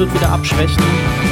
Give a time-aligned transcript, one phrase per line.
[0.00, 0.82] wird wieder abschwächen.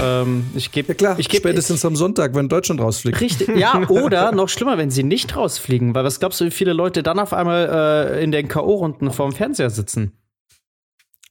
[0.03, 3.19] Ähm, ich gebe Ja klar, ich geb, spätestens am Sonntag, wenn Deutschland rausfliegt.
[3.19, 6.75] Richtig, ja, oder noch schlimmer, wenn sie nicht rausfliegen, weil was glaubst du, wie viele
[6.75, 10.13] Leute dann auf einmal äh, in den K.O.-Runden vorm Fernseher sitzen?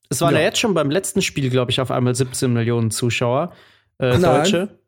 [0.09, 0.39] Es waren ja.
[0.39, 0.45] Ja.
[0.47, 3.53] jetzt schon beim letzten Spiel, glaube ich, auf einmal 17 Millionen Zuschauer.
[3.99, 4.17] Äh.
[4.17, 4.79] Deutsche.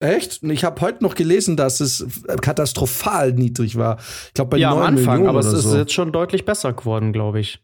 [0.00, 0.42] Echt?
[0.42, 2.04] Ich habe heute noch gelesen, dass es
[2.42, 3.98] katastrophal niedrig war.
[4.26, 5.76] Ich glaube bei Ja, am 9 Anfang, Millionen aber es ist so.
[5.76, 7.60] jetzt schon deutlich besser geworden, glaube ich.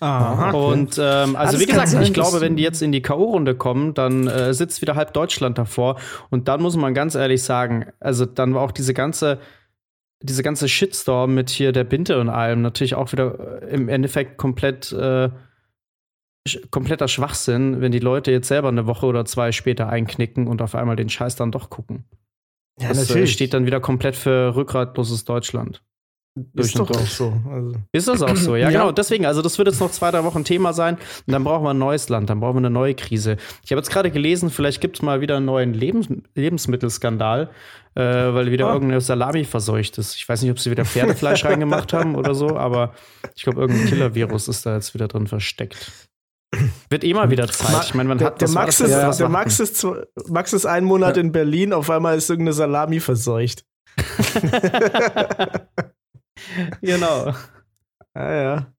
[0.00, 0.48] Aha.
[0.50, 0.56] Okay.
[0.72, 3.54] Und ähm, also das wie gesagt, sein, ich glaube, wenn die jetzt in die K.O.-Runde
[3.54, 5.98] kommen, dann äh, sitzt wieder halb Deutschland davor.
[6.30, 9.40] Und dann muss man ganz ehrlich sagen, also dann war auch diese ganze,
[10.22, 14.36] diese ganze Shitstorm mit hier der Binte und allem natürlich auch wieder äh, im Endeffekt
[14.36, 15.30] komplett äh,
[16.48, 20.62] sch- kompletter Schwachsinn, wenn die Leute jetzt selber eine Woche oder zwei später einknicken und
[20.62, 22.04] auf einmal den Scheiß dann doch gucken.
[22.80, 25.82] Ja, das äh, steht dann wieder komplett für rückgratloses Deutschland.
[26.54, 27.32] Durch ist doch auch so.
[27.50, 28.56] Also, Ist das auch so?
[28.56, 28.72] Ja, Ja.
[28.80, 28.92] genau.
[28.92, 30.96] Deswegen, also das wird jetzt noch zwei, drei Wochen Thema sein.
[31.26, 33.36] Und dann brauchen wir ein neues Land, dann brauchen wir eine neue Krise.
[33.64, 37.50] Ich habe jetzt gerade gelesen, vielleicht gibt es mal wieder einen neuen Lebens Lebensmittelskandal,
[37.94, 38.72] äh, weil wieder Ah.
[38.74, 40.14] irgendeine Salami verseucht ist.
[40.16, 42.92] Ich weiß nicht, ob sie wieder Pferdefleisch reingemacht haben oder so, aber
[43.36, 45.92] ich glaube, irgendein Killer-Virus ist da jetzt wieder drin versteckt.
[46.88, 47.84] Wird eh mal wieder Zeit.
[47.84, 48.96] Ich meine, man der, hat der, Max das ist?
[48.96, 49.28] Was der?
[49.28, 49.86] Max, ist,
[50.28, 53.64] Max ist einen Monat in Berlin, auf einmal ist irgendeine Salami verseucht.
[56.80, 57.34] Genau.
[58.14, 58.72] Ah, ja.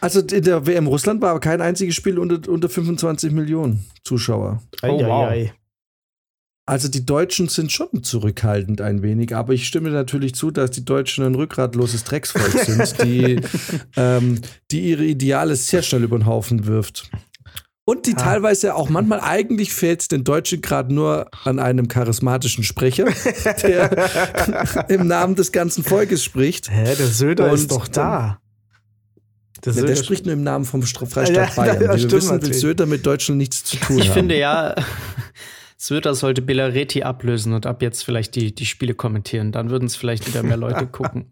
[0.00, 4.62] Also in der WM Russland war aber kein einziges Spiel unter, unter 25 Millionen Zuschauer.
[4.82, 5.50] Oh, wow.
[6.66, 10.84] Also die Deutschen sind schon zurückhaltend ein wenig, aber ich stimme natürlich zu, dass die
[10.84, 13.40] Deutschen ein rückgratloses Drecksvolk sind, die,
[13.96, 17.10] ähm, die ihre Ideale sehr schnell über den Haufen wirft.
[17.86, 18.22] Und die Ah.
[18.22, 23.04] teilweise auch manchmal eigentlich fehlt es den Deutschen gerade nur an einem charismatischen Sprecher,
[23.62, 26.70] der im Namen des ganzen Volkes spricht.
[26.70, 28.38] Hä, der Söder Und ist doch da.
[29.64, 31.74] Der Ja, Söder der spricht nur im Namen vom Stra- Freistaat Ja, Bayern.
[31.76, 32.54] ja, Wie wir stimmt wissen, will.
[32.54, 34.14] Söder mit Deutschland nichts zu tun Ich haben.
[34.14, 34.74] finde ja,
[35.76, 39.52] Söder sollte Bellaretti ablösen und ab jetzt vielleicht die, die Spiele kommentieren.
[39.52, 41.26] Dann würden es vielleicht wieder mehr Leute gucken.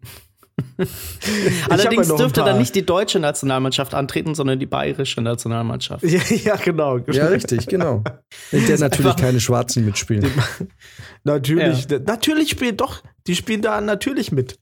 [1.69, 6.03] Allerdings dürfte dann nicht die deutsche Nationalmannschaft antreten, sondern die bayerische Nationalmannschaft.
[6.03, 6.99] Ja, ja, genau.
[7.11, 8.03] Ja, richtig, genau.
[8.51, 10.29] In der natürlich keine Schwarzen mitspielen.
[11.23, 14.59] Natürlich, natürlich spielen doch, die spielen da natürlich mit.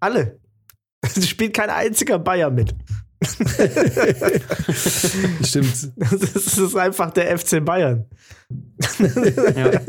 [0.00, 0.38] Alle.
[1.02, 2.74] Es spielt kein einziger Bayer mit.
[5.42, 5.90] Stimmt.
[5.96, 8.06] Das ist, das ist einfach der FC Bayern.
[9.54, 9.80] Ja.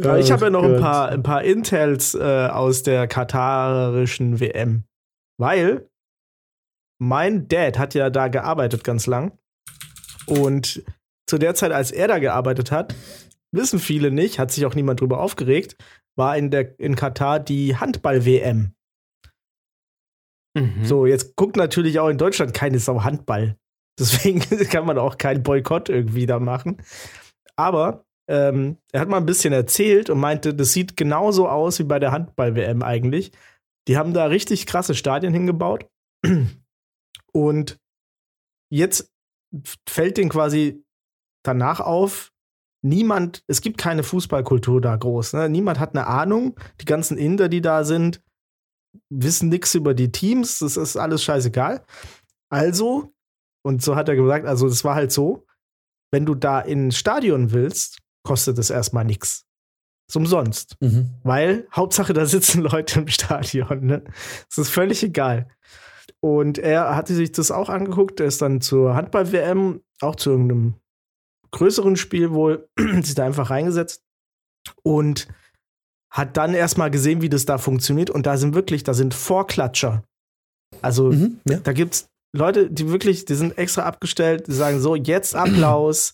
[0.00, 4.84] Ja, ich habe ja noch ein paar, ein paar Intels äh, aus der katarischen WM.
[5.38, 5.88] Weil
[7.00, 9.38] mein Dad hat ja da gearbeitet ganz lang.
[10.26, 10.82] Und
[11.26, 12.94] zu der Zeit, als er da gearbeitet hat,
[13.52, 15.76] wissen viele nicht, hat sich auch niemand drüber aufgeregt,
[16.16, 18.74] war in, der, in Katar die Handball-WM.
[20.54, 20.84] Mhm.
[20.84, 23.56] So, jetzt guckt natürlich auch in Deutschland keine Sau Handball.
[23.98, 24.40] Deswegen
[24.70, 26.82] kann man auch keinen Boykott irgendwie da machen.
[27.56, 31.84] Aber ähm, er hat mal ein bisschen erzählt und meinte, das sieht genauso aus wie
[31.84, 33.32] bei der Handball-WM eigentlich.
[33.88, 35.88] Die haben da richtig krasse Stadien hingebaut.
[37.32, 37.78] Und
[38.70, 39.12] jetzt
[39.88, 40.84] fällt denen quasi
[41.42, 42.32] danach auf,
[42.82, 45.32] niemand, es gibt keine Fußballkultur da groß.
[45.34, 45.48] Ne?
[45.48, 46.58] Niemand hat eine Ahnung.
[46.80, 48.22] Die ganzen Inder, die da sind,
[49.10, 50.58] wissen nichts über die Teams.
[50.58, 51.84] Das ist alles scheißegal.
[52.50, 53.14] Also,
[53.64, 55.46] und so hat er gesagt, also das war halt so,
[56.12, 59.44] wenn du da ins Stadion willst, kostet es erstmal nichts.
[60.08, 60.76] Ist umsonst.
[60.80, 61.10] Mhm.
[61.22, 63.84] Weil Hauptsache, da sitzen Leute im Stadion.
[63.86, 64.04] Ne?
[64.48, 65.48] Das ist völlig egal.
[66.20, 68.18] Und er hatte sich das auch angeguckt.
[68.20, 70.74] Er ist dann zur Handball-WM, auch zu irgendeinem
[71.52, 72.68] größeren Spiel wohl,
[73.02, 74.02] sich da einfach reingesetzt
[74.82, 75.28] und
[76.10, 78.08] hat dann erstmal gesehen, wie das da funktioniert.
[78.10, 80.02] Und da sind wirklich, da sind Vorklatscher.
[80.82, 81.40] Also Mhm.
[81.48, 81.58] Ja.
[81.58, 86.12] da gibt's Leute, die wirklich, die sind extra abgestellt, die sagen so, jetzt Applaus,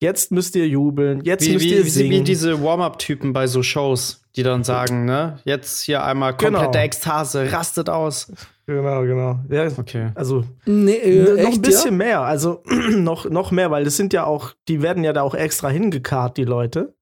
[0.00, 2.10] jetzt müsst ihr jubeln, jetzt Wie, müsst ihr wie, singen.
[2.12, 6.78] wie diese Warm-up-Typen bei so Shows, die dann sagen, ne, jetzt hier einmal komplette Genau.
[6.84, 8.32] Ekstase, rastet aus.
[8.66, 9.40] genau, genau.
[9.50, 10.10] Ja, Okay.
[10.14, 12.62] also Nee, äh, noch echt, ein bisschen mehr, also
[12.96, 16.36] noch, noch mehr, weil das sind ja auch, die werden ja da auch extra hingekarrt,
[16.36, 16.94] die Leute.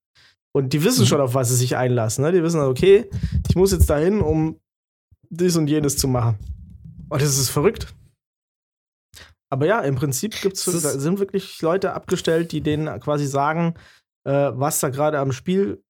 [0.52, 1.06] Und die wissen Mhm.
[1.08, 2.24] schon, auf was sie sich einlassen.
[2.24, 2.32] Ne?
[2.32, 3.10] Die wissen, okay,
[3.46, 4.58] ich muss jetzt dahin, um
[5.28, 6.38] dies und jenes zu machen.
[7.10, 7.88] Und das ist verrückt.
[9.50, 13.74] Aber ja, im Prinzip gibt's, sind wirklich Leute abgestellt, die denen quasi sagen,
[14.24, 15.82] äh, was da gerade am Spiel,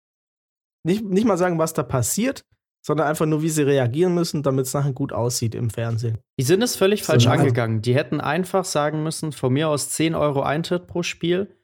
[0.85, 2.45] nicht, nicht mal sagen, was da passiert,
[2.85, 6.19] sondern einfach nur, wie sie reagieren müssen, damit es nachher gut aussieht im Fernsehen.
[6.39, 7.83] Die sind es völlig So falsch eine Art- angegangen.
[7.83, 11.57] Die hätten einfach sagen müssen, von mir aus 10 Euro Eintritt pro Spiel,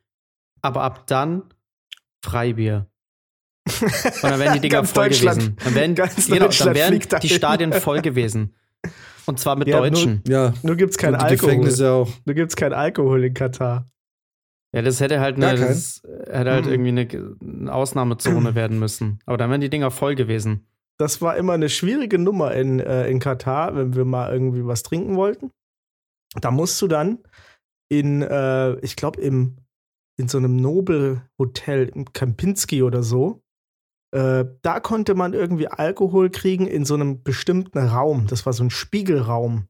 [0.63, 1.43] aber ab dann
[2.25, 2.87] Freibier.
[3.69, 5.57] Und dann wären die Dinger voll gewesen.
[5.63, 7.29] Dann wären, Ganz genau, dann wären die.
[7.29, 8.55] Stadien voll gewesen.
[9.27, 10.23] Und zwar mit Ja, Deutschen.
[10.27, 11.37] Ja, Nur gibt's kein Alkohol.
[11.37, 12.09] Gefängnisse auch.
[12.25, 13.87] Nur gibt's kein Alkohol in Katar.
[14.75, 16.73] Ja, das hätte halt, eine, das hätte halt Hm.
[16.73, 19.19] irgendwie eine, eine Ausnahmezone werden müssen.
[19.27, 20.67] Aber dann wären die Dinger voll gewesen.
[20.99, 24.83] Das war immer eine schwierige Nummer in, äh, in Katar, wenn wir mal irgendwie was
[24.83, 25.51] trinken wollten.
[26.41, 27.19] Da musst du dann
[27.91, 29.57] in, äh, ich glaube, im
[30.19, 33.42] in so einem Nobelhotel, im Kempinski oder so,
[34.13, 38.27] äh, da konnte man irgendwie Alkohol kriegen in so einem bestimmten Raum.
[38.27, 39.69] Das war so ein Spiegelraum.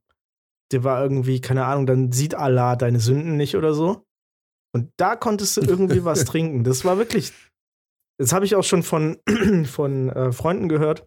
[0.72, 4.04] Der war irgendwie, keine Ahnung, dann sieht Allah deine Sünden nicht oder so.
[4.74, 6.64] Und da konntest du irgendwie was trinken.
[6.64, 7.32] Das war wirklich.
[8.18, 9.18] Das habe ich auch schon von,
[9.64, 11.06] von äh, Freunden gehört.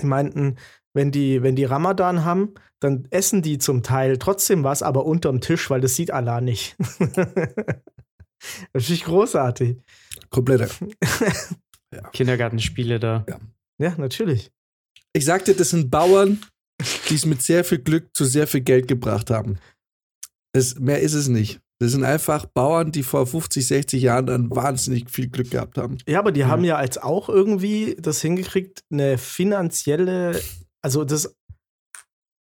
[0.00, 0.56] Die meinten,
[0.94, 5.40] wenn die, wenn die Ramadan haben, dann essen die zum Teil trotzdem was, aber unterm
[5.40, 6.76] Tisch, weil das sieht Allah nicht.
[8.72, 9.78] das ich großartig.
[11.90, 12.10] Kompletter.
[12.10, 13.24] Kindergartenspiele da.
[13.80, 14.50] Ja, natürlich.
[15.12, 16.40] Ich sagte, das sind Bauern,
[17.08, 19.58] die es mit sehr viel Glück zu sehr viel Geld gebracht haben.
[20.52, 21.60] Das, mehr ist es nicht.
[21.80, 25.98] Das sind einfach Bauern, die vor 50, 60 Jahren dann wahnsinnig viel Glück gehabt haben.
[26.08, 26.48] Ja, aber die Ja.
[26.48, 30.40] haben ja als auch irgendwie das hingekriegt, eine finanzielle,
[30.82, 31.34] also das,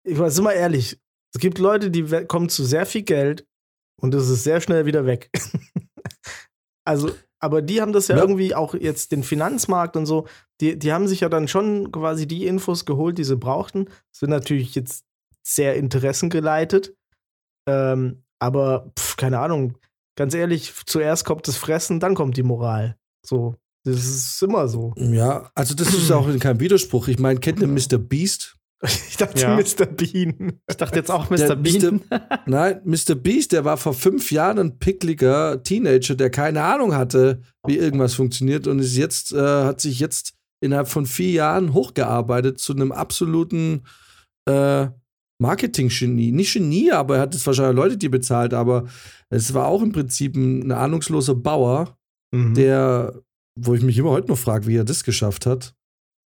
[0.08, 1.00] ich weiß, sind mal ehrlich,
[1.36, 3.46] es gibt Leute, die kommen zu sehr viel Geld
[4.02, 5.30] und das ist sehr schnell wieder weg.
[6.84, 8.22] also, aber die haben das ja, Ja.
[8.22, 10.28] irgendwie auch jetzt den Finanzmarkt und so,
[10.62, 13.90] die, die haben sich ja dann schon quasi die Infos geholt, die sie brauchten.
[14.12, 15.06] Sind natürlich jetzt
[15.46, 16.96] sehr interessengeleitet.
[17.68, 19.78] Ähm, aber pf, keine Ahnung,
[20.16, 22.98] ganz ehrlich, zuerst kommt das Fressen, dann kommt die Moral.
[23.26, 24.94] So, das ist immer so.
[24.98, 27.08] Ja, also das ist auch kein Widerspruch.
[27.08, 27.98] Ich meine, kennt ihr Mr.
[27.98, 28.58] Beast?
[28.84, 29.56] Ich dachte Ja.
[29.56, 29.86] Mr.
[29.88, 30.60] Bean.
[30.70, 31.56] Ich dachte jetzt auch Der Mr.
[31.56, 32.02] Bean.
[32.46, 33.16] Nein, Mr.
[33.16, 38.14] Beast, der war vor fünf Jahren ein pickliger Teenager, der keine Ahnung hatte, wie irgendwas
[38.14, 40.34] funktioniert und ist jetzt, äh, hat sich jetzt
[40.64, 43.82] innerhalb von vier Jahren hochgearbeitet zu einem absoluten
[44.48, 44.88] äh,
[45.42, 46.32] Marketing-Genie.
[46.32, 48.86] Nicht Genie, aber er hat jetzt wahrscheinlich Leute, die bezahlt, aber
[49.30, 51.98] es war auch im Prinzip ein ahnungsloser Bauer,
[52.34, 52.56] Mhm.
[52.56, 53.22] der,
[53.58, 55.74] wo ich mich immer heute noch frage, wie er das geschafft hat.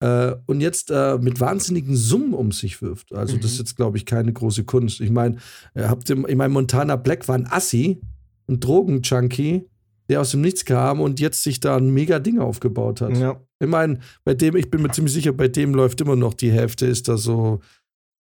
[0.02, 3.14] Äh, und jetzt äh, mit wahnsinnigen Summen um sich wirft.
[3.14, 3.60] Also, das ist Mhm.
[3.64, 5.00] jetzt, glaube ich, keine große Kunst.
[5.02, 5.38] Ich meine,
[5.76, 8.02] habt ihr, ich meine, Montana Black war ein Assi,
[8.48, 9.70] ein Drogenjunkie,
[10.10, 13.18] der aus dem Nichts kam und jetzt sich da ein mega Ding aufgebaut hat.
[13.18, 13.40] Ja.
[13.60, 16.52] Ich meine, bei dem, ich bin mir ziemlich sicher, bei dem läuft immer noch die
[16.52, 17.62] Hälfte, ist da so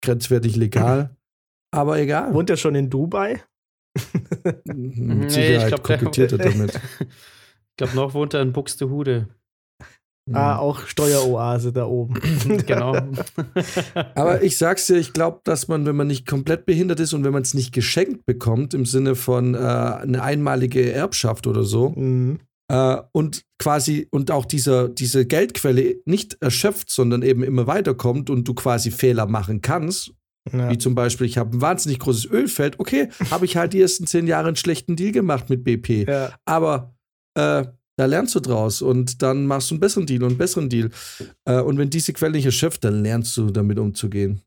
[0.01, 1.15] grenzwertig legal.
[1.71, 2.33] Aber egal.
[2.33, 3.41] Wohnt er schon in Dubai?
[4.43, 6.73] Mit Nee, Sicherheit ich glaub, kokettiert er damit.
[6.99, 9.27] Ich glaube, noch wohnt er in Buxtehude.
[10.33, 12.15] Ah, auch Steueroase da oben.
[12.65, 12.95] genau.
[14.15, 17.23] Aber ich sag's dir, ich glaube, dass man, wenn man nicht komplett behindert ist und
[17.23, 21.89] wenn man es nicht geschenkt bekommt, im Sinne von äh, eine einmalige Erbschaft oder so,
[21.89, 22.39] Mhm.
[22.71, 28.47] äh, und quasi und auch dieser, diese Geldquelle nicht erschöpft, sondern eben immer weiterkommt und
[28.47, 30.11] du quasi Fehler machen kannst,
[30.51, 30.71] Ja.
[30.71, 34.07] wie zum Beispiel, ich habe ein wahnsinnig großes Ölfeld, okay, habe ich halt die ersten
[34.07, 36.05] zehn Jahre einen schlechten Deal gemacht mit BP.
[36.07, 36.31] Ja.
[36.45, 36.95] Aber
[37.37, 37.65] äh,
[37.97, 40.89] da lernst du draus und dann machst du einen besseren Deal und einen besseren Deal.
[41.45, 44.41] Äh, und wenn diese Quelle nicht erschöpft, dann lernst du damit umzugehen.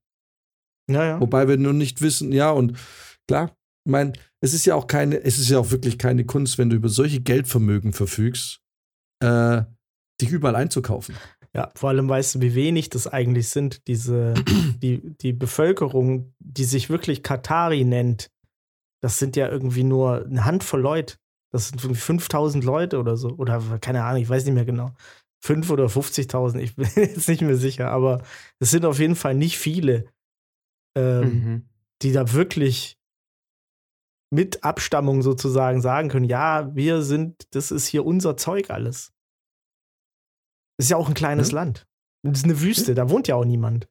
[0.91, 1.21] Ja, ja.
[1.21, 2.79] Wobei wir nur nicht wissen, ja, und
[3.27, 6.59] klar, ich meine, es ist ja auch keine, es ist ja auch wirklich keine Kunst,
[6.59, 8.61] wenn du über solche Geldvermögen verfügst,
[9.21, 9.63] äh,
[10.21, 11.15] dich überall einzukaufen.
[11.55, 14.35] Ja, vor allem weißt du, wie wenig das eigentlich sind, diese,
[14.83, 18.31] die, die Bevölkerung, die sich wirklich Katari nennt.
[19.03, 21.17] Das sind ja irgendwie nur eine Handvoll Leute.
[21.51, 23.31] Das sind irgendwie 5000 Leute oder so.
[23.31, 24.95] Oder keine Ahnung, ich weiß nicht mehr genau.
[25.41, 27.91] 5 oder 50.000, ich bin jetzt nicht mehr sicher.
[27.91, 28.23] Aber
[28.59, 30.07] es sind auf jeden Fall nicht viele,
[30.97, 31.69] ähm, Mhm.
[32.03, 32.99] die da wirklich
[34.31, 39.13] mit Abstammung sozusagen sagen können, ja, wir sind, das ist hier unser Zeug alles.
[40.79, 41.57] Ist ja auch ein kleines Ja.
[41.57, 41.87] Land.
[42.23, 43.89] Das ist eine Wüste, da wohnt ja auch niemand.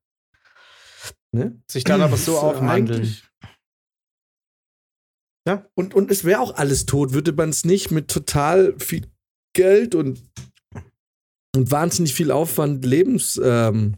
[1.31, 1.59] Ne?
[1.67, 2.99] Sich dann aber so aufwandeln.
[3.01, 3.23] eigentlich-
[5.47, 5.65] Ja.
[5.75, 9.07] Und, und es wäre auch alles tot, würde man es nicht mit total viel
[9.55, 10.21] Geld und,
[11.55, 13.95] und wahnsinnig viel Aufwand lebens, ähm,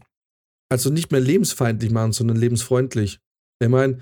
[0.70, 3.18] also nicht mehr lebensfeindlich machen, sondern lebensfreundlich.
[3.60, 3.98] Ich meine,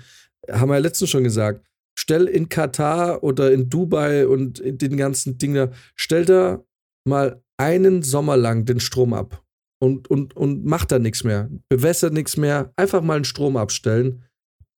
[0.47, 1.65] haben wir ja letztens schon gesagt,
[1.97, 6.63] stell in Katar oder in Dubai und in den ganzen Dingen, stell da
[7.03, 9.43] mal einen Sommer lang den Strom ab
[9.81, 11.49] und, und, und mach da nichts mehr.
[11.67, 14.23] Bewässert nichts mehr, einfach mal einen Strom abstellen.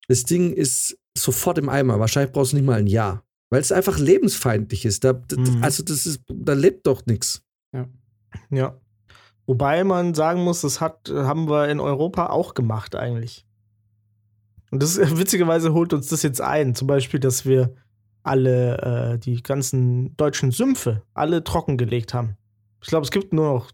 [0.08, 2.00] Das Ding ist sofort im Eimer.
[2.00, 3.24] Wahrscheinlich brauchst du nicht mal ein Jahr.
[3.50, 5.03] Weil es einfach lebensfeindlich ist.
[5.03, 5.60] Da, Mhm.
[5.62, 7.44] Also, das ist, da lebt doch nichts.
[8.50, 8.77] Ja.
[9.46, 13.46] Wobei man sagen muss, das hat, haben wir in Europa auch gemacht eigentlich.
[14.72, 16.75] Und das witzigerweise holt uns das jetzt ein.
[16.75, 17.75] Zum Beispiel, dass wir
[18.24, 22.38] alle, äh, die ganzen deutschen Sümpfe, alle trockengelegt haben.
[22.82, 23.72] Ich glaube, es gibt nur noch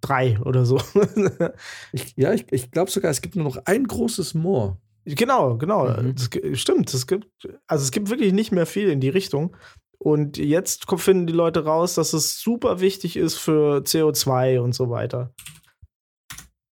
[0.00, 0.80] drei oder so.
[1.92, 4.78] Ich, ja, ich, ich glaube sogar, es gibt nur noch ein großes Moor.
[5.04, 5.88] Genau, genau.
[5.88, 6.14] Mhm.
[6.14, 6.92] Das, stimmt.
[6.92, 7.28] Es gibt,
[7.66, 9.56] also es gibt wirklich nicht mehr viel in die Richtung.
[9.98, 14.90] Und jetzt finden die Leute raus, dass es super wichtig ist für CO2 und so
[14.90, 15.32] weiter.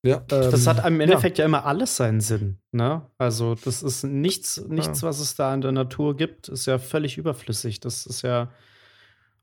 [0.04, 0.18] Ja.
[0.28, 1.44] Das Ähm, hat im Endeffekt ja.
[1.44, 2.58] immer alles seinen Sinn.
[2.72, 3.02] Ne?
[3.18, 7.18] Also, das ist nichts, nichts, was es da in der Natur gibt, ist ja völlig
[7.18, 7.80] überflüssig.
[7.80, 8.50] Das ist ja.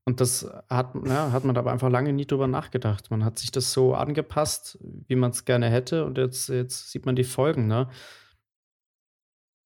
[0.05, 3.11] Und das hat, ja, hat man aber einfach lange nie drüber nachgedacht.
[3.11, 7.05] Man hat sich das so angepasst, wie man es gerne hätte, und jetzt, jetzt sieht
[7.05, 7.89] man die Folgen, ne?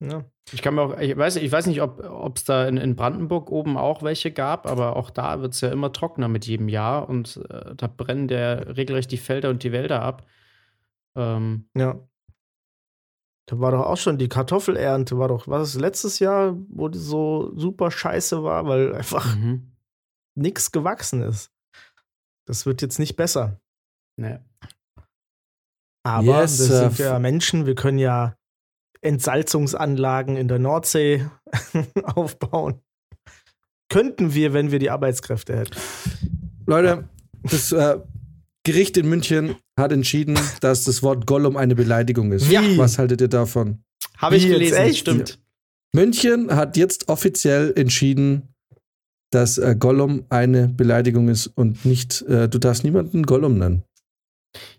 [0.03, 0.25] Ja.
[0.51, 3.49] Ich kann mir auch, ich weiß, ich weiß nicht, ob es da in, in Brandenburg
[3.49, 7.07] oben auch welche gab, aber auch da wird es ja immer trockener mit jedem Jahr
[7.07, 10.27] und äh, da brennen der regelrecht die Felder und die Wälder ab.
[11.15, 11.99] Ähm, Ja.
[13.45, 16.99] Da war doch auch schon die Kartoffelernte, war doch, was ist letztes Jahr, wo die
[16.99, 19.73] so super scheiße war, weil einfach mhm.
[20.35, 21.51] nichts gewachsen ist.
[22.45, 23.59] Das wird jetzt nicht besser.
[24.17, 24.39] nee.
[26.05, 28.35] Aber Yes, wir äh, sind ja Menschen, wir können ja
[29.03, 31.25] Entsalzungsanlagen in der Nordsee
[32.03, 32.81] aufbauen.
[33.89, 35.77] Könnten wir, wenn wir die Arbeitskräfte hätten.
[36.65, 37.07] Leute,
[37.43, 37.99] das äh,
[38.63, 42.49] Gericht in München hat entschieden, dass das Wort Gollum eine Beleidigung ist.
[42.49, 42.61] Ja.
[42.77, 43.83] Was haltet ihr davon?
[44.17, 44.99] Habe ich gelesen, echt?
[44.99, 45.39] stimmt.
[45.93, 48.55] München hat jetzt offiziell entschieden,
[49.31, 53.83] dass äh, Gollum eine Beleidigung ist und nicht, äh, du darfst niemanden Gollum nennen.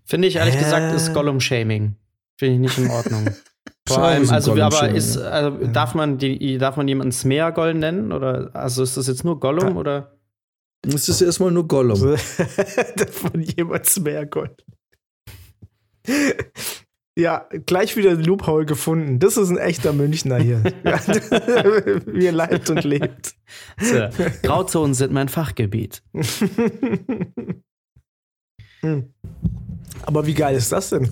[0.05, 0.65] Finde ich ehrlich Hä?
[0.65, 1.97] gesagt, ist Gollum-Shaming.
[2.39, 3.31] Finde ich nicht in Ordnung.
[3.87, 5.23] Vor allem, also, aber Gollum-Shaming, ist, ja.
[5.23, 8.13] also, darf man die, darf man jemanden Smeargoll nennen?
[8.13, 9.77] Oder also ist das jetzt nur Gollum Ja.
[9.77, 10.19] oder?
[10.87, 12.17] Es ist erstmal nur Gollum.
[12.17, 14.65] Von jemals mehr Gold.
[17.17, 19.21] Ja, gleich wieder Loophole gefunden.
[19.21, 20.63] Das ist ein echter Münchner hier.
[20.85, 20.99] Ja,
[22.07, 23.35] Wie er leibt und lebt.
[23.81, 24.09] So,
[24.43, 26.03] Grauzonen sind mein Fachgebiet.
[28.81, 29.15] Hm.
[30.03, 31.09] Aber wie geil ist das denn?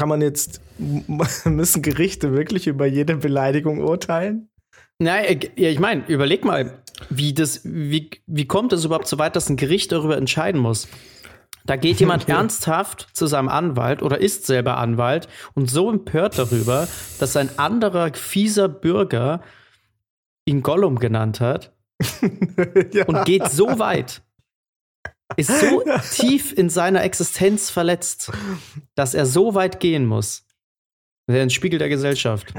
[0.00, 0.62] Kann man jetzt,
[1.44, 4.48] müssen Gerichte wirklich über jede Beleidigung urteilen?
[4.98, 9.36] Nein, ja, ich meine, überleg mal, wie das, wie, wie kommt es überhaupt so weit,
[9.36, 10.88] dass ein Gericht darüber entscheiden muss?
[11.66, 16.88] Da geht jemand ernsthaft zu seinem Anwalt oder ist selber Anwalt und so empört darüber,
[17.18, 19.42] dass ein anderer fieser Bürger
[20.46, 21.74] ihn Gollum genannt hat
[22.94, 23.04] ja.
[23.04, 24.22] und geht so weit,
[25.36, 25.82] ist so
[26.12, 28.32] tief in seiner Existenz verletzt,
[28.94, 30.44] dass er so weit gehen muss.
[31.28, 32.52] Ein Spiegel der Gesellschaft.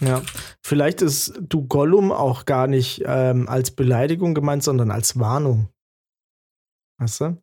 [0.00, 0.22] ja.
[0.62, 5.68] Vielleicht ist du Gollum auch gar nicht ähm, als Beleidigung gemeint, sondern als Warnung.
[6.98, 7.42] Weißt du?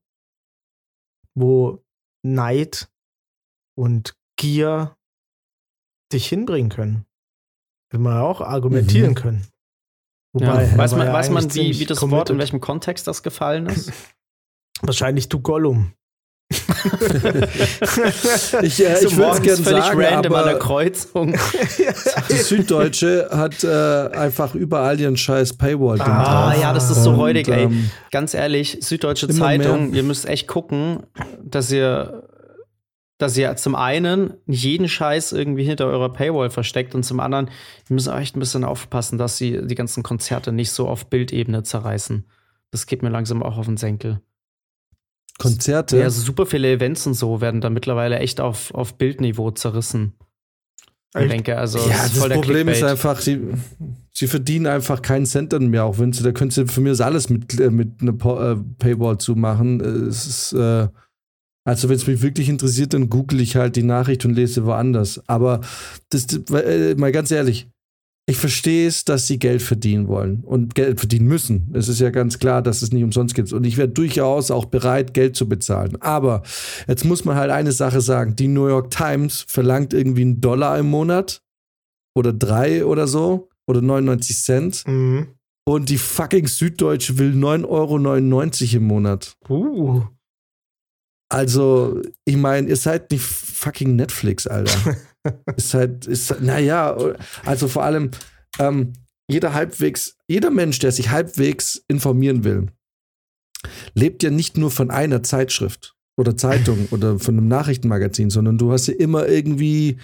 [1.36, 1.84] Wo
[2.24, 2.90] Neid
[3.78, 4.98] und Gier
[6.12, 7.06] dich hinbringen können.
[7.94, 9.16] Man ja auch argumentieren Mhm.
[9.16, 9.48] können.
[10.40, 10.54] Ja.
[10.62, 12.30] er Weiß man, ja weiß man wie, wie das Wort, committed.
[12.32, 13.92] in welchem Kontext das gefallen ist?
[14.82, 15.94] Wahrscheinlich du Gollum.
[18.62, 21.34] Ich, äh, So ich würde es gerne völlig sagen, random an der aber Kreuzung.
[22.30, 26.62] die Süddeutsche hat äh, einfach überall ihren scheiß Paywall drin Ah, drauf.
[26.62, 27.64] ja, das ist so räudig, ey.
[27.64, 29.98] ähm, Ganz ehrlich, Süddeutsche Zeitung, mehr.
[29.98, 31.04] ihr müsst echt gucken,
[31.44, 32.24] dass ihr,
[33.22, 37.48] dass ihr zum einen nicht jeden Scheiß irgendwie hinter eurer Paywall versteckt und zum anderen,
[37.90, 41.08] ihr müsst auch echt ein bisschen aufpassen, dass sie die ganzen Konzerte nicht so auf
[41.08, 42.26] Bildebene zerreißen.
[42.72, 44.22] Das geht mir langsam auch auf den Senkel.
[45.38, 45.98] Konzerte.
[45.98, 50.14] Ja, also super viele Events und so werden da mittlerweile echt auf, auf Bildniveau zerrissen.
[51.20, 52.92] Ich denke, also ja, ist das der Problem ist Clickbait.
[52.92, 53.42] einfach, sie,
[54.14, 56.92] sie verdienen einfach keinen Cent dann mehr, auch wenn sie, da können sie für mich
[56.92, 59.82] das alles mit, äh, mit einer äh, Paywall zumachen.
[59.82, 60.88] Äh, Es ist, äh,
[61.64, 65.22] also wenn es mich wirklich interessiert, dann google ich halt die Nachricht und lese woanders.
[65.28, 65.62] Aber
[66.10, 67.68] das, äh, mal ganz ehrlich,
[68.28, 71.72] ich verstehe es, dass sie Geld verdienen wollen und Geld verdienen müssen.
[71.74, 73.52] Es ist ja ganz klar, dass es nicht umsonst gibt.
[73.52, 75.98] Und ich wäre durchaus auch bereit, Geld zu bezahlen.
[76.02, 76.44] Aber
[76.88, 78.36] jetzt muss man halt eine Sache sagen.
[78.36, 81.42] Die New York Times verlangt irgendwie einen Dollar im Monat
[82.16, 84.84] oder drei oder so oder 99 Cent.
[84.88, 85.28] Mhm.
[85.66, 89.36] Und die fucking Süddeutsche will 9,99 Euro im Monat.
[89.50, 90.04] Uh.
[91.32, 94.98] Also, ich meine, ihr seid nicht fucking Netflix, Alter.
[95.56, 96.98] ist halt, ist, naja,
[97.46, 98.12] also vor allem,
[98.60, 98.94] ähm,
[99.30, 102.68] jeder halbwegs, jeder Mensch, der sich halbwegs informieren will,
[103.94, 108.74] lebt ja nicht nur von einer Zeitschrift oder Zeitung oder von einem Nachrichtenmagazin, sondern du
[108.74, 110.00] hast ja immer irgendwie,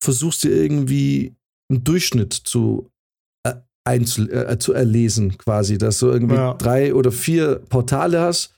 [0.00, 1.34] versuchst dir irgendwie
[1.68, 2.88] einen Durchschnitt zu,
[3.44, 3.54] äh,
[3.84, 6.54] einzu, äh, zu erlesen, quasi, dass du irgendwie Ja.
[6.54, 8.54] drei oder vier Portale hast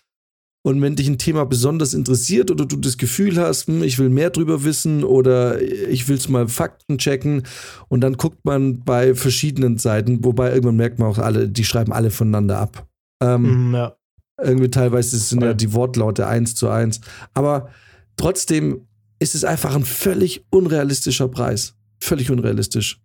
[0.67, 4.09] und wenn dich ein Thema besonders interessiert oder du das Gefühl hast, hm, ich will
[4.09, 7.43] mehr drüber wissen oder ich will es mal Fakten checken
[7.89, 11.93] und dann guckt man bei verschiedenen Seiten, wobei irgendwann merkt man auch alle, die schreiben
[11.93, 12.89] alle voneinander ab.
[13.23, 13.97] Ähm, Mhm, ja.
[14.43, 17.01] irgendwie teilweise sind ja die Wortlaute eins zu eins.
[17.35, 17.69] Aber
[18.17, 18.87] trotzdem
[19.19, 21.75] ist es einfach ein völlig unrealistischer Preis.
[22.01, 23.03] Völlig unrealistisch.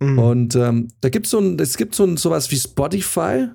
[0.00, 0.18] Mhm.
[0.18, 3.48] Und ähm, da gibt so ein, es gibt so ein, sowas wie Spotify.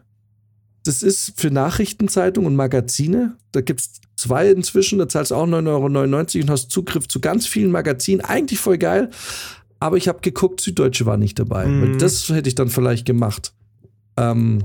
[0.87, 3.35] Das ist für Nachrichtenzeitungen und Magazine.
[3.51, 4.99] Da gibt es zwei inzwischen.
[4.99, 8.21] Da zahlst du auch 9,99 Euro und hast Zugriff zu ganz vielen Magazinen.
[8.21, 9.09] Eigentlich voll geil.
[9.79, 11.65] Aber ich habe geguckt, Süddeutsche war nicht dabei.
[11.65, 11.99] Mhm.
[11.99, 13.53] Das hätte ich dann vielleicht gemacht.
[14.15, 14.63] Ähm,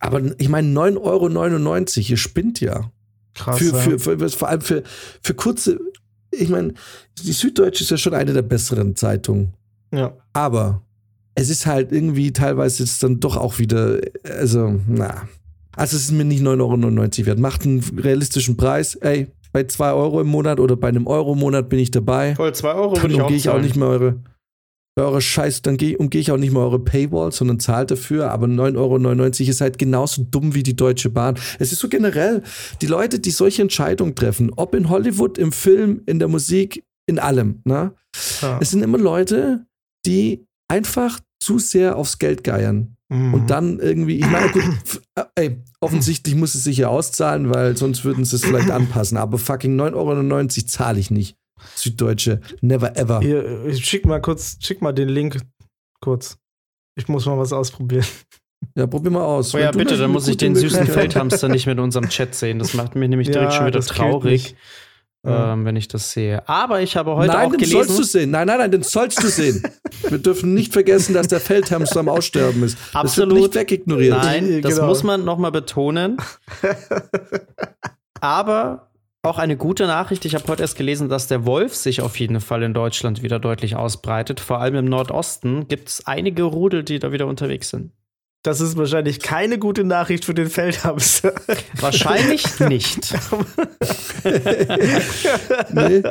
[0.00, 2.90] aber ich meine, 9,99 Euro, ihr spinnt ja.
[3.34, 3.58] Krass.
[3.58, 4.82] Für, für, für, vor allem für,
[5.22, 5.78] für kurze,
[6.32, 6.74] ich meine,
[7.22, 9.54] die Süddeutsche ist ja schon eine der besseren Zeitungen.
[9.92, 10.16] ja.
[10.32, 10.82] Aber
[11.38, 15.28] es ist halt irgendwie teilweise jetzt dann doch auch wieder, also, na.
[15.76, 17.38] Also es ist mir nicht 9,99 Euro wert.
[17.38, 18.96] Macht einen realistischen Preis.
[18.96, 22.34] Ey, bei 2 Euro im Monat oder bei einem Euro im Monat bin ich dabei.
[22.34, 24.22] Voll, 2 Euro Dann würde ich umgehe ich auch nicht mehr eure,
[24.98, 28.32] eure Scheiß, dann geh- umgehe ich auch nicht mehr eure Paywall, sondern zahlt dafür.
[28.32, 31.36] Aber 9,99 Euro ist halt genauso dumm wie die Deutsche Bahn.
[31.60, 32.42] Es ist so generell,
[32.82, 37.20] die Leute, die solche Entscheidungen treffen, ob in Hollywood, im Film, in der Musik, in
[37.20, 37.94] allem, ne?
[38.42, 38.58] ja.
[38.60, 39.64] Es sind immer Leute,
[40.04, 42.96] die einfach zu sehr aufs Geld geiern.
[43.08, 43.34] Mhm.
[43.34, 44.64] Und dann irgendwie, ich meine, gut,
[45.14, 49.16] äh, ey, offensichtlich muss es sich ja auszahlen, weil sonst würden sie es vielleicht anpassen.
[49.16, 51.36] Aber fucking 9,99 Euro zahle ich nicht.
[51.74, 53.20] Süddeutsche, never ever.
[53.20, 55.40] Hier, ich schick mal kurz, schick mal den Link
[56.00, 56.38] kurz.
[56.96, 58.06] Ich muss mal was ausprobieren.
[58.74, 59.54] Ja, probier mal aus.
[59.54, 62.58] Oh ja, bitte, dann muss ich den süßen Feldhamster nicht in unserem Chat sehen.
[62.58, 64.56] Das macht mich nämlich direkt Ja, schon wieder traurig,
[65.26, 65.52] Ja.
[65.52, 66.48] ähm, wenn ich das sehe.
[66.48, 68.04] Aber ich habe heute Nein, auch den sollst du gelesen.
[68.10, 68.30] sehen.
[68.30, 69.62] Nein, nein, nein, den sollst du sehen.
[70.08, 72.78] Wir dürfen nicht vergessen, dass der Feldhamster am Aussterben ist.
[72.92, 73.34] Das Absolut.
[73.34, 74.16] wird nicht wegignoriert.
[74.16, 74.86] Nein, das Genau.
[74.86, 76.18] muss man nochmal betonen.
[78.20, 78.88] Aber
[79.22, 80.24] auch eine gute Nachricht.
[80.24, 83.38] Ich habe heute erst gelesen, dass der Wolf sich auf jeden Fall in Deutschland wieder
[83.38, 84.40] deutlich ausbreitet.
[84.40, 87.92] Vor allem im Nordosten gibt es einige Rudel, die da wieder unterwegs sind.
[88.42, 91.34] Das ist wahrscheinlich keine gute Nachricht für den Feldhamster.
[91.80, 93.12] Wahrscheinlich nicht.
[95.72, 96.02] nee.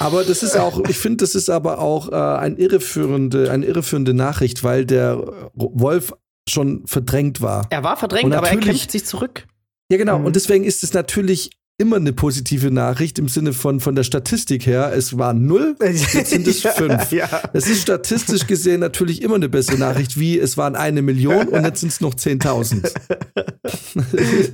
[0.00, 4.12] Aber das ist auch, ich finde, das ist aber auch äh, ein irreführende, eine irreführende
[4.12, 5.22] Nachricht, weil der
[5.54, 6.12] Wolf
[6.48, 7.66] schon verdrängt war.
[7.70, 9.46] Er war verdrängt, aber er kämpft sich zurück.
[9.90, 10.18] Ja, genau.
[10.18, 10.26] Mhm.
[10.26, 11.50] Und deswegen ist es natürlich
[11.82, 14.92] immer eine positive Nachricht im Sinne von, von der Statistik her.
[14.94, 17.10] Es war null, jetzt sind es fünf.
[17.10, 17.28] Ja.
[17.52, 21.64] Das ist statistisch gesehen natürlich immer eine bessere Nachricht, wie es waren eine Million und
[21.64, 22.88] jetzt sind es noch 10.000.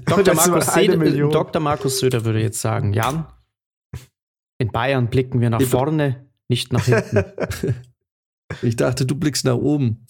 [0.07, 0.35] Dr.
[0.35, 1.31] Markus, Söder, Million.
[1.31, 1.61] Dr.
[1.61, 3.27] Markus Söder würde jetzt sagen, Jan,
[4.57, 7.25] in Bayern blicken wir nach vorne, nicht nach hinten.
[8.63, 10.07] Ich dachte, du blickst nach oben.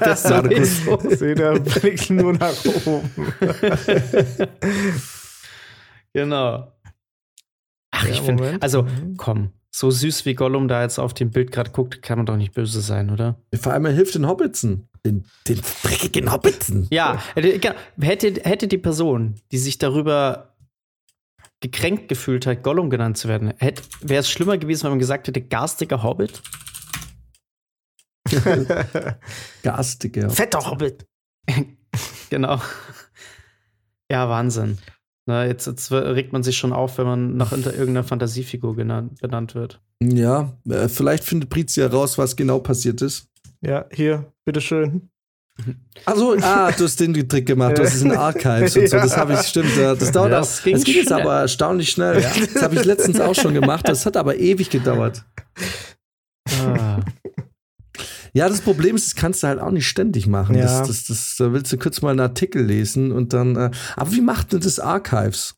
[0.00, 1.20] das Markus.
[1.20, 3.08] ihr, blickt nur nach oben.
[6.14, 6.72] Genau.
[7.92, 9.16] Ach, Ja, ich finde, also Mhm.
[9.16, 12.36] komm, so süß wie Gollum da jetzt auf dem Bild gerade guckt, kann man doch
[12.36, 13.40] nicht böse sein, oder?
[13.54, 14.88] Vor allem er hilft den Hobbitsen.
[15.06, 16.86] Den, den dreckigen Hobbitsen.
[16.90, 20.54] Ja, hätte, genau, hätte, hätte die Person, die sich darüber
[21.60, 25.40] gekränkt gefühlt hat, Gollum genannt zu werden, wäre es schlimmer gewesen, wenn man gesagt hätte,
[25.42, 26.42] garstiger Hobbit?
[29.62, 30.30] Garstige.
[30.30, 31.06] Fetter Hobbit.
[32.30, 32.60] Genau.
[34.08, 34.78] Ja, Wahnsinn.
[35.30, 39.20] Na, jetzt, jetzt regt man sich schon auf, wenn man nach unter irgendeiner Fantasiefigur genannt,
[39.20, 39.80] benannt wird.
[40.02, 43.28] Ja, äh, vielleicht findet Brizia raus, was genau passiert ist.
[43.60, 45.08] Ja, hier, bitteschön.
[46.04, 49.16] Also, ah, du hast den Trick gemacht, du hast es in Archives und so, das
[49.16, 52.24] habe ich, stimmt, ja, das dauert Das auch, ging das ging jetzt aber erstaunlich schnell.
[52.54, 55.24] Das habe ich letztens auch schon gemacht, das hat aber ewig gedauert.
[58.32, 60.56] Ja, das Problem ist, das kannst du halt auch nicht ständig machen.
[60.56, 60.64] Ja.
[60.64, 64.12] Das, das, das, da willst du kurz mal einen Artikel lesen und dann, äh, aber
[64.12, 65.56] wie macht denn das Archives?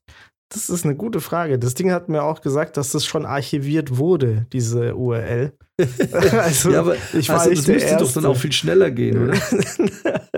[0.52, 1.58] Das ist eine gute Frage.
[1.58, 5.52] Das Ding hat mir auch gesagt, dass das schon archiviert wurde, diese URL.
[6.12, 8.20] also, ja, aber ich war also, nicht das müsste doch Erste.
[8.20, 9.38] dann auch viel schneller gehen, oder?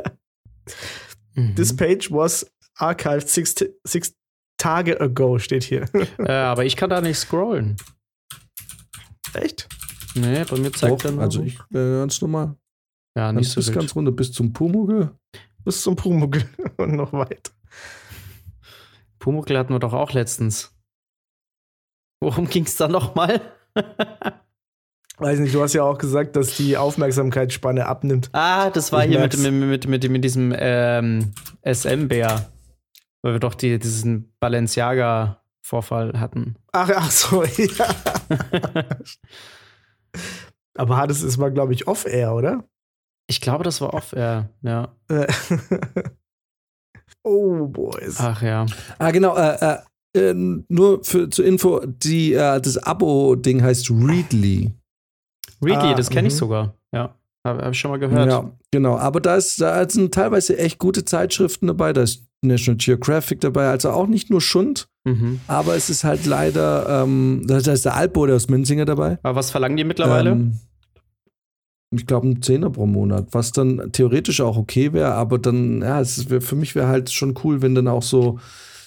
[1.34, 1.56] Mhm.
[1.56, 4.14] This page was archived six, six
[4.56, 5.86] Tage ago, steht hier.
[6.18, 7.76] äh, aber ich kann da nicht scrollen.
[9.34, 9.68] Echt?
[10.14, 11.22] Nee, bei mir zeigt Doch, er nur.
[11.22, 12.56] also ich äh, ganz normal.
[13.16, 13.78] ja, nicht so bis wild.
[13.78, 15.10] ganz runter, bis zum Pumuckl.
[15.64, 16.44] Bis zum Pumuckl
[16.76, 17.52] und noch weiter.
[19.18, 20.72] Pumuckl hatten wir doch auch letztens.
[22.20, 23.40] Worum ging's da nochmal?
[25.18, 28.30] Weiß nicht, du hast ja auch gesagt, dass die Aufmerksamkeitsspanne abnimmt.
[28.32, 29.36] ah, das war Ich hier merk's.
[29.38, 31.32] mit, mit, mit, mit diesem ähm,
[31.64, 32.50] SM-Bär.
[33.22, 36.56] Weil wir doch die, diesen Balenciaga-Vorfall hatten.
[36.72, 37.86] Ach, ach so, ja.
[40.76, 42.64] Aber Hades ist mal, glaube ich, off-air, oder?
[43.26, 44.94] Ich glaube, das war off-air, ja.
[47.24, 48.16] Oh, Boys.
[48.18, 48.66] Ach ja.
[48.98, 49.78] Ah, genau, äh,
[50.14, 50.34] äh, äh,
[50.68, 54.72] nur für, zur Info, die, äh, das Abo-Ding heißt Readly.
[55.62, 56.38] Readly, Ah, das kenne ich mhm.
[56.38, 56.74] sogar.
[56.92, 58.30] Ja, habe hab ich schon mal gehört.
[58.30, 58.98] Ja, genau.
[58.98, 61.94] Aber da, ist, da sind teilweise echt gute Zeitschriften dabei.
[61.94, 63.68] Da ist National Geographic dabei.
[63.68, 64.88] Also auch nicht nur Schund.
[65.04, 65.40] Mhm.
[65.46, 69.18] Aber es ist halt leider, ähm, da ist der Alpo, der aus Münzinger dabei.
[69.22, 70.30] Aber was verlangen die mittlerweile?
[70.30, 70.58] Ähm,
[71.90, 76.00] ich glaube, ein Zehner pro Monat, was dann theoretisch auch okay wäre, aber dann, ja,
[76.00, 78.40] es wär- für mich wäre halt schon cool, wenn dann auch so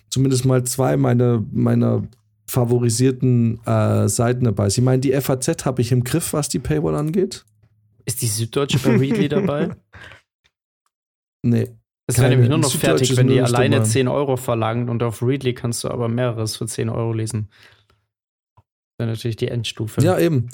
[0.10, 2.04] zumindest mal zwei meiner, meiner
[2.50, 4.82] favorisierten äh, Seiten dabei sind.
[4.84, 7.46] Ich meine, die FAZ habe ich im Griff, was die Paywall angeht.
[8.06, 9.70] ist die Süddeutsche bei Readly dabei?
[11.44, 11.70] Nee.
[12.08, 13.90] Es wäre nämlich nur noch fertig, wenn die alleine dabei.
[13.90, 17.50] 10 Euro verlangen und auf Readly kannst du aber mehreres für 10 Euro lesen.
[18.98, 20.02] Dann natürlich die Endstufe.
[20.02, 20.50] Ja, eben.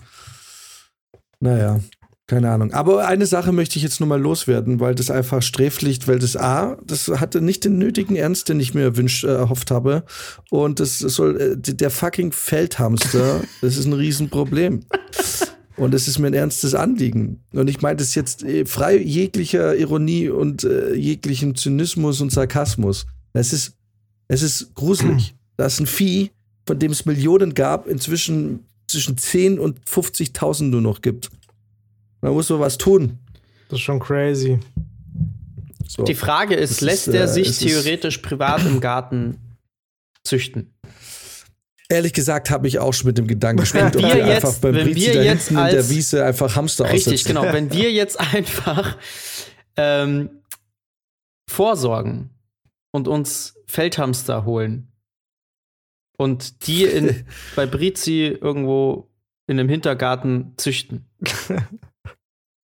[1.39, 1.79] Naja,
[2.25, 2.73] keine Ahnung.
[2.73, 6.35] Aber eine Sache möchte ich jetzt nur mal loswerden, weil das einfach sträflich, weil das
[6.35, 10.05] A, das hatte nicht den nötigen Ernst, den ich mir erwünscht, äh, erhofft habe.
[10.49, 14.85] Und das soll, äh, der fucking Feldhamster, das ist ein Riesenproblem.
[15.75, 17.43] Und es ist mir ein ernstes Anliegen.
[17.51, 23.07] Und ich meine das jetzt äh, frei jeglicher Ironie und äh, jeglichem Zynismus und Sarkasmus.
[23.33, 23.75] Es ist,
[24.27, 25.35] es ist gruselig.
[25.55, 26.31] Das ist ein Vieh,
[26.65, 31.29] von dem es Millionen gab, inzwischen zwischen 10 und 50.000 nur noch gibt.
[32.21, 33.19] Da muss man was tun.
[33.69, 34.59] Das ist schon crazy.
[35.87, 36.03] So.
[36.03, 39.37] Die Frage ist, Es lässt ist, er äh, sich theoretisch privat im Garten
[40.23, 40.73] züchten?
[41.93, 44.73] Ehrlich gesagt habe ich auch schon mit dem Gedanken gespielt, ob wir jetzt- einfach beim
[44.73, 47.27] Brizi da hinten in der Wiese einfach Hamster Richtig, aussetzen.
[47.27, 47.43] genau.
[47.53, 48.97] Wenn wir jetzt einfach
[49.77, 50.29] ähm,
[51.49, 52.29] vorsorgen
[52.91, 54.91] und uns Feldhamster holen
[56.17, 57.25] und die in,
[57.55, 59.09] bei Brizi irgendwo
[59.47, 61.05] in einem Hintergarten züchten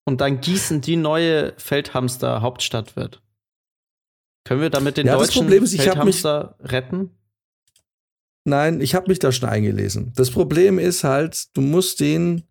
[0.07, 3.21] und dann Gießen die neue Feldhamster Hauptstadt wird.
[4.45, 7.18] Können wir damit den Ja, deutschen Feldhamster retten?
[8.49, 10.13] Nein, ich habe mich da schon eingelesen.
[10.17, 12.45] Das Problem ist halt, du musst den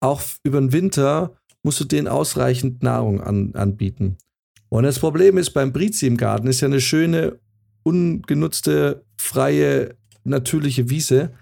[0.00, 4.16] auch über den Winter musst du denen ausreichend Nahrung an, anbieten.
[4.68, 7.38] Und das Problem ist, beim Brizi im Garten ist ja eine schöne,
[7.82, 11.32] ungenutzte, freie, natürliche Wiese.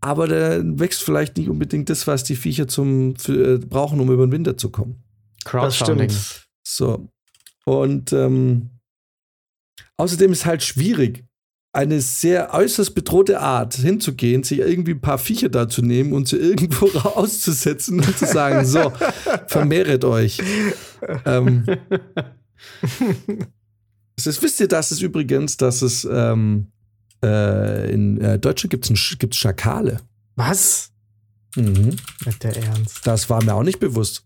[0.00, 4.12] Aber da wächst vielleicht nicht unbedingt das, was die Viecher zum, für, äh, brauchen, um
[4.12, 5.02] über den Winter zu kommen.
[5.44, 6.10] Das Crowdfunding.
[6.10, 6.48] stimmt.
[6.62, 7.08] So.
[7.64, 8.70] Und ähm,
[9.96, 11.24] außerdem ist halt schwierig,
[11.72, 16.28] eine sehr äußerst bedrohte Art hinzugehen, sich irgendwie ein paar Viecher da zu nehmen und
[16.28, 18.92] sie irgendwo auszusetzen und zu sagen, so,
[19.46, 20.38] vermehret euch.
[21.24, 21.64] Ähm,
[24.16, 26.68] es ist, wisst ihr, dass es übrigens, dass es ähm,
[27.22, 30.00] äh, in äh, Deutschland gibt es Schakale.
[30.36, 30.90] Was?
[31.56, 31.96] Mhm.
[32.24, 33.06] Mit der Ernst.
[33.06, 34.24] Das war mir auch nicht bewusst.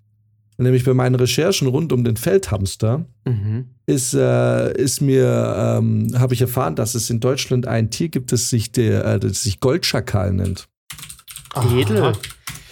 [0.63, 3.67] Nämlich bei meinen Recherchen rund um den Feldhamster Mhm.
[3.87, 8.33] ist, äh, ist mir, ähm, habe ich erfahren, dass es in Deutschland ein Tier gibt,
[8.33, 10.69] das sich, der, äh, das sich Goldschakal nennt.
[11.77, 12.13] Edel.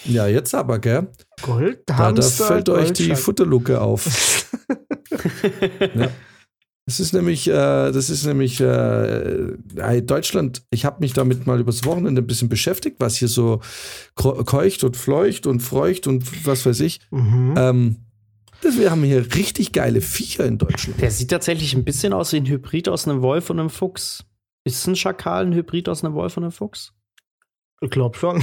[0.07, 1.09] Ja, jetzt aber, gell?
[1.42, 3.14] Gold, Da, da fällt euch die.
[3.14, 4.46] Futterluke auf.
[5.94, 6.09] ja.
[6.90, 10.64] Das ist nämlich, äh, das ist nämlich äh, Deutschland.
[10.70, 13.61] Ich habe mich damit mal übers Wochenende ein bisschen beschäftigt, was hier so
[14.16, 16.98] keucht und fleucht und feucht und was weiß ich.
[17.12, 17.55] Mhm.
[17.57, 17.96] Ähm,
[18.61, 21.00] das, wir haben hier richtig geile Viecher in Deutschland.
[21.00, 24.24] Der sieht tatsächlich ein bisschen aus wie ein Hybrid aus einem Wolf und einem Fuchs.
[24.64, 26.92] Ist ein Schakal ein Hybrid aus einem Wolf und einem Fuchs?
[27.81, 28.42] Ich glaub schon.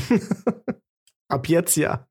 [1.28, 2.08] Ab jetzt ja.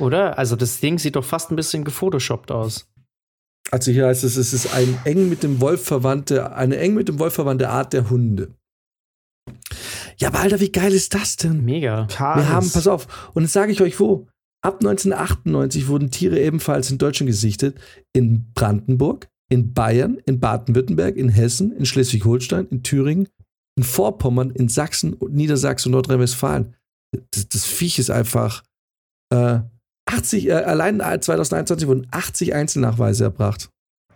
[0.00, 0.38] Oder?
[0.38, 2.88] Also das Ding sieht doch fast ein bisschen gefotoshoppt aus.
[3.76, 7.08] Also hier heißt es, es ist ein eng mit dem Wolf verwandte, eine eng mit
[7.08, 8.54] dem Wolf verwandte Art der Hunde.
[10.16, 11.62] Ja, aber Alter, wie geil ist das denn?
[11.62, 12.08] Mega.
[12.08, 14.28] Wir haben, pass auf, und jetzt sage ich euch wo.
[14.64, 17.78] Ab 1998 wurden Tiere ebenfalls in Deutschland gesichtet.
[18.14, 23.28] In Brandenburg, in Bayern, in Baden-Württemberg, in Hessen, in Schleswig-Holstein, in Thüringen,
[23.76, 26.74] in Vorpommern, in Sachsen und Niedersachsen und Nordrhein-Westfalen.
[27.30, 28.62] Das, das Viech ist einfach
[29.34, 29.58] äh,
[30.06, 33.70] 80, äh, allein 2021 wurden 80 Einzelnachweise erbracht.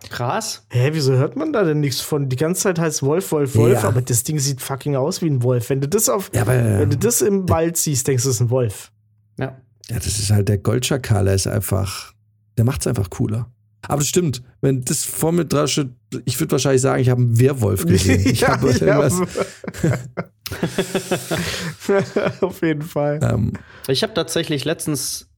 [0.09, 0.65] Krass.
[0.71, 2.27] Hä, wieso hört man da denn nichts von?
[2.27, 3.87] Die ganze Zeit heißt Wolf, Wolf, Wolf, Ja.
[3.87, 5.69] aber das Ding sieht fucking aus wie ein Wolf.
[5.69, 8.35] Wenn du das auf, Ja, aber wenn du das im Wald siehst, denkst du, es
[8.35, 8.91] ist ein Wolf.
[9.37, 9.57] Ja.
[9.89, 12.13] Ja, das ist halt der Goldschakal, der ist einfach,
[12.57, 13.51] der macht's einfach cooler.
[13.87, 15.89] Aber das stimmt, wenn das vor mir dran steht,
[16.25, 18.21] ich würde wahrscheinlich sagen, ich habe einen Werwolf gesehen.
[18.25, 19.21] Ich habe irgendwas,
[22.41, 23.19] auf jeden Fall.
[23.23, 23.53] ähm,
[23.87, 25.29] Ich habe tatsächlich letztens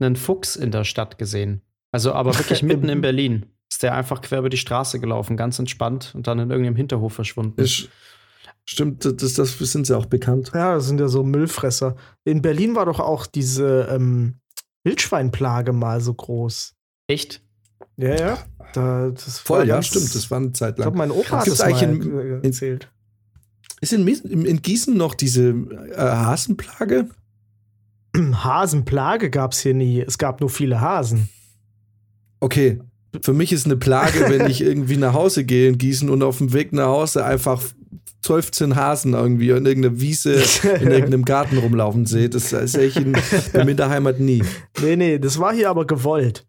[0.00, 1.62] einen Fuchs in der Stadt gesehen.
[1.92, 3.46] Also aber wirklich mitten in Berlin.
[3.70, 7.12] Ist der einfach quer über die Straße gelaufen, ganz entspannt und dann in irgendeinem Hinterhof
[7.12, 7.60] verschwunden.
[7.60, 7.88] ist,
[8.64, 10.50] stimmt, das, das sind sie auch bekannt.
[10.54, 11.94] Ja, das sind ja so Müllfresser.
[12.24, 14.40] In Berlin war doch auch diese ähm,
[14.84, 16.74] Wildschweinplage mal so groß.
[17.06, 17.42] Echt?
[17.96, 18.38] Ja, ja.
[18.72, 21.08] Da, das Voll, war ja, ganz- stimmt, das war eine Zeit Ich glaube, lang.
[21.08, 22.90] mein Opa hat das mal in- äh, erzählt.
[23.80, 27.08] Ist in, in Gießen noch diese äh, Hasenplage?
[28.44, 30.00] Hasenplage gab es hier nie.
[30.00, 31.28] Es gab nur viele Hasen.
[32.40, 32.80] Okay,
[33.22, 36.38] für mich ist eine Plage, wenn ich irgendwie nach Hause gehe in Gießen und auf
[36.38, 37.62] dem Weg nach Hause einfach
[38.22, 40.42] 12 Hasen irgendwie in irgendeiner Wiese, in
[40.90, 42.28] irgendeinem Garten rumlaufen sehe.
[42.28, 43.14] Das sehe ich in,
[43.54, 44.42] in der Heimat nie.
[44.82, 46.46] Nee, nee, das war hier aber gewollt.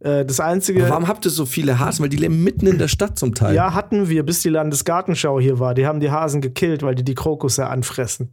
[0.00, 0.82] Äh, das einzige.
[0.82, 2.02] Aber warum habt ihr so viele Hasen?
[2.02, 3.54] Weil die leben mitten in der Stadt zum Teil.
[3.54, 5.74] Ja, hatten wir, bis die Landesgartenschau hier war.
[5.74, 8.32] Die haben die Hasen gekillt, weil die die Krokusse anfressen.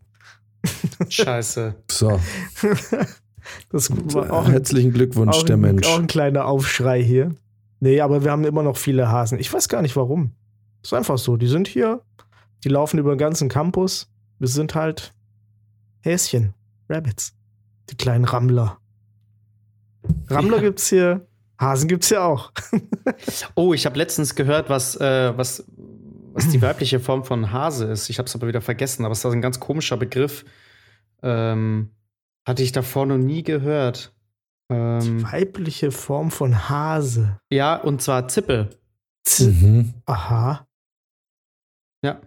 [1.10, 1.76] Scheiße.
[1.90, 2.20] So.
[3.72, 5.88] Das war auch Herzlichen Glückwunsch, auch der Mensch.
[5.88, 7.36] Auch ein kleiner Aufschrei hier.
[7.80, 9.40] Nee, aber wir haben immer noch viele Hasen.
[9.40, 10.34] Ich weiß gar nicht warum.
[10.84, 11.38] Ist einfach so.
[11.38, 12.02] Die sind hier,
[12.64, 14.10] die laufen über den ganzen Campus.
[14.38, 15.14] Wir sind halt
[16.02, 16.54] Häschen,
[16.90, 17.34] Rabbits.
[17.90, 18.78] Die kleinen Rammler.
[20.28, 20.64] Rammler Ja.
[20.64, 21.26] gibt's hier,
[21.60, 22.52] Hasen gibt's hier auch.
[23.56, 25.66] Oh, ich habe letztens gehört, was, äh, was,
[26.34, 28.10] was die weibliche Form von Hase ist.
[28.10, 30.46] Ich habe es aber wieder vergessen, aber es ist ein ganz komischer Begriff.
[31.22, 31.92] Ähm,
[32.48, 34.14] hatte ich davor noch nie gehört.
[34.72, 37.38] Ähm, Weibliche Form von Hase.
[37.52, 38.70] ja, und zwar Zippel.
[39.24, 39.94] Z Mhm.
[40.06, 40.66] Aha.
[42.04, 42.22] Ja.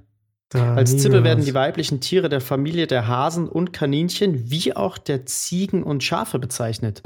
[0.51, 1.25] Da Als gehört.
[1.25, 6.05] werden die weiblichen Tiere der Familie der Hasen und Kaninchen wie auch der Ziegen und
[6.05, 7.03] Schafe bezeichnet.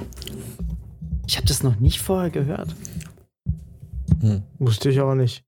[1.28, 2.74] Ich habe das noch nicht vorher gehört.
[4.58, 5.44] Wusste ich aber nicht.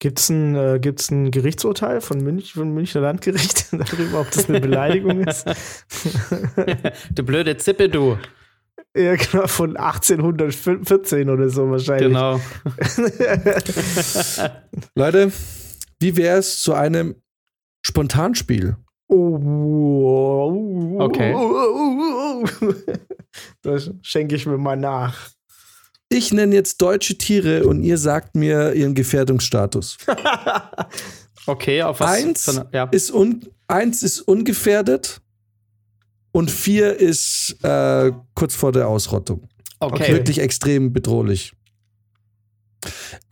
[0.00, 4.60] Gibt's ein, äh, gibt's ein Gerichtsurteil von Münch, von Münchner Landgericht darüber, ob das eine
[4.60, 5.44] Beleidigung ist?
[7.14, 8.16] du blöde Zippe, du.
[8.96, 12.08] Ja, genau, von 1814 oder so wahrscheinlich.
[12.08, 12.36] Genau.
[14.94, 15.32] Leute,
[16.00, 17.16] wie wäre es zu einem
[17.82, 18.76] Spontanspiel?
[19.08, 19.78] Oh,
[20.98, 21.32] Okay.
[23.62, 25.30] Das schenke ich mir mal nach.
[26.10, 29.98] Ich nenne jetzt deutsche Tiere und ihr sagt mir ihren Gefährdungsstatus.
[31.48, 32.10] Okay, auf was?
[32.10, 32.84] Eins von- ja.
[32.90, 35.22] ist un, eins ist ungefährdet
[36.30, 39.48] und vier ist äh, kurz vor der Ausrottung.
[39.80, 40.12] Okay.
[40.12, 41.54] Wirklich extrem bedrohlich.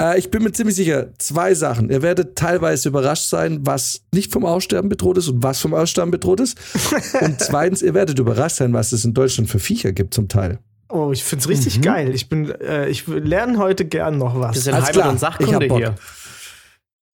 [0.01, 1.91] Äh, ich bin mir ziemlich sicher, zwei Sachen.
[1.91, 6.11] Ihr werdet teilweise überrascht sein, was nicht vom Aussterben bedroht ist und was vom Aussterben
[6.11, 6.57] bedroht ist.
[7.21, 10.59] und zweitens, ihr werdet überrascht sein, was es in Deutschland für Viecher gibt zum Teil.
[10.89, 11.83] Oh, ich find's richtig Mhm.
[11.83, 12.15] geil.
[12.15, 14.53] Ich bin, äh, ich lerne heute gern noch was.
[14.55, 15.79] Bisschen Alles Heimat- klar, und ich hab Sachkunde Bock.
[15.79, 15.95] hier.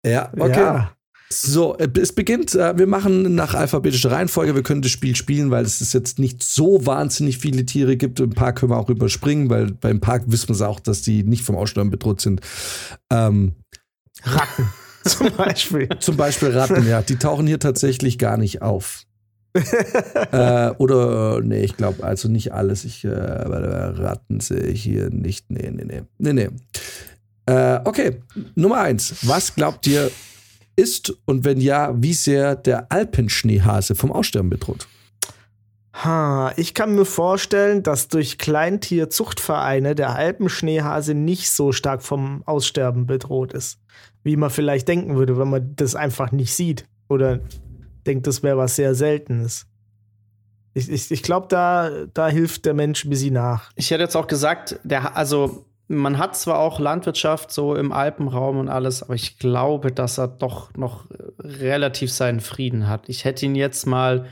[0.05, 0.61] Ja, okay.
[0.61, 0.93] Ja.
[1.33, 2.57] So, äh, es beginnt.
[2.57, 4.57] äh, Wir machen nach alphabetischer Reihenfolge.
[4.57, 8.21] Wir können das Spiel spielen, weil es ist jetzt nicht so wahnsinnig viele Tiere gibt.
[8.21, 11.45] Ein paar können wir auch überspringen, weil beim Park wissen wir auch, dass die nicht
[11.45, 12.41] vom Aussterben bedroht sind.
[13.11, 13.55] Ähm,
[14.25, 14.69] Ratten
[15.05, 15.89] zum Beispiel.
[16.01, 17.01] zum Beispiel Ratten, ja.
[17.03, 19.05] Die tauchen hier tatsächlich gar nicht auf.
[20.33, 22.85] äh, oder, äh, nee, ich glaube, also nicht alles.
[22.85, 25.51] Ich, äh, Ratten sehe ich hier nicht.
[25.51, 26.03] Nee, nee, nee.
[26.19, 26.49] Nee, nee.
[27.47, 28.21] Äh, okay,
[28.55, 29.27] Nummer eins.
[29.27, 30.11] Was glaubt ihr,
[30.81, 34.89] ist und wenn ja, wie sehr der Alpenschneehase vom Aussterben bedroht?
[35.93, 43.07] Ha, ich kann mir vorstellen, dass durch Kleintierzuchtvereine der Alpenschneehase nicht so stark vom Aussterben
[43.07, 43.79] bedroht ist,
[44.23, 47.41] wie man vielleicht denken würde, wenn man das einfach nicht sieht oder
[48.07, 49.67] denkt, das wäre was sehr Seltenes.
[50.73, 53.71] Ich, ich, ich glaube, da, da hilft der Mensch ein bisschen nach.
[53.75, 58.59] Ich hätte jetzt auch gesagt, der, also man hat zwar auch Landwirtschaft so im Alpenraum
[58.59, 61.07] und alles, aber ich glaube, dass er doch noch
[61.41, 63.09] relativ seinen Frieden hat.
[63.09, 64.27] Ich hätte ihn jetzt mal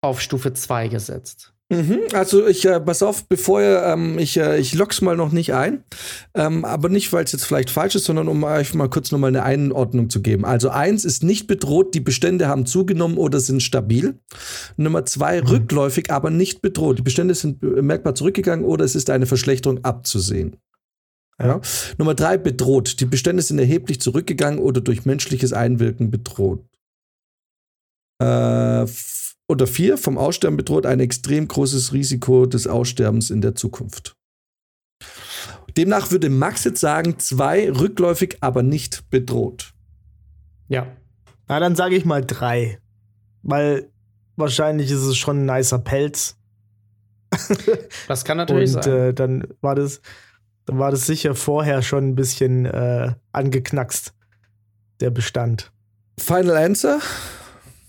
[0.00, 1.54] auf Stufe 2 gesetzt.
[1.70, 5.32] Mhm, also ich, äh, pass auf, bevor ihr, ähm, ich, äh, ich lock's mal noch
[5.32, 5.84] nicht ein,
[6.32, 9.28] ähm, aber nicht, weil es jetzt vielleicht falsch ist, sondern um euch mal kurz nochmal
[9.28, 10.46] eine Einordnung zu geben.
[10.46, 14.18] Also eins ist nicht bedroht, die Bestände haben zugenommen oder sind stabil.
[14.78, 16.98] Nummer zwei, rückläufig, aber nicht bedroht.
[16.98, 20.56] Die Bestände sind äh, merkbar zurückgegangen oder es ist eine Verschlechterung abzusehen.
[21.38, 21.60] Ja.
[21.98, 22.98] Nummer drei, bedroht.
[22.98, 26.64] Die Bestände sind erheblich zurückgegangen oder durch menschliches Einwirken bedroht.
[28.20, 28.86] Äh,
[29.48, 34.14] oder vier, vom Aussterben bedroht ein extrem großes Risiko des Aussterbens in der Zukunft.
[35.76, 39.72] Demnach würde Max jetzt sagen, zwei, rückläufig, aber nicht bedroht.
[40.68, 40.86] Ja.
[41.46, 42.78] Na, dann sage ich mal drei.
[43.42, 43.90] Weil
[44.36, 46.36] wahrscheinlich ist es schon ein nicer Pelz.
[48.08, 48.92] Das kann natürlich Und sein.
[49.08, 50.00] äh, dann war das,
[50.64, 54.14] dann war das sicher vorher schon ein bisschen äh, angeknackst,
[55.00, 55.70] der Bestand.
[56.18, 57.00] Final Answer.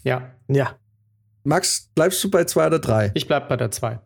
[0.04, 0.32] ja.
[0.48, 0.76] Ja.
[1.43, 3.12] Max, bleibst du bei zwei oder drei?
[3.13, 3.99] Ich bleib bei der 2.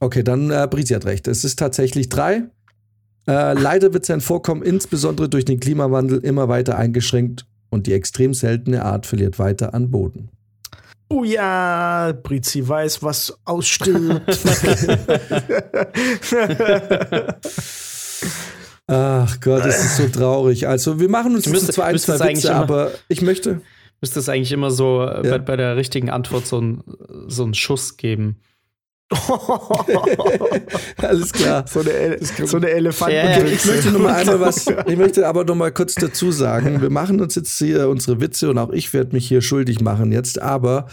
[0.00, 1.28] Okay, dann äh, Brisi hat recht.
[1.28, 2.44] Es ist tatsächlich drei.
[3.26, 8.34] Äh, leider wird sein Vorkommen insbesondere durch den Klimawandel immer weiter eingeschränkt und die extrem
[8.34, 10.30] seltene Art verliert weiter an Boden.
[11.08, 14.26] Oh ja, Brizi weiß, was ausstirbt.
[18.86, 20.68] Ach Gott, es ist so traurig.
[20.68, 23.62] Also, wir machen uns ein, zwei eigentlich Witze, aber ich möchte.
[24.04, 25.30] Müsste es eigentlich immer so äh, Ja.
[25.30, 26.82] bei, bei der richtigen Antwort so, ein,
[27.26, 28.36] so einen Schuss geben.
[30.98, 31.64] Alles klar.
[31.66, 33.16] So eine, El so eine Elefanten.
[33.16, 36.32] Ja, ja, Ich möchte noch mal einmal was, ich möchte aber noch mal kurz dazu
[36.32, 39.80] sagen, wir machen uns jetzt hier unsere Witze und auch ich werde mich hier schuldig
[39.80, 40.88] machen jetzt, aber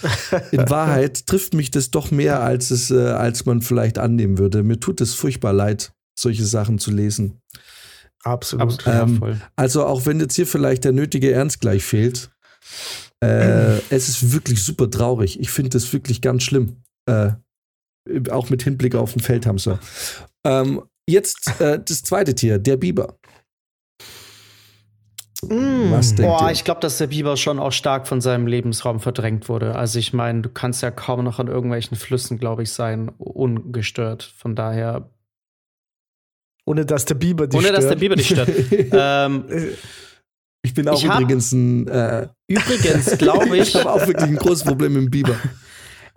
[0.51, 4.63] in Wahrheit trifft mich das doch mehr, als es, äh, als man vielleicht annehmen würde.
[4.63, 7.41] Mir tut es furchtbar leid, solche Sachen zu lesen.
[8.23, 8.87] Absolut.
[8.87, 9.21] Absolut.
[9.25, 9.41] Ähm.
[9.57, 12.29] Also auch wenn jetzt hier vielleicht der nötige Ernst gleich fehlt,
[13.23, 15.39] äh, es ist wirklich super traurig.
[15.39, 16.77] Ich finde das wirklich ganz schlimm.
[17.07, 17.31] Äh,
[18.29, 19.79] auch mit Hinblick auf den Feldhamster.
[20.43, 23.17] Ähm, jetzt äh, das zweite Tier, der Biber.
[25.43, 25.91] Mm.
[25.91, 26.51] Was denkt Boah, ihr?
[26.51, 29.75] ich glaube, dass der Biber schon auch stark von seinem Lebensraum verdrängt wurde.
[29.75, 34.33] Also ich meine, du kannst ja kaum noch an irgendwelchen Flüssen, glaube ich, sein, ungestört.
[34.37, 35.09] Von daher,
[36.65, 37.77] Ohne dass der Biber dich ohne stört.
[37.77, 38.49] dass der Biber dich stört.
[38.91, 39.45] ähm,
[40.63, 44.35] Ich bin auch Ich übrigens ein, äh, übrigens glaube ich ich, habe auch wirklich ein
[44.35, 45.35] großes Problem mit dem Biber.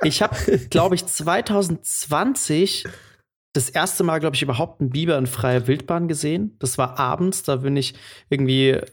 [0.02, 0.36] ich habe,
[0.70, 2.84] glaube ich, 2020
[3.54, 6.56] das erste Mal, glaube ich, überhaupt einen Biber in freier Wildbahn gesehen.
[6.58, 7.94] Das war abends, da bin ich
[8.28, 8.84] irgendwie äh,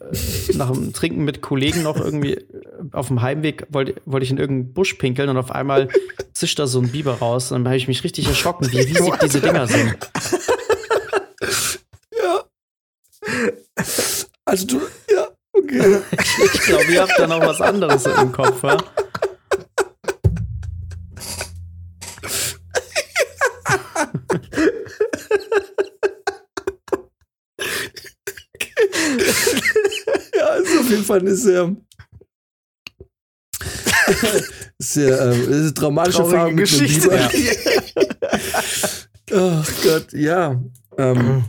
[0.54, 2.46] nach dem Trinken mit Kollegen noch irgendwie äh,
[2.92, 5.90] auf dem Heimweg, wollte wollte ich in irgendeinen Busch pinkeln und auf einmal
[6.34, 7.52] zischt da so ein Biber raus.
[7.52, 9.98] Und dann habe ich mich richtig erschrocken, wie riesig diese Dinger sind.
[14.46, 15.31] Also du, ja.
[15.72, 18.78] Ich glaube, ihr habt da noch was anderes im Kopf, wa?
[30.36, 31.74] Ja, ist auf jeden Fall eine sehr,
[34.78, 37.10] sehr äh, ist eine traumatische Traurige Erfahrung mit Geschichte.
[37.10, 37.30] Biber.
[39.34, 40.62] Oh Gott, ja.
[40.98, 41.46] Ähm,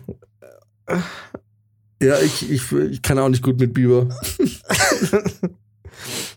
[2.03, 4.09] ja, ich, ich, ich kann auch nicht gut mit Biber.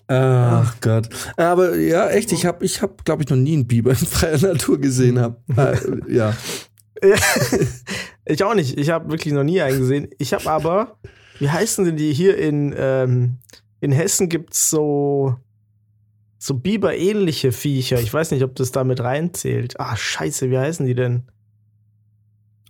[0.08, 1.10] Ach Gott.
[1.38, 4.40] Aber ja, echt, ich habe, ich hab, glaube ich, noch nie einen Biber in freier
[4.40, 5.20] Natur gesehen.
[5.20, 5.42] Hab.
[5.58, 5.78] Äh,
[6.14, 6.36] ja.
[7.04, 7.16] Ja.
[8.26, 8.78] ich auch nicht.
[8.78, 10.08] Ich habe wirklich noch nie einen gesehen.
[10.18, 10.98] Ich habe aber,
[11.40, 13.38] wie heißen denn die hier in, ähm,
[13.82, 15.36] in Hessen gibt's so
[16.38, 18.00] so Biber-ähnliche Viecher.
[18.00, 19.80] Ich weiß nicht, ob das da mit reinzählt.
[19.80, 21.24] Ah, scheiße, wie heißen die denn?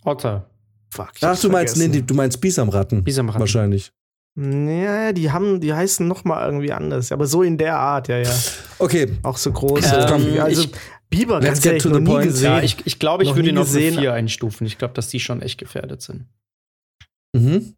[0.06, 0.50] Otter.
[0.96, 1.12] Fuck.
[1.22, 1.92] Ach, du meinst, nee, vergessen.
[1.92, 3.04] die- du meinst Bisamratten.
[3.04, 3.40] Bisamratten.
[3.42, 3.92] Wahrscheinlich.
[4.38, 7.12] Ja, die haben, die heißen noch mal irgendwie anders.
[7.14, 8.36] Aber so in der Art, ja, ja.
[8.80, 9.96] Okay, Auch so große.
[10.10, 10.72] Ähm, also ich-
[11.10, 12.26] Biber, ganz ehrlich, noch nie point.
[12.26, 12.52] gesehen.
[12.52, 13.70] Ja, ich, ich glaube, ich Noch würde ihn auf.
[13.72, 14.66] 4 einstufen.
[14.68, 16.26] Ich glaube, dass die schon echt gefährdet sind.
[17.36, 17.76] mhm.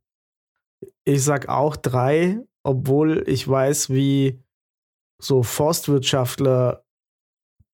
[1.06, 4.40] Ich sag auch drei, obwohl ich weiß, wie
[5.22, 6.84] so Forstwirtschaftler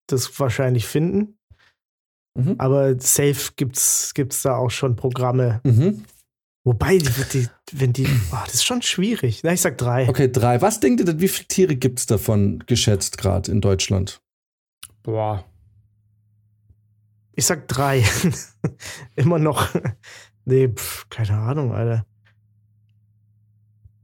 [0.07, 1.37] das wahrscheinlich finden.
[2.35, 2.55] Mhm.
[2.57, 5.61] Aber safe gibt's, gibt's da auch schon Programme.
[5.63, 6.03] Mhm.
[6.63, 9.41] Wobei, die, die, wenn die, oh, das ist schon schwierig.
[9.43, 10.07] Na, ich sag drei.
[10.07, 10.61] Okay, drei.
[10.61, 14.21] Was denkt ihr denn, wie viele Tiere gibt es davon geschätzt gerade in Deutschland?
[15.03, 15.43] Boah.
[17.33, 18.03] Ich sag drei.
[19.15, 19.67] Immer noch.
[20.45, 22.05] Nee, pf, keine Ahnung, Alter.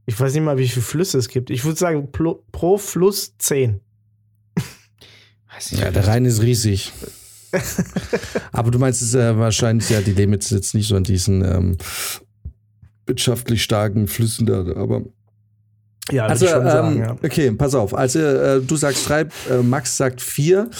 [0.06, 1.50] Ich weiß nicht mal, wie viele Flüsse es gibt.
[1.50, 3.80] Ich würde sagen, pro, pro Fluss zehn.
[5.52, 5.96] Weiß ich Ja, nicht.
[5.96, 6.92] der Rhein ist riesig.
[8.52, 11.44] Aber du meinst es äh, wahrscheinlich, ja, die leben jetzt, jetzt nicht so an diesen
[11.44, 11.76] ähm,
[13.06, 15.02] wirtschaftlich starken Flüssen da, aber.
[16.10, 17.16] Ja, Also, ähm, sagen, ja.
[17.22, 17.94] okay, pass auf.
[17.94, 20.70] Also, äh, du sagst drei, äh, Max sagt vier.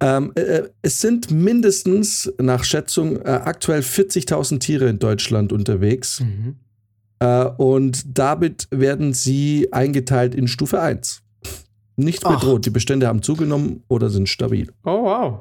[0.00, 6.20] Ähm, äh, es sind mindestens nach Schätzung äh, aktuell 40.000 Tiere in Deutschland unterwegs.
[6.20, 6.56] Mhm.
[7.20, 11.22] Äh, und damit werden sie eingeteilt in Stufe 1.
[11.96, 12.34] Nicht Ach.
[12.40, 12.66] bedroht.
[12.66, 14.72] Die Bestände haben zugenommen oder sind stabil.
[14.84, 15.40] Oh, wow.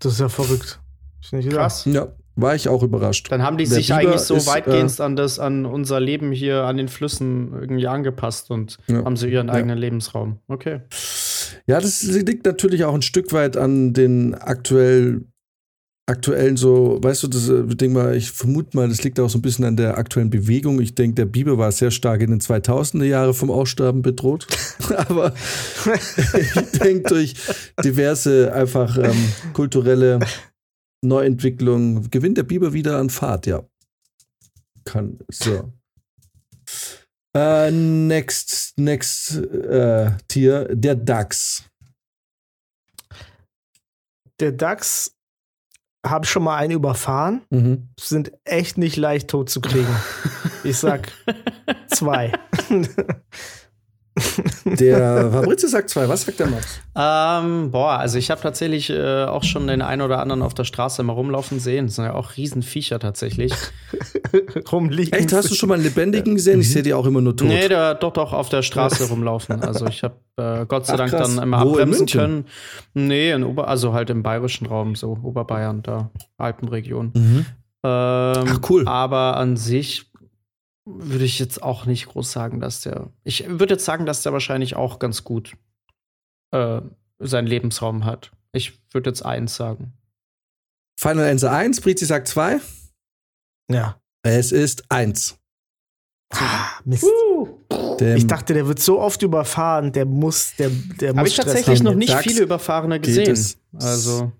[0.00, 0.80] Das ist ja verrückt.
[1.20, 1.60] Ich nicht gedacht.
[1.60, 1.84] Krass.
[1.86, 3.30] Ja, war ich auch überrascht.
[3.32, 5.98] Dann haben die Der sich Biber eigentlich so ist, äh, weitgehend an das, an unser
[6.00, 9.04] Leben hier an den Flüssen irgendwie angepasst und Ja.
[9.04, 9.54] haben sie ihren Ja.
[9.54, 10.38] eigenen Lebensraum.
[10.46, 10.80] Okay.
[11.66, 15.22] Ja, das liegt natürlich auch ein Stück weit an den aktuell,
[16.08, 19.38] aktuellen so, weißt du, das äh, Ding mal, ich vermute mal, das liegt auch so
[19.38, 20.80] ein bisschen an der aktuellen Bewegung.
[20.80, 24.46] Ich denke, der Biber war sehr stark in den 2000er Jahre vom Aussterben bedroht.
[24.96, 25.34] Aber
[25.84, 27.34] ich denke, durch
[27.84, 30.20] diverse einfach ähm, kulturelle
[31.02, 33.62] Neuentwicklung gewinnt der Biber wieder an Fahrt, ja.
[34.84, 35.72] Kann, so.
[37.36, 41.64] Äh, next, next äh, Tier, der Dachs.
[44.40, 45.17] Der Dachs
[46.10, 47.42] habe schon mal einen überfahren.
[47.50, 47.88] Mhm.
[47.98, 49.94] Sind echt nicht leicht tot zu kriegen.
[50.64, 51.12] Ich sag
[51.88, 52.32] zwei.
[54.64, 56.08] Der Fabrizio sagt zwei.
[56.08, 56.80] Was sagt der Max?
[56.94, 60.64] Ähm, boah, also ich habe tatsächlich äh, auch schon den einen oder anderen auf der
[60.64, 61.86] Straße mal rumlaufen sehen.
[61.86, 63.52] Das sind ja auch Riesenviecher tatsächlich.
[64.72, 65.12] Rumliegen.
[65.12, 66.60] Echt, hast du schon mal einen lebendigen gesehen?
[66.60, 67.48] Ich sehe die auch immer nur tot.
[67.48, 69.62] Nee, der doch doch auf der Straße rumlaufen.
[69.62, 71.34] Also ich habe äh, Gott sei Ach, Dank krass.
[71.34, 72.20] dann immer Wo, in abbremsen München?
[72.20, 72.44] können.
[72.94, 77.12] Nee, in Ober also halt im bayerischen Raum, so Oberbayern, da Alpenregion.
[77.14, 77.46] Mhm.
[77.84, 78.86] Ähm, Ach, cool.
[78.88, 80.07] Aber an sich
[80.96, 83.10] würde ich jetzt auch nicht groß sagen, dass der.
[83.24, 85.56] Ich würde jetzt sagen, dass der wahrscheinlich auch ganz gut
[86.52, 86.80] äh,
[87.18, 88.32] seinen Lebensraum hat.
[88.52, 89.92] Ich würde jetzt eins sagen.
[90.98, 92.58] Final Answer 1, Brizi sagt zwei.
[93.70, 94.00] Ja.
[94.22, 95.38] Es ist eins.
[96.32, 97.06] Ah, Mist.
[98.00, 101.36] Der Ich dachte, der wird so oft überfahren, der muss, der, der muss Habe ich
[101.36, 103.30] tatsächlich haben noch nicht DAX viele Überfahrene gesehen.
[103.30, 104.32] es- Also.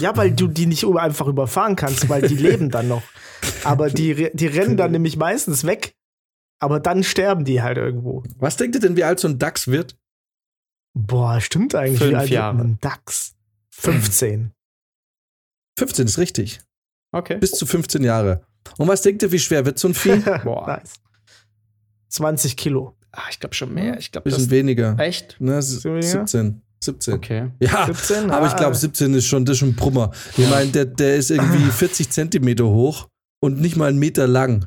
[0.00, 3.02] Ja, weil du die nicht einfach überfahren kannst, weil die leben dann noch.
[3.64, 5.94] Aber die, die rennen dann nämlich meistens weg.
[6.58, 8.22] Aber dann sterben die halt irgendwo.
[8.38, 9.96] Was denkt ihr denn, wie alt so ein DAX wird?
[10.94, 11.98] Boah, stimmt eigentlich.
[11.98, 12.58] Fünf Wie alt wird Jahre.
[12.62, 13.34] ein DAX.
[13.72, 14.52] 15.
[15.78, 16.60] 15 ist richtig.
[17.12, 17.36] Okay.
[17.38, 18.46] Bis zu 15 Jahre.
[18.78, 20.16] Und was denkt ihr, wie schwer wird so ein Vieh?
[20.44, 20.66] Boah.
[20.66, 20.94] nice.
[22.08, 22.96] 20 Kilo.
[23.12, 23.98] Ah, ich glaube schon mehr.
[23.98, 24.50] Ich glaube, Bisschen das.
[24.50, 24.98] weniger.
[24.98, 25.36] Echt?
[25.40, 26.26] Ne, s- So weniger?
[26.26, 26.62] 17.
[26.82, 27.14] 17.
[27.14, 27.50] Okay.
[27.60, 28.30] Ja, 17?
[28.30, 30.10] aber ich Ah, glaube, 17 ist schon, das ist schon ein Brummer.
[30.36, 33.08] Ich meine, der, der ist irgendwie 40 Zentimeter hoch
[33.42, 34.66] und nicht mal einen Meter lang.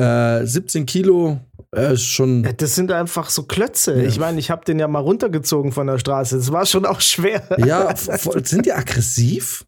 [0.00, 1.38] Äh, 17 Kilo
[1.74, 2.44] äh, ist schon.
[2.44, 4.00] Ja, Das sind einfach so Klötze.
[4.00, 4.08] Ja.
[4.08, 6.36] Ich meine, ich habe den ja mal runtergezogen von der Straße.
[6.36, 7.42] Das war schon auch schwer.
[7.58, 9.64] Ja, sind die aggressiv?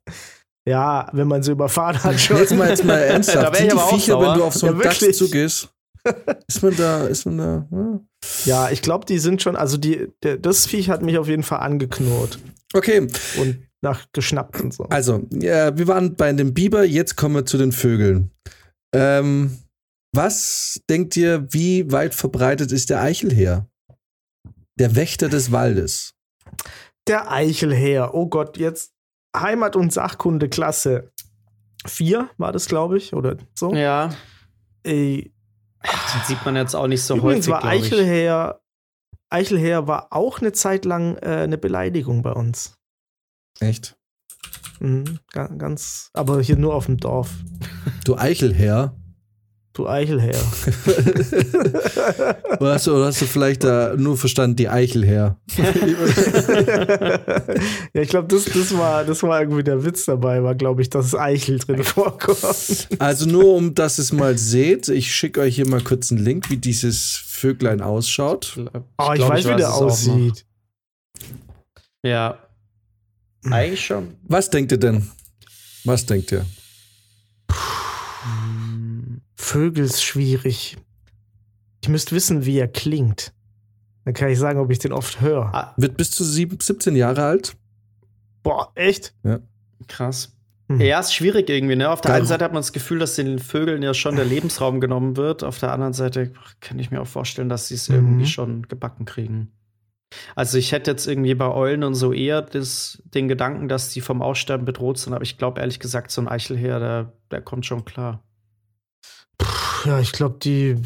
[0.67, 2.39] Ja, wenn man sie überfahren hat schon.
[2.39, 3.53] Jetzt mal, jetzt mal Da ernsthaft.
[3.53, 5.19] wär Sind ich die Viecher, wenn du auf so Ja, einen DAX wirklich.
[5.19, 5.69] zugehst?
[6.49, 7.69] Ist man da, ist man da?
[7.71, 8.01] Ja.
[8.45, 11.43] Ja, ich glaube, die sind schon, also die, der, das Viech hat mich auf jeden
[11.43, 12.39] Fall angeknurrt
[12.75, 13.07] Okay,
[13.39, 14.85] und nach geschnappt und so.
[14.85, 18.31] also, ja, wir waren bei dem Biber, jetzt kommen wir zu den Vögeln.
[18.95, 19.59] Ähm,
[20.15, 23.69] was denkt ihr, wie weit verbreitet ist der Eichelheer?
[24.79, 26.15] Der Wächter des Waldes.
[27.07, 28.93] Der Eichelheer, oh Gott, jetzt
[29.37, 31.13] Heimat- und Sachkunde-Klasse
[31.87, 33.75] 4 war das, glaube ich, oder so.
[33.75, 34.11] Ja.
[34.83, 35.34] Ey,
[35.85, 37.70] Den sieht man jetzt auch nicht so übrigens häufig, war.
[37.70, 38.61] Eichelheer,
[39.30, 42.76] Eichelheer war auch eine Zeit lang äh, eine Beleidigung bei uns.
[43.61, 43.97] Echt?
[44.80, 47.30] Mhm, ga- ganz, aber hier nur auf dem Dorf.
[48.05, 48.97] Du Eichelheer.
[49.75, 50.39] Du Eichelheer.
[52.61, 55.37] Oder hast, du, oder hast du vielleicht da nur verstanden, die Eichelheer?
[57.93, 60.91] ja, ich glaube, das, das, war, das war irgendwie der Witz dabei, war, glaube ich,
[60.91, 62.89] dass Eichel drin vorkommt.
[63.01, 66.25] Also nur um, dass ihr es mal seht, ich schicke euch hier mal kurz einen
[66.25, 68.57] Link, wie dieses Vöglein ausschaut.
[68.57, 70.47] Oh, ich, glaub, weiß, wie der es aussieht.
[72.05, 72.39] Ja.
[73.51, 74.14] Eigentlich schon.
[74.22, 75.11] Was denkt ihr denn?
[75.83, 76.47] Was denkt ihr?
[79.45, 80.77] Vögel ist schwierig.
[81.83, 83.33] Ich müsste wissen, wie er klingt.
[84.05, 85.55] Dann kann ich sagen, ob ich den oft höre.
[85.55, 87.57] Ah, Wird bis zu sieben, 17 Jahre alt?
[88.43, 89.15] Boah, echt?
[89.89, 90.35] krass.
[90.71, 90.81] Hm.
[90.81, 91.91] Ja, ist schwierig irgendwie, ne?
[91.91, 92.21] Auf der Geil.
[92.21, 95.45] einen Seite hat man das Gefühl, dass den Vögeln ja schon der Lebensraum genommen wird.
[95.45, 97.95] Auf der anderen Seite kann ich mir auch vorstellen, dass sie es Mhm.
[97.97, 99.53] irgendwie schon gebacken kriegen.
[100.37, 104.01] Also ich hätte jetzt irgendwie bei Eulen und so eher das, den Gedanken, dass die
[104.01, 107.67] vom Aussterben bedroht sind, aber ich glaube ehrlich gesagt, so ein Eichelheer, der, der kommt
[107.67, 108.23] schon klar.
[109.85, 110.76] Ja, ich glaube, die.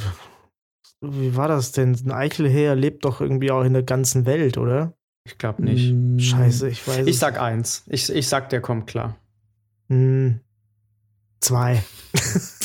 [1.01, 1.97] Wie war das denn?
[2.05, 4.95] Ein Eichelheer lebt doch irgendwie auch in der ganzen Welt, oder?
[5.25, 5.93] Ich glaube nicht.
[5.93, 7.85] Mm, Scheiße, ich weiß Ich sag eins.
[7.87, 9.17] Ich, ich sag, der kommt klar.
[9.89, 10.41] Hm.
[11.41, 11.83] Zwei.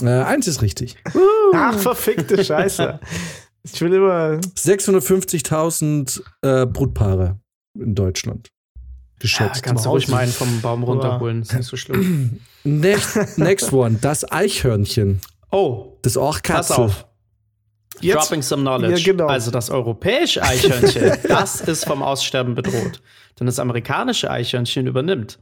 [0.01, 0.97] Äh, eins ist richtig.
[1.53, 2.99] Ach, verfickte Scheiße.
[3.65, 4.41] Ich will immer.
[4.57, 7.39] 650.000 äh, Brutpaare
[7.79, 8.49] in Deutschland.
[9.19, 9.63] Geschätzt.
[9.63, 11.43] kannst du ruhig mal einen vom Baum runterholen.
[11.43, 12.41] Ist nicht so schlimm.
[12.65, 15.21] next, next one, das Eichhörnchen.
[15.49, 16.75] Oh, Das pass Orchkatzel.
[16.75, 17.07] auf.
[18.01, 18.99] Jetzt- Dropping some knowledge.
[18.99, 19.27] Ja, genau.
[19.27, 23.01] Also das europäische Eichhörnchen, das ist vom Aussterben bedroht.
[23.39, 25.39] Denn das amerikanische Eichhörnchen übernimmt.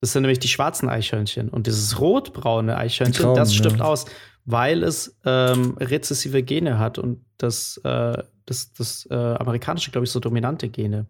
[0.00, 1.48] Das sind nämlich die schwarzen Eichhörnchen.
[1.48, 3.84] Und dieses rotbraune Eichhörnchen, grauen, das stirbt ja.
[3.84, 4.04] aus,
[4.44, 10.10] weil es ähm, rezessive Gene hat und das, äh, das, das äh, amerikanische, glaube ich,
[10.10, 11.06] so dominante Gene.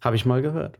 [0.00, 0.78] Habe ich mal gehört.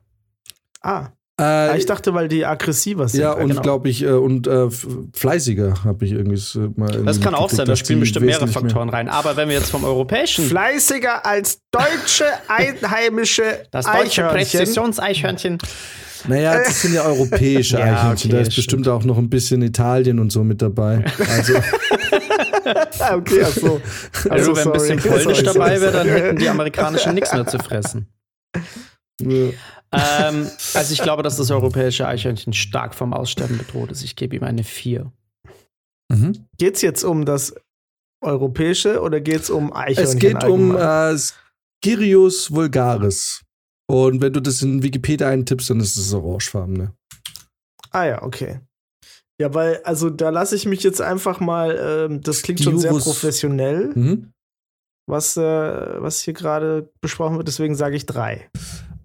[0.81, 1.11] Ah,
[1.41, 3.20] Äh, ich dachte, weil die aggressiver sind.
[3.20, 3.62] ja, und genau.
[3.62, 4.68] glaube ich, äh, und äh,
[5.14, 6.41] fleißiger habe ich irgendwie
[6.76, 6.91] mal.
[7.05, 9.09] Das kann auch sein, da spielen bestimmt mehrere wesentlich mehr- Faktoren rein.
[9.09, 14.36] Aber wenn wir jetzt vom europäischen, Fleißiger als deutsche einheimische das deutsche Eichhörnchen.
[14.61, 15.59] Präzisionseichhörnchen,
[16.26, 18.30] Naja, das sind ja europäische Ja, Eichhörnchen.
[18.30, 18.57] okay, da ist stimmt.
[18.57, 21.05] bestimmt auch noch ein bisschen Italien und so mit dabei.
[21.30, 21.55] Also,
[23.14, 23.80] okay, ach so.
[24.30, 28.09] Also, wenn ein bisschen Polnisch dabei wäre, dann hätten die amerikanischen nichts mehr zu fressen.
[29.22, 29.53] äh,
[29.93, 34.03] ähm, also ich glaube, dass das europäische Eichhörnchen stark vom Aussterben bedroht ist.
[34.03, 35.11] Ich gebe ihm eine 4.
[36.57, 37.55] Geht's jetzt um das
[38.24, 40.05] europäische oder geht's um Eichhörnchen?
[40.05, 41.11] es geht um, allgemein?
[41.11, 41.34] äh, es
[41.82, 43.43] Girius vulgaris.
[43.91, 46.93] Und wenn du das in Wikipedia eintippst, dann ist es orangefarben, ne?
[47.91, 48.61] Ah ja, okay.
[49.41, 51.78] Ja, weil, also da lasse ich mich jetzt einfach mal,
[52.11, 54.32] ähm, das klingt schon sehr professionell, Mhm.
[55.07, 55.43] was, äh,
[56.03, 58.51] was hier gerade besprochen wird, deswegen sage ich drei.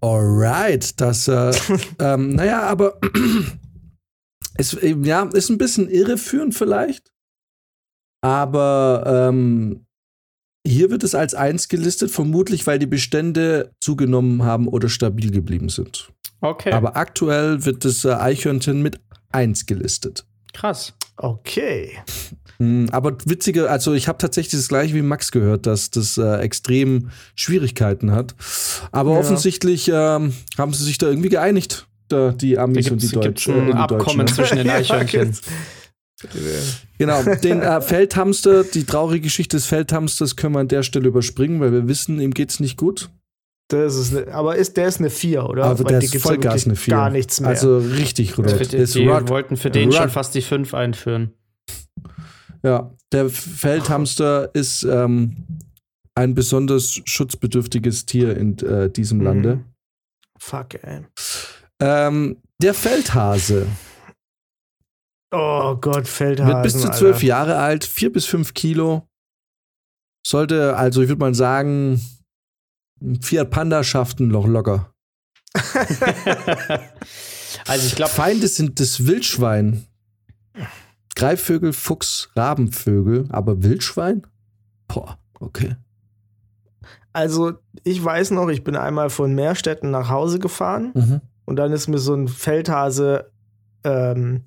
[0.04, 1.54] Alright, das, äh,
[2.00, 3.00] ähm, naja, aber
[4.56, 7.14] es, ähm, ja, ist ein bisschen irreführend vielleicht.
[8.22, 9.86] Aber ähm,
[10.68, 15.70] hier wird es als eins gelistet, vermutlich weil die Bestände zugenommen haben oder stabil geblieben
[15.70, 16.12] sind.
[16.42, 19.00] Okay, Aber aktuell wird das äh, Eichhörnchen mit
[19.32, 20.26] eins gelistet.
[20.52, 20.94] krass.
[21.16, 22.00] Okay.
[22.60, 26.38] Hm, Aber witziger, also ich habe tatsächlich das gleiche wie Max gehört, dass das äh,
[26.38, 28.36] extrem Schwierigkeiten hat.
[28.92, 29.20] Aber Ja.
[29.20, 33.06] offensichtlich ähm, haben sie sich da irgendwie geeinigt, da, die Da Amis und gibt die
[33.08, 33.54] es Deutschen.
[33.56, 34.28] ein äh, Abkommen Deutschen.
[34.36, 35.36] zwischen den Eichhörnchen.
[36.98, 41.60] Genau, den äh, Feldhamster, die traurige Geschichte des Feldhamsters können wir an der Stelle überspringen,
[41.60, 43.10] weil wir wissen, ihm geht's nicht gut.
[43.70, 45.66] Das ist ne, aber ist, der ist eine 4, oder?
[45.66, 46.94] Aber Weil der ist Vollgas eine 4.
[46.94, 47.50] Gar nichts mehr.
[47.50, 48.52] Also richtig rot.
[48.52, 49.98] Für Der die, die wollten für den Rot.
[49.98, 51.34] schon fast die 5 einführen.
[52.64, 55.46] Ja, der Feldhamster ist ähm,
[56.16, 59.24] ein besonders schutzbedürftiges Tier in äh, diesem Mhm.
[59.24, 59.64] Lande.
[60.40, 61.06] Fuck, ey.
[61.82, 63.68] Ähm, der Feldhase
[65.36, 66.54] Oh Gott, Feldhasen.
[66.54, 69.08] wird bis zu zwölf Jahre alt, vier bis fünf Kilo.
[70.26, 72.00] Sollte, also ich würde mal sagen,
[73.22, 74.94] Fiat Panda schafft ihn noch locker.
[77.68, 79.88] also ich glaube, Feinde sind das Wildschwein.
[81.16, 84.26] Greifvögel, Fuchs, Rabenvögel, aber Wildschwein?
[84.88, 85.76] Boah, okay.
[87.14, 87.54] Also,
[87.84, 91.22] ich weiß noch, ich bin einmal von Meerstetten nach Hause gefahren Mhm.
[91.46, 93.32] und dann ist mir so ein Feldhase,
[93.84, 94.42] ähm,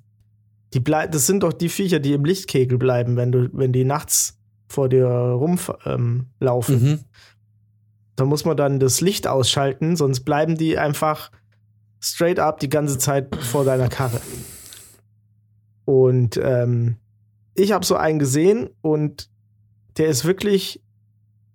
[0.73, 3.85] die blei- das sind doch die Viecher, die im Lichtkegel bleiben, wenn du, wenn die
[3.85, 4.37] nachts
[4.67, 5.75] vor dir rumlaufen.
[5.85, 6.27] Ähm.
[6.91, 6.99] Mhm.
[8.17, 11.31] Da muss man dann das Licht ausschalten, sonst bleiben die einfach
[12.01, 14.19] straight up die ganze Zeit vor deiner Karre.
[15.87, 16.97] Und ähm,
[17.53, 19.29] ich habe so einen gesehen und
[19.95, 20.81] der ist wirklich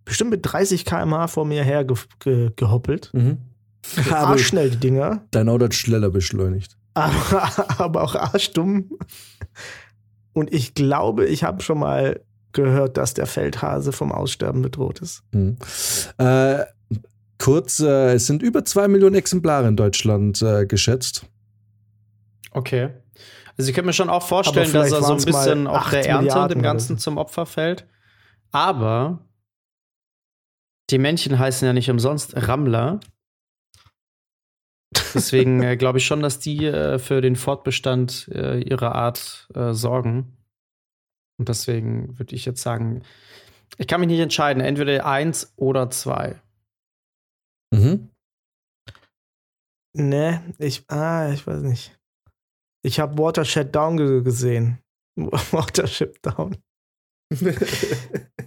[0.07, 3.11] bestimmt mit 30 km/h vor mir her ge ge gehoppelt.
[3.13, 3.37] Mhm.
[4.07, 5.21] Aber Arschschnell, die Dinger.
[5.33, 6.79] dein Auto hat schneller beschleunigt.
[6.95, 8.97] aber, aber auch arschdumm.
[10.33, 12.21] Und ich glaube, ich habe schon mal
[12.53, 15.25] gehört, dass der Feldhase vom Aussterben bedroht ist.
[15.33, 15.59] Mhm.
[16.17, 16.61] Äh,
[17.37, 21.27] kurz, äh, es sind über zwei Millionen Exemplare in Deutschland äh, geschätzt.
[22.53, 22.89] okay.
[23.57, 26.25] Also ich könnte mir schon auch vorstellen, dass er so ein bisschen auch der Ernte
[26.25, 27.87] Milliarden dem Ganzen zum Opfer fällt.
[28.51, 29.27] Aber
[30.91, 33.01] die Männchen heißen ja nicht umsonst Rammler.
[35.15, 39.73] Deswegen äh, glaube ich schon, dass die äh, für den Fortbestand äh, ihrer Art äh,
[39.73, 40.37] sorgen.
[41.39, 43.03] Und deswegen würde ich jetzt sagen,
[43.79, 46.41] ich kann mich nicht entscheiden, entweder eins oder zwei.
[47.73, 48.11] Mhm.
[49.95, 51.99] Ne, ich, ah, ich weiß nicht.
[52.83, 54.79] Ich habe Watershed Down ge gesehen.
[55.17, 56.57] Watershed Down.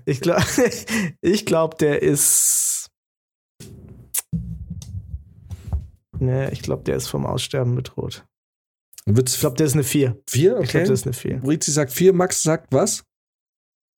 [0.05, 0.43] Ich glaube,
[1.21, 2.89] ich glaub, der ist.
[6.19, 8.25] Ne, ich glaube, der ist vom Aussterben bedroht.
[9.05, 10.17] Wird's Ich glaube, der ist eine 4.
[10.27, 10.59] vier?
[10.61, 10.83] Ich glaube, Okay.
[10.86, 11.38] der ist eine 4.
[11.39, 13.03] Brizi sagt vier, Max sagt was?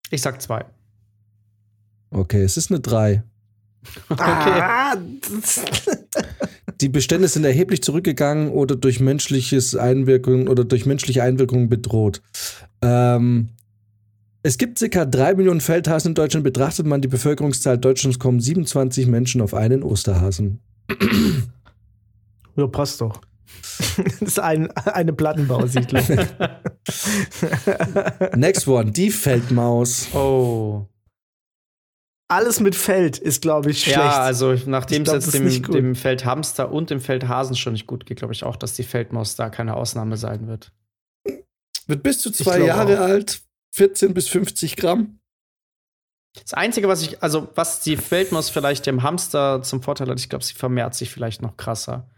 [0.09, 0.65] Ich sag zwei.
[2.09, 3.23] Okay, es ist eine drei.
[4.09, 4.95] Ah,
[6.79, 12.21] Die Bestände sind erheblich zurückgegangen oder durch menschliches Einwirkung oder durch menschliche Einwirkung bedroht.
[12.81, 13.49] Ähm,
[14.43, 16.43] es gibt circa drei Millionen Feldhasen in Deutschland.
[16.43, 20.59] Betrachtet man die Bevölkerungszahl Deutschlands, kommen 27 Menschen auf einen Osterhasen.
[22.55, 23.21] ja, passt doch.
[24.19, 26.03] Das ist ein, eine Plattenbausiedlung.
[28.35, 30.07] Next one, die Feldmaus.
[30.13, 30.87] Oh.
[32.29, 33.97] Alles mit Feld ist, glaube ich, schlecht.
[33.97, 38.17] Ja, also nachdem es jetzt dem, dem Feldhamster und dem Feldhasen schon nicht gut geht,
[38.17, 40.71] glaube ich auch, dass die Feldmaus da keine Ausnahme sein wird.
[41.87, 43.05] Wird bis zu zwei Jahre auch.
[43.05, 45.19] alt, 14 bis 50 Gramm.
[46.43, 50.29] Das Einzige, was ich, also was die Feldmaus vielleicht dem Hamster zum Vorteil hat, ich
[50.29, 52.09] glaube, sie vermehrt sich vielleicht noch krasser.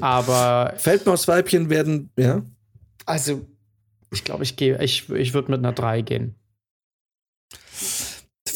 [0.00, 2.42] Aber, Feldmausweibchen werden, ja.
[3.04, 3.44] also,
[4.12, 6.34] ich glaube, ich gehe, ich, ich würde mit einer 3 gehen.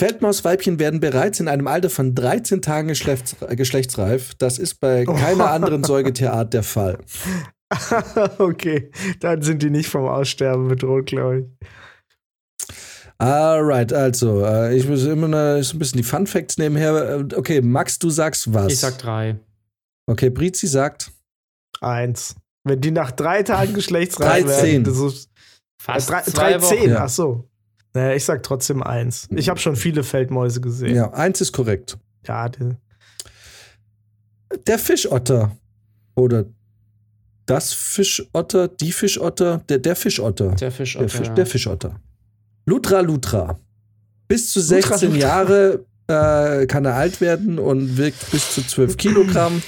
[0.03, 4.35] Feldmausweibchen werden bereits in einem Alter von 13 Tagen geschlechts geschlechtsreif.
[4.35, 6.99] Das ist bei keiner anderen Säugetierart der Fall.
[8.39, 8.91] okay,
[9.21, 11.69] dann sind die nicht vom Aussterben bedroht, glaube ich.
[13.19, 17.21] Alright, also, äh, ich muss immer noch so ein bisschen die Fun Facts nebenher.
[17.21, 18.73] Äh, Okay, Max, du sagst was?
[18.73, 19.39] Ich sag 3.
[20.11, 21.13] Okay, Brizi sagt
[21.81, 22.35] Eins.
[22.65, 24.65] Wenn die nach drei Tagen geschlechtsreif 13.
[24.65, 25.31] werden, das ist
[25.81, 26.91] Fast äh, drei, zwei drei, zehn.
[26.91, 27.05] Ja.
[27.05, 27.49] Ach so.
[27.95, 29.29] Naja, ich sag trotzdem eins.
[29.31, 30.95] Ich habe schon viele Feldmäuse gesehen.
[30.95, 31.99] Ja, eins ist korrekt.
[32.27, 32.77] Ja, die,
[34.67, 35.57] Der Fischotter.
[36.15, 36.47] Oder
[37.47, 40.51] das Fischotter, die Fischotter, der, der Fischotter.
[40.53, 40.97] Der Fisch.
[40.97, 42.01] Der, Fisch, der Fischotter.
[42.67, 43.59] Lutra Lutra.
[44.29, 45.21] Bis zu Lutra 16 Lutra.
[45.21, 49.63] Jahre äh, kann er alt werden und wiegt bis zu 12 Kilogramm.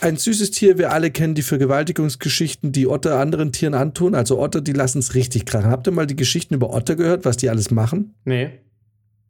[0.00, 4.14] Ein süßes Tier, wir alle kennen die Vergewaltigungsgeschichten, die Otter anderen Tieren antun.
[4.14, 5.70] Also Otter, die lassen es richtig krachen.
[5.70, 8.14] Habt ihr mal die Geschichten über Otter gehört, was die alles machen?
[8.24, 8.50] Nee.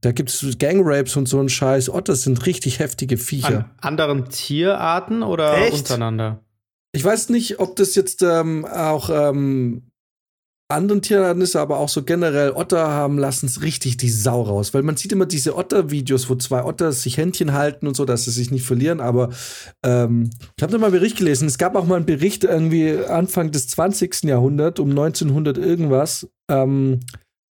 [0.01, 1.89] Da gibt es Gangrapes und so einen Scheiß.
[1.89, 3.71] Otter sind richtig heftige Viecher.
[3.81, 5.75] An anderen Tierarten oder Echt?
[5.75, 6.41] untereinander?
[6.91, 9.92] Ich weiß nicht, ob das jetzt ähm, auch ähm,
[10.73, 14.75] anderen Tierarten ist, aber auch so generell Otter haben lassen es richtig die Sau raus,
[14.75, 18.25] weil man sieht immer diese Otter-Videos, wo zwei Otter sich Händchen halten und so, dass
[18.25, 19.01] sie sich nicht verlieren.
[19.01, 19.31] Aber
[19.85, 21.47] ähm, ich habe da mal einen Bericht gelesen.
[21.47, 24.25] Es gab auch mal einen Bericht irgendwie Anfang des 20.
[24.25, 27.01] Jahrhunderts, um 1900 irgendwas, ähm,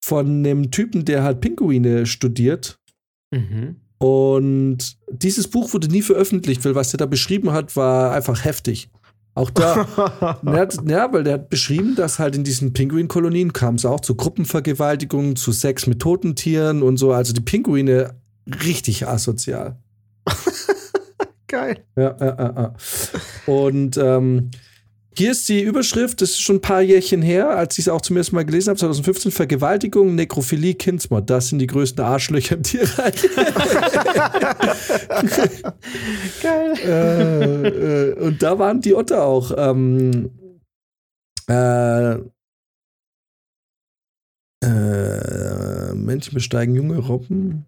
[0.04, 2.80] von einem Typen, der halt Pinguine studiert.
[3.32, 3.78] Mhm.
[4.00, 8.90] Und dieses Buch wurde nie veröffentlicht, weil was er da beschrieben hat, war einfach heftig.
[9.36, 9.88] Auch da,
[10.86, 15.36] ja, weil der hat beschrieben, dass halt in diesen Pinguinkolonien kam es auch zu Gruppenvergewaltigungen,
[15.36, 17.14] zu Sex mit toten Tieren und so.
[17.14, 18.14] Also die Pinguine
[18.64, 19.78] richtig asozial.
[21.48, 21.84] geil.
[21.96, 23.54] Ja, ja, ja, ja.
[23.54, 24.52] Und ähm,
[25.16, 28.02] hier ist die Überschrift, das ist schon ein paar Jährchen her, als ich es auch
[28.02, 31.30] zum ersten Mal gelesen habe, 2015, Vergewaltigung, Nekrophilie, Kindsmord.
[31.30, 33.30] Das sind die größten Arschlöcher im Tierreich.
[36.42, 36.74] Geil.
[36.86, 39.52] äh, äh, und da waren die Otter auch.
[39.58, 40.32] Ähm,
[41.50, 42.14] äh,
[44.64, 47.66] äh, Männchen besteigen junge Robben.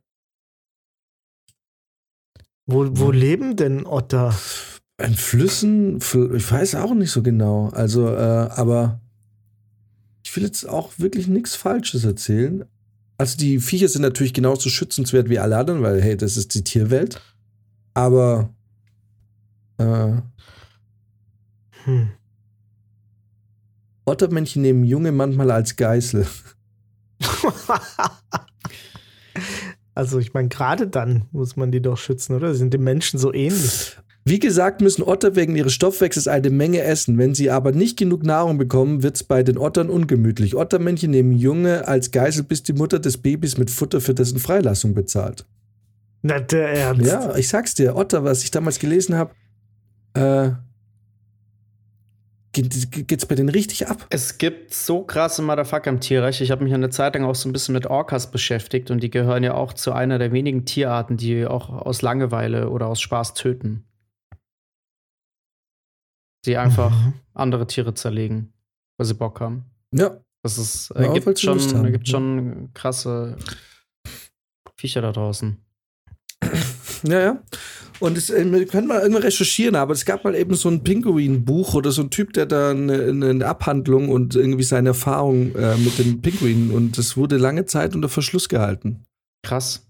[2.68, 4.34] Wo, wo leben denn Otter?
[4.98, 7.70] In Flüssen, Fl- ich weiß auch nicht so genau.
[7.70, 9.02] Also, äh, aber
[10.24, 12.66] ich will jetzt auch wirklich nichts Falsches erzählen.
[13.18, 16.64] Also, die Viecher sind natürlich genauso schützenswert wie alle anderen, weil, hey, das ist die
[16.64, 17.22] Tierwelt.
[17.94, 18.50] Aber,
[19.78, 20.14] äh,
[21.84, 22.10] Hm.
[24.06, 26.26] Ottermännchen nehmen Junge manchmal als Geißel.
[29.98, 32.52] Also ich meine, gerade dann muss man die doch schützen, oder?
[32.52, 33.98] Sie sind den Menschen so ähnlich.
[34.28, 37.20] Wie gesagt, müssen Otter wegen ihres Stoffwechsels eine Menge essen.
[37.20, 40.56] Wenn sie aber nicht genug Nahrung bekommen, wird es bei den Ottern ungemütlich.
[40.56, 44.96] Ottermännchen nehmen Junge als Geißel, bis die Mutter des Babys mit Futter für dessen Freilassung
[44.96, 45.46] bezahlt.
[46.24, 47.06] Na, der Ernst.
[47.06, 49.36] Ja, ich sag's dir, Otter, was ich damals gelesen habe,
[50.16, 50.54] äh,
[52.52, 54.08] geht, geht's bei denen richtig ab.
[54.10, 56.42] Es gibt so krasse Motherfucker im Tierreich.
[56.42, 59.12] Ich habe mich eine Zeit lang auch so ein bisschen mit Orcas beschäftigt und die
[59.12, 63.36] gehören ja auch zu einer der wenigen Tierarten, die auch aus Langeweile oder aus Spaß
[63.36, 63.84] töten.
[66.46, 67.14] Die einfach Mhm.
[67.34, 68.54] andere Tiere zerlegen,
[68.98, 69.66] weil sie Bock haben.
[69.92, 72.12] Ja, Das ist, Ja, äh, weil gibt, schon, haben, gibt ja.
[72.12, 73.36] schon krasse
[74.78, 75.58] Viecher da draußen.
[77.04, 77.44] ja, ja.
[78.00, 80.84] Und es, äh, wir können mal irgendwann recherchieren, aber es gab mal eben so ein
[80.84, 85.78] Pinguin-Buch oder so ein Typ, der da eine, eine Abhandlung und irgendwie seine Erfahrung äh,
[85.78, 89.06] mit den Pinguinen und das wurde lange Zeit unter Verschluss gehalten.
[89.44, 89.86] Krass.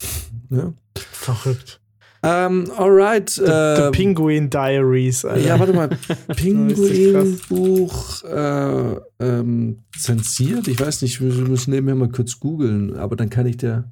[0.52, 0.74] Ja.
[0.96, 1.82] Verrückt.
[2.26, 3.30] Ähm, alright.
[3.30, 5.24] The, äh, the Penguin Diaries.
[5.26, 5.46] Alter.
[5.46, 5.90] ja, warte mal.
[6.36, 10.68] Pinguin-Buch äh, ähm, zensiert?
[10.68, 13.92] Ich weiß nicht, wir müssen nebenher mal kurz googeln, aber dann kann ich der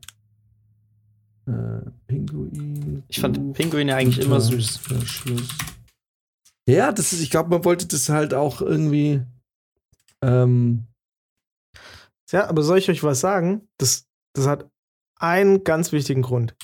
[1.45, 3.03] äh, Pinguin.
[3.07, 4.77] Ich fand Buch Pinguine eigentlich immer süß.
[4.77, 5.49] Verschluss.
[6.67, 9.21] Ja, das ist, ich glaube, man wollte das halt auch irgendwie.
[10.23, 10.87] Ähm,
[12.31, 13.67] Ja, aber soll ich euch was sagen?
[13.77, 14.69] Das, das hat
[15.17, 16.55] einen ganz wichtigen Grund.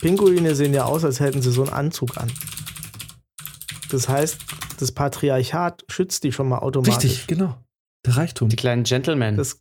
[0.00, 2.30] Pinguine sehen ja aus, als hätten sie so einen Anzug an.
[3.90, 4.38] Das heißt,
[4.78, 7.04] das Patriarchat schützt die schon mal automatisch.
[7.10, 7.58] richtig, genau.
[8.06, 8.48] Der Reichtum.
[8.48, 9.36] Die kleinen Gentlemen.
[9.36, 9.60] Das,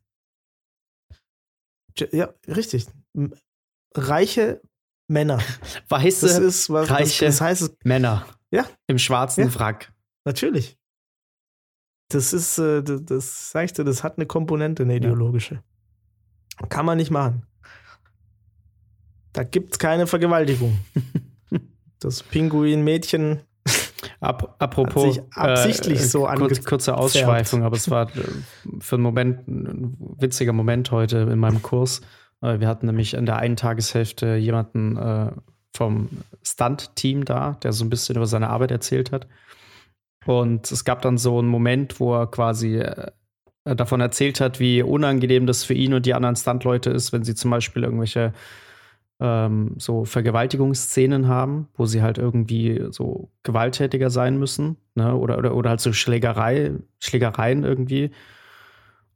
[2.11, 2.85] ja, richtig.
[3.95, 4.61] Reiche
[5.09, 5.39] Männer.
[5.89, 6.89] Weiße Das ist was.
[6.89, 8.27] reiche- Das, das heißt, es- Männer.
[8.51, 8.67] Ja.
[8.87, 9.55] Im schwarzen Ja.
[9.55, 9.91] Wrack.
[10.25, 10.77] natürlich.
[12.09, 15.63] Das ist, äh, das, das sag ich dir, das hat eine Komponente, eine ideologische.
[16.69, 17.46] Kann man nicht machen.
[19.37, 20.79] Da gibt's keine Vergewaltigung.
[21.99, 23.39] Das Pinguin-Mädchen
[24.19, 25.03] Ap apropos.
[25.03, 26.63] Hat sich absichtlich so kurz.
[26.63, 28.21] Kurze Ausschweifung, aber es war äh,
[28.79, 32.01] für einen Moment ein witziger Moment heute in meinem Kurs.
[32.41, 35.31] Äh, Wir hatten nämlich in der einen Tageshälfte jemanden äh,
[35.75, 36.09] vom
[36.43, 39.27] Stunt-Team da, der so ein bisschen über seine Arbeit erzählt hat.
[40.27, 43.11] Und es gab dann so einen Moment, wo er quasi äh,
[43.63, 47.33] davon erzählt hat, wie unangenehm das für ihn und die anderen Stunt-Leute ist, wenn sie
[47.33, 48.33] zum Beispiel irgendwelche
[49.19, 55.15] ähm, so Vergewaltigungsszenen haben, wo sie halt irgendwie so gewalttätiger sein müssen, ne?
[55.15, 58.11] Oder, oder, oder halt so Schlägerei, Schlägereien irgendwie.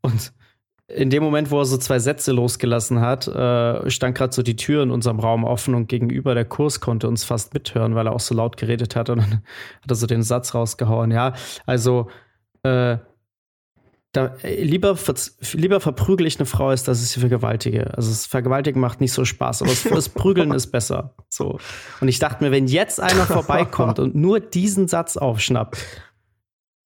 [0.02, 0.34] Und
[0.88, 4.56] in dem Moment, wo er so zwei Sätze losgelassen hat, äh, stand gerade so die
[4.56, 8.14] Tür in unserem Raum offen und gegenüber der Kurs konnte uns fast mithören, weil er
[8.14, 9.32] auch so laut geredet hat und dann
[9.82, 11.12] hat er so den Satz rausgehauen.
[11.12, 11.34] Ja,
[11.66, 12.10] also
[12.64, 12.98] äh,
[14.12, 14.98] da, äh, lieber,
[15.54, 17.96] lieber verprügel ich eine Frau, als dass ich sie vergewaltige.
[17.96, 21.16] Also das Vergewaltigen macht nicht so Spaß, aber das, das Prügeln ist besser.
[21.30, 21.60] So.
[22.02, 25.78] Und ich dachte mir, wenn jetzt einer vorbeikommt und nur diesen Satz aufschnappt,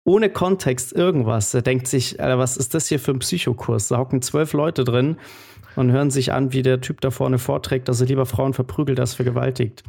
[0.05, 1.53] ohne Kontext irgendwas.
[1.53, 3.87] Er denkt sich, Alter, was ist das hier für ein Psychokurs?
[3.87, 5.17] Da hocken zwölf Leute drin
[5.75, 8.99] und hören sich an, wie der Typ da vorne vorträgt, dass er lieber Frauen verprügelt
[8.99, 9.83] als vergewaltigt.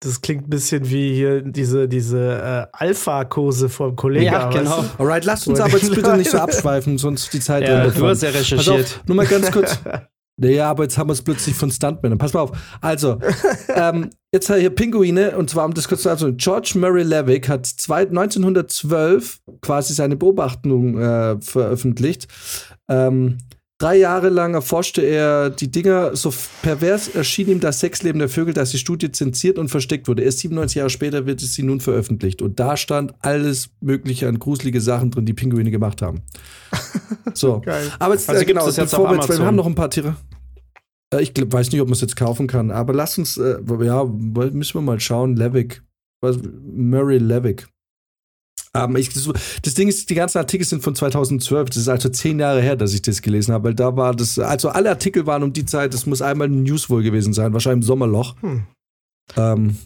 [0.00, 4.26] Das klingt ein bisschen wie hier diese, diese äh, Alpha-Kurse vom Kollegen.
[4.26, 4.78] Ja, genau.
[4.78, 5.02] Weißt du?
[5.02, 7.66] Alright, lasst uns aber jetzt bitte nicht so abschweifen, sonst die Zeit.
[7.66, 8.84] Ja, du hast ja recherchiert.
[8.84, 9.78] Auf, nur mal ganz kurz.
[10.38, 12.18] Naja, aber jetzt haben wir es plötzlich von Stuntmännern.
[12.18, 12.52] Pass mal auf.
[12.80, 13.18] Also,
[13.68, 17.66] ähm, jetzt hier Pinguine, und zwar um das kurz zu sagen, George Murray Levick hat
[17.66, 22.28] zwei, 1912 quasi seine Beobachtung äh, veröffentlicht.
[22.88, 23.38] Ähm,
[23.82, 26.14] Drei Jahre lang erforschte er die Dinger.
[26.14, 30.22] So pervers erschien ihm das Sexleben der Vögel, dass die Studie zensiert und versteckt wurde.
[30.22, 32.42] Erst 97 Jahre später wird es sie nun veröffentlicht.
[32.42, 36.22] Und da stand alles Mögliche an gruselige Sachen drin, die Pinguine gemacht haben.
[37.34, 37.60] So.
[37.60, 37.90] Geil.
[37.98, 40.16] Aber jetzt, also äh, genau, jetzt bevor wir, jetzt, wir haben noch ein paar Tiere.
[41.12, 43.56] Äh, ich glaub, weiß nicht, ob man es jetzt kaufen kann, aber lass uns, äh,
[43.80, 45.34] ja, müssen wir mal schauen.
[45.34, 45.82] Levick.
[46.20, 47.66] Murray Levick.
[48.74, 51.68] Ähm, ich, das Ding ist, die ganzen Artikel sind von 2012.
[51.68, 54.38] Das ist also zehn Jahre her, dass ich das gelesen habe, weil da war das,
[54.38, 57.52] also alle Artikel waren um die Zeit, das muss einmal ein News wohl gewesen sein,
[57.52, 58.34] wahrscheinlich im Sommerloch.
[58.40, 58.66] Hm.
[59.36, 59.76] Ähm,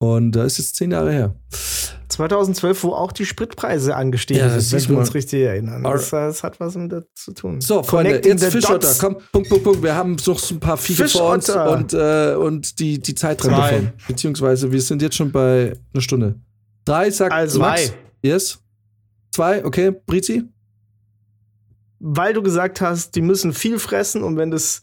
[0.00, 1.34] und da ist jetzt zehn Jahre her.
[2.08, 5.82] 2012, wo auch die Spritpreise angestiegen ja, sind, wenn wir uns richtig erinnern.
[5.82, 7.60] Das, das, hat was damit zu tun.
[7.60, 8.94] So, Freunde, jetzt Fischotter.
[8.98, 9.82] Komm, Punkt, Punkt, Punkt.
[9.82, 13.42] Wir haben noch so ein paar Viecher vor uns und, äh, und die, die Zeit
[13.42, 13.92] drin davon.
[14.06, 16.34] Beziehungsweise wir sind jetzt schon bei einer Stunde.
[16.84, 17.86] Drei sagt also Max.
[17.86, 17.94] Zwei.
[18.22, 18.58] Yes.
[19.32, 19.92] Zwei, okay.
[20.06, 20.44] Brizi?
[21.98, 24.82] Weil du gesagt hast, die müssen viel fressen und wenn das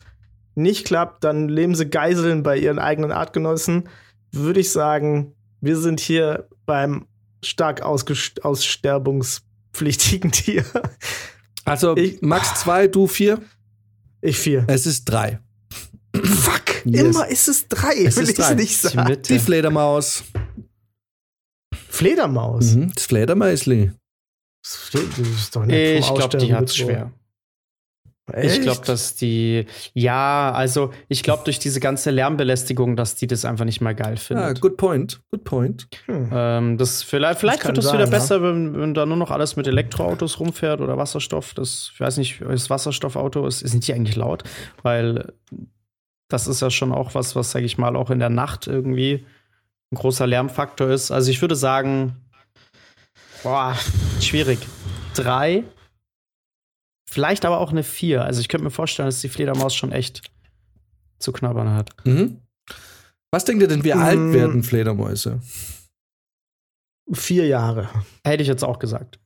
[0.55, 3.89] nicht klappt, dann leben sie Geiseln bei ihren eigenen Artgenossen,
[4.31, 7.05] würde ich sagen, wir sind hier beim
[7.43, 10.65] stark aussterbungspflichtigen Tier.
[11.65, 13.41] Also ich, Max zwei, du vier?
[14.21, 14.65] Ich vier.
[14.67, 15.39] Es ist drei.
[16.15, 17.01] Fuck, yes.
[17.01, 18.53] immer ist es drei, es will ich drei.
[18.55, 19.21] nicht sagen.
[19.21, 20.23] Die Fledermaus.
[21.99, 22.75] Fledermaus?
[22.75, 23.91] Mhm, das Fledermausli.
[24.63, 27.11] Das ist doch nicht Ich glaube, die hat es schwer.
[28.31, 28.57] Echt?
[28.57, 33.43] Ich glaube, dass die, ja, also ich glaube durch diese ganze Lärmbelästigung, dass die das
[33.43, 34.45] einfach nicht mehr geil findet.
[34.45, 35.87] Ja, good point, good point.
[36.05, 36.29] Hm.
[36.31, 38.11] Ähm, das vielleicht vielleicht das wird das sein, wieder ja.
[38.11, 41.53] besser, wenn, wenn da nur noch alles mit Elektroautos rumfährt oder Wasserstoff.
[41.53, 44.43] Das, ich weiß nicht, das Wasserstoffauto ist, sind die eigentlich laut?
[44.83, 45.33] Weil
[46.29, 49.25] das ist ja schon auch was, was, sage ich mal, auch in der Nacht irgendwie
[49.91, 51.11] ein großer Lärmfaktor ist.
[51.11, 52.15] Also ich würde sagen,
[53.43, 53.77] boah,
[54.21, 54.59] schwierig.
[55.13, 55.63] Drei,
[57.09, 58.23] vielleicht aber auch eine vier.
[58.23, 60.29] Also ich könnte mir vorstellen, dass die Fledermaus schon echt
[61.19, 61.91] zu knabbern hat.
[62.05, 62.41] Mhm.
[63.31, 64.01] Was denkt ihr denn, wie mhm.
[64.01, 65.41] alt werden Fledermäuse?
[67.11, 67.89] Vier Jahre.
[68.23, 69.19] Hätte ich jetzt auch gesagt.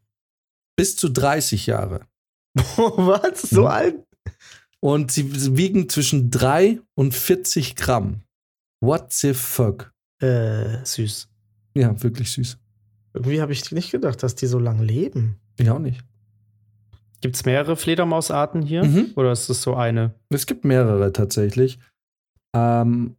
[0.78, 2.07] Bis zu 30 Jahre.
[2.55, 3.41] Was?
[3.41, 3.68] So mhm.
[3.68, 4.03] alt?
[4.80, 8.22] Und sie wiegen zwischen 3 und 40 Gramm.
[8.82, 9.92] What the fuck?
[10.24, 11.28] Äh, süß.
[11.76, 12.57] Ja, wirklich süß.
[13.13, 15.36] Irgendwie habe ich nicht gedacht, dass die so lange leben.
[15.57, 16.03] Ich auch nicht.
[17.19, 18.86] Gibt es mehrere Fledermausarten hier?
[18.86, 19.11] Mhm.
[19.15, 20.13] Oder ist es so eine?
[20.30, 21.80] Es gibt mehrere tatsächlich.
[22.55, 23.17] Ähm,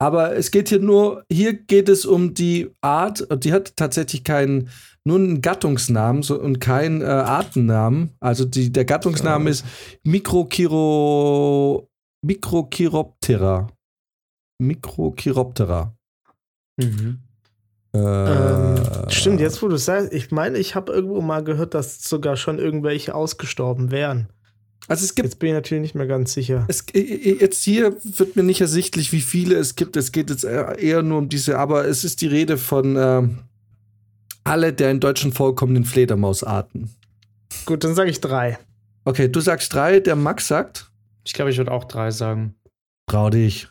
[0.00, 4.70] aber es geht hier nur, hier geht es um die Art, die hat tatsächlich keinen,
[5.04, 8.12] nur einen Gattungsnamen so, und keinen äh, Artennamen.
[8.20, 9.64] Also die, der Gattungsname ist
[10.04, 11.88] Microchiro,
[12.22, 13.66] Microchiroptera.
[14.58, 15.94] Mikrochiroptera.
[16.76, 17.20] Mhm.
[17.94, 18.76] Äh, ähm,
[19.08, 22.58] stimmt, jetzt wo du sagst, ich meine, ich habe irgendwo mal gehört, dass sogar schon
[22.58, 24.28] irgendwelche ausgestorben wären.
[24.86, 25.26] Also es gibt.
[25.26, 26.64] Jetzt bin ich natürlich nicht mehr ganz sicher.
[26.68, 29.96] Es, jetzt hier wird mir nicht ersichtlich, wie viele es gibt.
[29.96, 33.28] Es geht jetzt eher nur um diese, aber es ist die Rede von äh,
[34.44, 36.90] alle der in Deutschland vorkommenden Fledermausarten.
[37.66, 38.58] Gut, dann sage ich drei.
[39.04, 40.90] Okay, du sagst drei, der Max sagt.
[41.24, 42.54] Ich glaube, ich würde auch drei sagen.
[43.06, 43.68] Trau dich.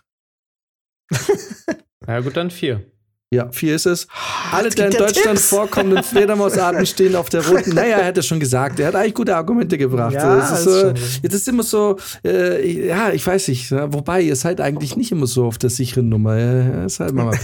[2.08, 2.86] Ja, gut, dann vier.
[3.30, 4.08] Ja, vier ist es.
[4.54, 5.50] Alle der in Deutschland Tipps.
[5.50, 7.76] vorkommenden Fledermausarten stehen auf der roten.
[7.76, 8.80] Naja, er hätte schon gesagt.
[8.80, 10.14] Er hat eigentlich gute Argumente gebracht.
[10.14, 10.94] Ja, ist, äh,
[11.24, 13.70] jetzt ist immer so, äh, ja, ich weiß nicht.
[13.70, 16.38] Wobei, ihr seid eigentlich nicht immer so auf der sicheren Nummer.
[16.38, 17.38] Ja, ist halt mal.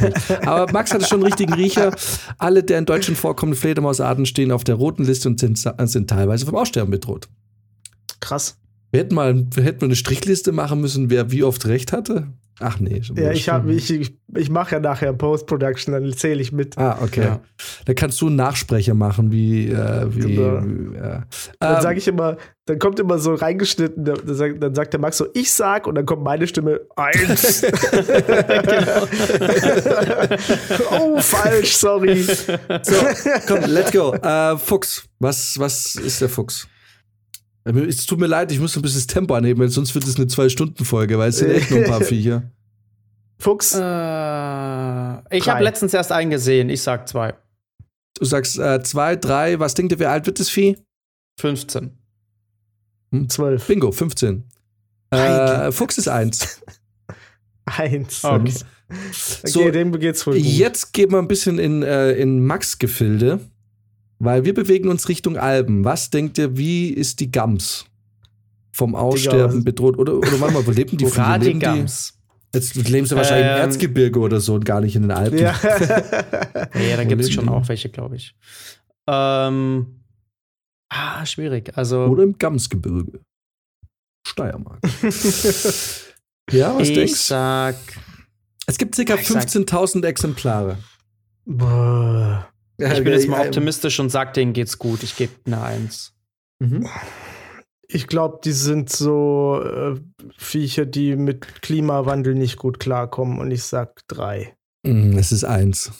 [0.46, 1.94] Aber Max hatte schon einen richtigen Riecher.
[2.38, 6.46] Alle der in Deutschland vorkommenden Fledermausarten stehen auf der roten Liste und sind, sind teilweise
[6.46, 7.28] vom Aussterben bedroht.
[8.22, 8.58] Krass.
[8.92, 12.28] Wir hätten mal, wir hätten mal eine Strichliste machen müssen, wer wie oft recht hatte.
[12.60, 16.42] Ach nee, schon Ja, ich, hab- ich, ich, ich mache ja nachher Post-Production, dann zähle
[16.42, 16.78] ich mit.
[16.78, 17.22] Ah, okay.
[17.24, 17.40] Ja.
[17.86, 19.70] Da kannst du einen Nachsprecher machen, wie.
[19.70, 20.62] Äh, wie Genau.
[20.64, 21.22] wie, äh,
[21.60, 24.94] Dann ähm, sage ich immer, dann kommt immer so reingeschnitten, da- da sagt- dann sagt
[24.94, 27.64] der Max so, ich sag, und dann kommt meine Stimme, eins.
[30.92, 32.22] oh, falsch, sorry.
[32.24, 32.54] so,
[33.48, 34.14] komm, let's go.
[34.14, 35.04] Äh, Fuchs.
[35.20, 36.68] Was, was ist der Fuchs?
[37.66, 40.18] Es tut mir leid, ich muss ein bisschen das Tempo anheben, weil sonst wird es
[40.18, 42.52] eine Zwei-Stunden-Folge, weil es sind echt nur ein paar Viecher.
[43.40, 46.70] Fuchs, Äh, ich habe letztens erst einen gesehen.
[46.70, 47.34] Ich sag zwei.
[48.20, 50.78] Du sagst äh, zwei, drei, was denkt ihr, wie alt wird das Vieh?
[51.40, 51.92] 15.
[53.28, 53.66] zwölf.
[53.66, 54.44] Bingo, 15.
[55.12, 56.62] Äh, Fuchs ist eins.
[57.66, 58.24] Eins.
[58.24, 58.54] Okay.
[58.90, 60.44] Okay, So, dem geht's wohl gut.
[60.44, 63.40] Jetzt gehen wir ein bisschen in, äh, in Max-Gefilde,
[64.20, 65.84] weil wir bewegen uns Richtung Alben.
[65.86, 67.86] Was denkt ihr, wie ist die Gams
[68.72, 69.98] vom Aussterben was- bedroht?
[69.98, 72.18] Oder, oder warte mal, wo leben die die Leben die, Gams.
[72.54, 75.40] jetzt leben sie wahrscheinlich im Ähm, Erzgebirge oder so und gar nicht in den Alpen.
[75.40, 75.54] Ja.
[76.76, 78.36] Ja, da Wo gibt es schon auch welche, glaube ich.
[79.08, 80.00] Ähm,
[80.90, 81.72] ah, schwierig.
[81.78, 83.20] Also, Oder im Gamsgebirge.
[84.26, 84.80] Steiermark.
[86.52, 87.18] ja, was ich denkst du?
[87.18, 87.76] sag.
[88.66, 89.16] Es gibt ca.
[89.16, 90.78] Ich sag- 15.000 Exemplare.
[91.46, 92.48] Boah.
[92.92, 95.04] Ich bin jetzt mal Ja, optimistisch und sag, denen geht's gut.
[95.04, 96.14] Ich gebe eine Eins.
[96.60, 96.88] Mhm.
[97.88, 100.00] Ich glaube, die sind so äh,
[100.38, 104.56] Viecher, die mit Klimawandel nicht gut klarkommen und ich sag drei.
[104.86, 105.92] Mm, Es ist eins.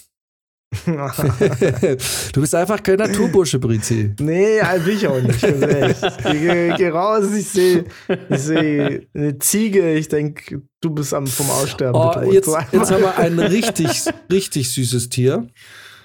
[0.86, 4.12] du bist einfach kein Naturbursche, Brizi.
[4.18, 5.40] nee, halt will ich auch nicht.
[5.40, 7.84] Ich geh, geh raus, ich sehe
[8.28, 12.32] ich seh eine Ziege, ich denke, du bist am vom Aussterben Oh, bedroht.
[12.34, 15.46] jetzt, So jetzt haben wir ein richtig, richtig süßes Tier.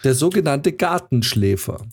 [0.03, 1.85] Der sogenannte Gartenschläfer.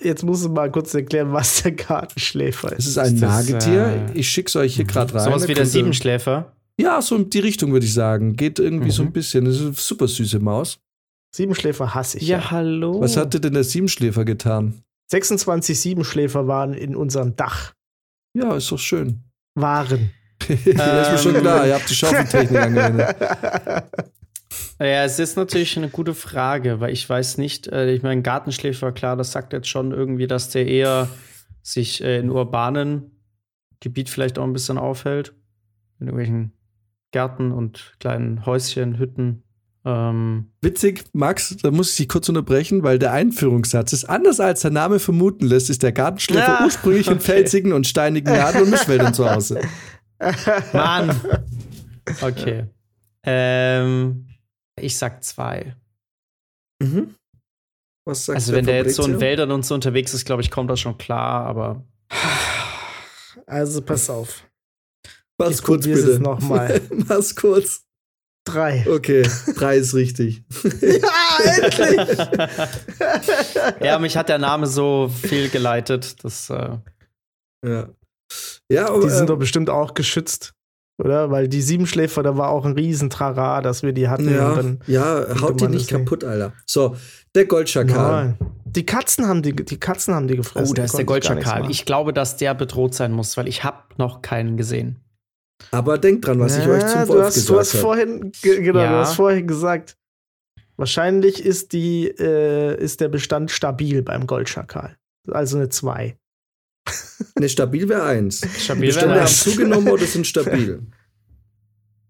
[0.00, 2.86] Jetzt musst du mal kurz erklären, was der Gartenschläfer Es ist.
[2.88, 4.08] ist ein Ist das, Nagetier.
[4.12, 5.24] äh, ich schick's euch hier gerade rein.
[5.24, 6.52] Sowas Da wie der Siebenschläfer.
[6.80, 8.34] Ja, so in die Richtung würde ich sagen.
[8.36, 9.12] Geht irgendwie so ein Mhm.
[9.12, 9.44] bisschen.
[9.44, 10.78] Das ist eine super süße Maus.
[11.34, 12.26] Siebenschläfer hasse ich.
[12.26, 13.00] Ja, hallo.
[13.00, 14.82] Was hatte denn der Siebenschläfer getan?
[15.10, 17.72] 26 Siebenschläfer waren in unserem Dach.
[18.34, 19.20] Ja, ist doch schön.
[19.54, 20.10] Waren.
[20.48, 21.66] ja, ist mir schon klar.
[21.66, 23.16] Ihr habt die Schaufeltechnik angewendet.
[24.80, 28.92] Ja, es ist natürlich eine gute Frage, weil ich weiß nicht, äh, ich meine, Gartenschläfer,
[28.92, 31.08] klar, das sagt jetzt schon irgendwie, dass der eher
[31.62, 33.10] sich äh, in urbanen
[33.80, 35.34] Gebiet vielleicht auch ein bisschen aufhält.
[36.00, 36.52] In irgendwelchen
[37.10, 39.42] Gärten und kleinen Häuschen, Hütten.
[39.84, 44.60] Ähm, Witzig, Max, da muss ich dich kurz unterbrechen, weil der Einführungssatz ist anders als
[44.60, 47.22] der Name vermuten lässt, ist der Gartenschläfer Ja, ursprünglich in okay.
[47.22, 49.60] felsigen und steinigen Laden und Mischwäldern zu Hause.
[50.72, 51.20] Mann!
[52.22, 52.64] Okay.
[53.24, 54.26] Ähm,
[54.82, 55.76] ich sag zwei.
[56.82, 57.14] Mhm.
[58.06, 59.20] Was sagt Also, wenn der jetzt so in?
[59.20, 61.84] Wäldern und so unterwegs ist, glaube ich, kommt das schon klar, aber
[63.46, 64.44] Also pass auf.
[65.38, 66.00] Mach's ich kurz bitte.
[66.00, 66.80] jetzt noch mal.
[66.90, 67.84] Mach's kurz.
[68.44, 68.86] Drei.
[68.88, 69.22] Okay,
[69.56, 70.42] drei ist richtig.
[70.80, 72.18] Ja, endlich!
[73.82, 76.78] ja, mich hat der Name so fehlgeleitet, dass äh,
[77.64, 77.88] Ja.
[78.70, 80.54] Ja, aber Die sind äh, doch bestimmt auch geschützt,
[80.98, 81.30] oder?
[81.30, 84.28] Weil die Siebenschläfer, da war auch ein riesen Trara, dass wir die hatten.
[84.32, 86.52] ja, Und dann, ja, haut die nicht kaputt, Alter.
[86.66, 86.96] So,
[87.34, 88.24] der Goldschakal.
[88.36, 88.38] Nein.
[88.66, 90.70] Die Katzen haben die, die Katzen haben die gefressen.
[90.70, 91.70] Oh, da ist der ich Goldschakal.
[91.70, 94.96] Ich glaube, dass der bedroht sein muss, weil ich habe noch keinen gesehen.
[95.70, 97.80] Aber denkt dran, was ich Ja, euch zum du Wolf hast, gesagt du hast habe.
[97.82, 98.90] vorhin, ge- genau, Ja.
[98.92, 99.96] du hast vorhin gesagt,
[100.76, 104.96] wahrscheinlich ist die, äh, ist der Bestand stabil beim Goldschakal.
[105.30, 106.16] Also eine 2.
[107.38, 108.40] Ne, stabil wäre eins.
[108.58, 109.42] Stabil Bestände wäre haben eins.
[109.42, 110.82] zugenommen oder sind stabil?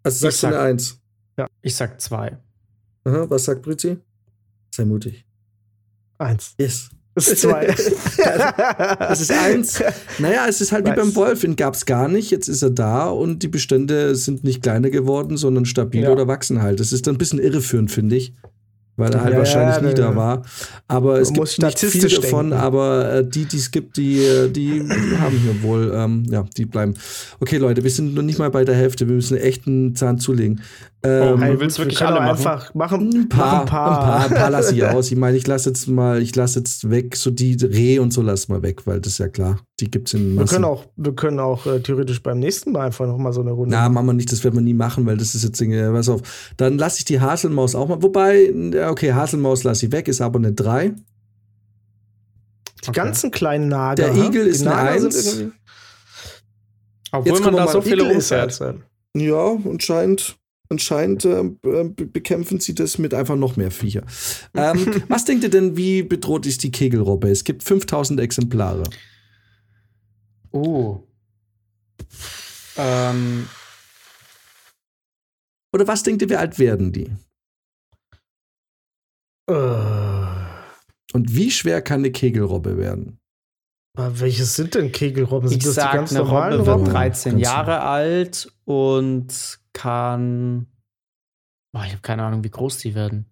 [0.03, 1.01] Also sagst du eine Eins.
[1.63, 2.39] Ich sag zwei.
[3.05, 3.99] Aha, was sagt Brizi?
[4.75, 5.25] Sei mutig.
[6.19, 6.55] Eins.
[6.59, 6.91] Yes.
[7.15, 7.67] Das ist zwei.
[8.99, 9.83] Das ist eins.
[10.19, 10.99] Naja, es ist halt wie Nice.
[10.99, 11.45] beim Wolf.
[11.45, 12.31] Ihn gab es gar nicht.
[12.31, 16.11] Jetzt ist er da und die Bestände sind nicht kleiner geworden, sondern stabil Ja.
[16.11, 16.81] oder wachsen halt.
[16.81, 18.35] Das ist dann ein bisschen irreführend, finde ich.
[18.99, 20.43] Weil er halt Ja, wahrscheinlich nie da- war.
[20.89, 22.65] Aber es gibt nicht viel statistisch davon, denken.
[22.65, 24.83] aber äh, die, die es gibt, die, äh, die
[25.21, 26.95] haben hier wohl, ähm, ja, die bleiben.
[27.39, 29.07] Okay, Leute, wir sind noch nicht mal bei der Hälfte.
[29.09, 30.63] Wir müssen echt einen Zahn zulegen.
[31.05, 32.31] Ähm, Hey, du willst wirklich alle machen?
[32.31, 33.11] einfach machen.
[33.15, 35.13] ein paar, ein paar, ein paar lasse ich aus.
[35.13, 38.21] Ich meine, ich lasse jetzt mal, ich lasse jetzt weg, so die Reh und so
[38.21, 39.61] lass mal weg, weil das ist ja klar.
[39.79, 40.55] Die gibt's in Wir Massen.
[40.55, 43.53] können auch, wir können auch äh, theoretisch beim nächsten Mal einfach noch mal so eine
[43.53, 43.77] Runde.
[43.77, 46.09] Na, machen wir nicht, das werden wir nie machen, weil das ist jetzt, äh, pass
[46.09, 46.21] auf.
[46.57, 48.03] Dann lasse ich die Haselmaus auch mal.
[48.03, 48.53] Wobei,
[48.91, 50.95] okay, Haselmaus lasse ich weg, ist aber eine 3.
[52.87, 54.11] die ganzen kleinen Nager.
[54.13, 54.17] Der?
[54.17, 55.27] Igel ist eine Nager sind Eins.
[55.37, 55.53] irgendwie-
[57.13, 58.61] Obwohl Jetzt man kommen wir da so viele Igel halt-
[59.17, 60.38] Ja, anscheinend,
[60.71, 64.05] anscheinend äh, be- bekämpfen sie das mit einfach noch mehr Viecher.
[64.55, 67.31] ähm, was denkt ihr denn, wie bedroht ist die Kegelrobbe?
[67.31, 68.85] Es gibt 5000 Exemplare.
[70.51, 71.03] Oh.
[72.77, 73.49] Ähm,
[75.75, 77.11] Oder was denkt ihr, wie alt werden die?
[79.51, 79.55] Äh,
[81.13, 83.19] Und wie schwer kann eine Kegelrobbe werden?
[83.97, 85.49] aber welches sind denn Kegelrobben?
[85.49, 86.85] Sind Ich das die sag, ganz eine Robbe wird Robben?
[86.93, 90.67] 13 Ganz Jahre alt und kann.
[91.73, 93.27] Boah, ich habe keine Ahnung, wie groß die werden.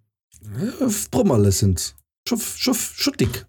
[1.10, 1.94] Brummerle sind.
[2.28, 3.46] Schuff, schuff, schuttig.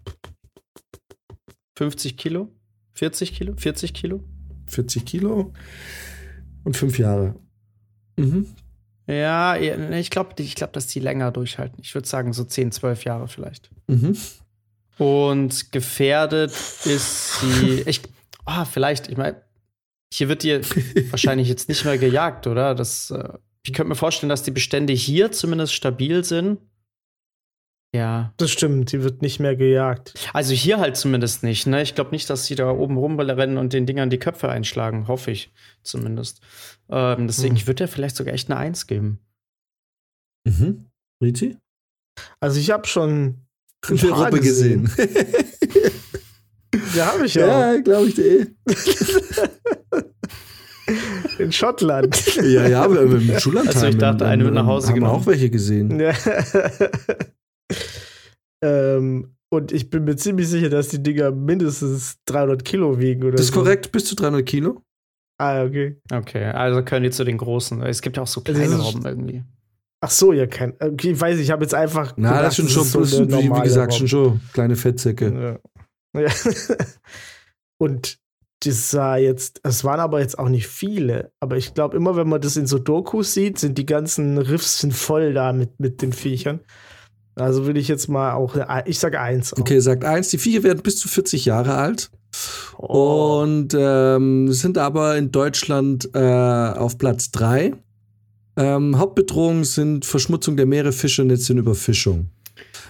[1.76, 2.48] 50 Kilo?
[2.94, 3.54] 40 Kilo?
[3.56, 4.24] 40 Kilo?
[4.66, 5.52] 40 Kilo
[6.64, 7.36] und fünf Jahre.
[8.16, 8.48] Mhm.
[9.06, 11.78] Ja, ich glaube, ich glaub, dass die länger durchhalten.
[11.82, 13.70] Ich würde sagen, so 10, 12 Jahre vielleicht.
[13.86, 14.16] Mhm.
[14.98, 16.50] Und gefährdet
[16.84, 17.82] ist sie.
[17.86, 18.02] Ich,
[18.44, 19.40] ah, vielleicht, ich meine,
[20.12, 20.60] hier wird die
[21.10, 22.74] wahrscheinlich jetzt nicht mehr gejagt, oder?
[22.74, 23.34] Das, äh,
[23.64, 26.58] ich könnte mir vorstellen, dass die Bestände hier zumindest stabil sind.
[27.94, 28.34] Ja.
[28.36, 30.12] Das stimmt, die wird nicht mehr gejagt.
[30.34, 31.80] Also hier halt zumindest nicht, ne?
[31.82, 35.08] Ich glaube nicht, dass sie da oben rumrennen und den Dingern die Köpfe einschlagen.
[35.08, 35.50] Hoffe ich
[35.82, 36.40] zumindest.
[36.90, 37.56] Ähm, deswegen, Hm.
[37.56, 39.20] ich würde ja vielleicht sogar echt eine Eins geben.
[40.44, 40.84] Mhm.
[41.22, 41.56] Riti?
[42.40, 43.10] Also ich habe schon
[43.88, 44.90] ein Eine Robbe gesehen.
[46.94, 47.72] Ja, habe ich ja.
[47.74, 48.46] ja, glaube ich dir.
[51.38, 52.36] In Schottland.
[52.36, 53.74] Ja, ja, wir haben im Schullandheim.
[53.74, 55.20] Also ich dachte, eine mit nach Hause haben wir genommen.
[55.22, 55.98] auch welche gesehen.
[56.00, 56.12] Ja.
[58.64, 63.32] ähm, und ich bin mir ziemlich sicher, dass die Dinger mindestens 300 Kilo wiegen oder
[63.32, 63.60] Das ist so.
[63.60, 64.82] korrekt, bis zu 300 Kilo.
[65.40, 66.00] Ah, okay.
[66.12, 67.80] Okay, also können die zu den großen.
[67.82, 69.44] Es gibt ja auch so Das kleine ist- Robben irgendwie.
[70.00, 70.74] Ach so, ja, kein.
[70.80, 72.14] Okay, ich weiß, ich habe jetzt einfach.
[72.16, 73.98] Na, gedacht, das sind das schon, ist so wie, wie gesagt, Robbe.
[73.98, 75.60] schon schon kleine Fettsäcke.
[76.14, 76.20] Ja.
[76.20, 76.28] ja.
[77.80, 78.18] Und
[78.64, 81.30] das sah jetzt, es waren aber jetzt auch nicht viele.
[81.40, 84.80] Aber ich glaube, immer wenn man das in so Dokus sieht, sind die ganzen Riffs
[84.80, 86.60] sind voll da mit, mit den Viechern.
[87.36, 88.56] Also will ich jetzt mal auch,
[88.86, 89.52] ich sage eins.
[89.54, 89.58] Auch.
[89.58, 92.10] Okay, sagt eins, die Viecher werden bis zu 40 Jahre alt
[92.76, 93.40] Oh.
[93.42, 97.72] und ähm, sind aber in Deutschland äh, auf Platz drei.
[98.56, 102.30] Ähm, Hauptbedrohungen sind Verschmutzung der Meere, Fische und jetzt in Überfischung.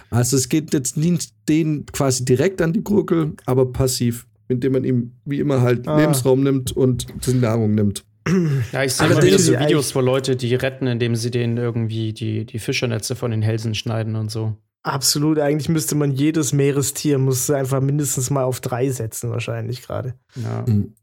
[0.09, 4.83] Also es geht jetzt nicht denen quasi direkt an die Gurgel, aber passiv, indem man
[4.83, 5.97] ihm wie immer halt Ah.
[5.97, 8.03] Lebensraum nimmt und die Nahrung nimmt.
[8.73, 12.11] Ja, ich sehe immer wieder so Videos, wo Leute die retten, indem sie denen irgendwie
[12.13, 14.55] die, die Fischernetze von den Hälsen schneiden und so.
[14.83, 20.13] Absolut, eigentlich müsste man jedes Meerestier muss einfach mindestens mal auf drei setzen, wahrscheinlich gerade.
[20.35, 20.63] Ja.
[20.67, 20.93] Mhm.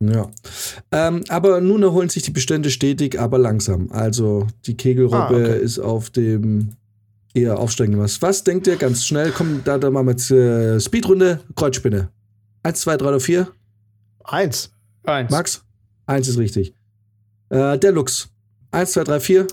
[0.00, 0.30] Ja.
[0.90, 3.88] Ähm, aber nun erholen sich die Bestände stetig, aber langsam.
[3.90, 5.58] Also die Kegelrobbe Ah, okay.
[5.60, 6.70] ist auf dem
[7.34, 8.20] eher aufsteigenden was.
[8.22, 9.32] Was denkt ihr ganz schnell?
[9.32, 12.08] Komm, da, da machen wir jetzt äh, Speedrunde, Kreuzspinne.
[12.62, 13.52] Eins, zwei, drei oder vier?
[14.24, 14.72] Eins.
[15.04, 15.30] Eins.
[15.30, 15.64] Max?
[16.06, 16.74] Eins ist richtig.
[17.50, 18.30] Äh, der Lux.
[18.70, 19.46] Eins, zwei, drei, vier.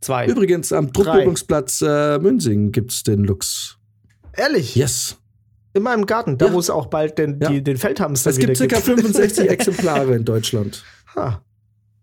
[0.00, 0.26] Zwei.
[0.26, 3.78] Übrigens, am Druckübungsplatz äh, Münsingen gibt es den Lux.
[4.34, 4.74] Ehrlich?
[4.76, 5.16] Yes.
[5.74, 6.52] In meinem Garten, da Ja.
[6.52, 7.50] wo es auch bald den, Ja.
[7.50, 8.80] die, den Feldhamster Es gibt ca.
[8.80, 10.84] 65 Exemplare in Deutschland.
[11.14, 11.42] Ha.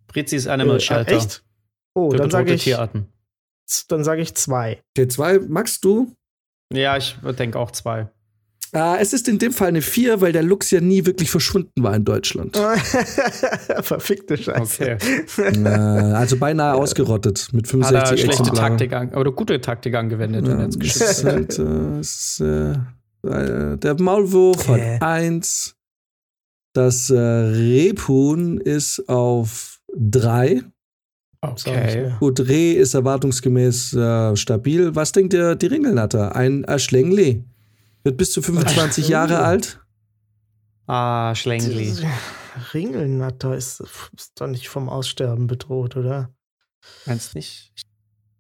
[0.08, 1.12] Brizis Animal Äh, Shelter.
[1.16, 1.44] Echt?
[1.96, 3.08] Oh, Für dann sage ich, Tierarten.
[3.88, 4.84] dann sage ich zwei.
[4.96, 5.40] Okay, zwei.
[5.40, 6.16] Max, du?
[6.72, 8.10] Ja, ich denke auch zwei.
[8.74, 11.84] Äh, es ist in dem Fall eine 4, weil der Lux ja nie wirklich verschwunden
[11.84, 12.58] war in Deutschland.
[13.82, 14.98] Verfickte Scheiße.
[14.98, 14.98] Okay.
[15.64, 18.78] äh, also beinahe ausgerottet mit Hat er 65 schlechte Exemplaren.
[18.78, 21.12] Taktik an, oder gute Taktik angewendet und Ja, jetzt es geschützt.
[21.12, 22.72] ist halt, äh, ist, äh,
[23.28, 25.76] äh, der Maulwurf hat 1.
[26.74, 30.64] Das äh, Rebhuhn ist auf 3.
[31.42, 32.14] Okay.
[32.20, 34.96] Gut, Reh ist erwartungsgemäß äh, stabil.
[34.96, 36.36] Was denkt ihr, die Ringelnatter?
[36.36, 37.44] Ein Aschlängli.
[38.04, 39.80] Wird bis zu 25 Jahre alt.
[40.88, 41.94] Ah, Schlängli.
[42.74, 46.34] Ringelnatter ist, ist doch nicht vom Aussterben bedroht, oder?
[47.06, 47.72] Meinst nicht?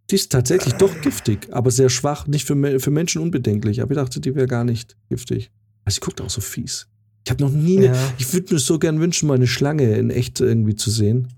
[0.09, 3.81] Die ist tatsächlich doch giftig, aber sehr schwach, nicht für, für Menschen unbedenklich.
[3.81, 5.51] Aber ich dachte, die wäre gar nicht giftig.
[5.85, 6.87] Also, sie guckt auch so fies.
[7.25, 7.95] Ich habe noch nie eine.
[7.95, 8.13] Ja.
[8.17, 11.29] Ich würde mir so gern wünschen, mal eine Schlange in echt irgendwie zu sehen.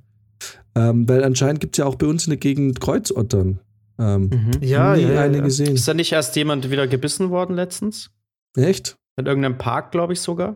[0.74, 3.60] Ähm, weil anscheinend gibt es ja auch bei uns in der Gegend Kreuzottern.
[4.00, 4.52] Ähm, Mhm.
[4.62, 5.44] Ja, nie ja, ja, eine ja.
[5.44, 5.76] gesehen.
[5.76, 8.10] Ist da nicht erst jemand wieder gebissen worden letztens?
[8.56, 8.96] Echt?
[9.18, 10.56] In irgendeinem Park, glaube ich sogar.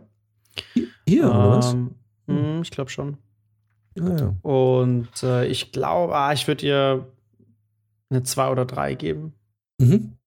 [1.08, 1.74] Hier, oder was?
[1.74, 1.96] Ähm,
[2.28, 3.18] mh, ich glaube schon.
[4.00, 4.36] Ah, ja.
[4.42, 7.08] Und äh, ich glaube, ah, ich würde ihr
[8.10, 9.34] eine zwei oder drei geben.
[9.80, 10.18] Mhm.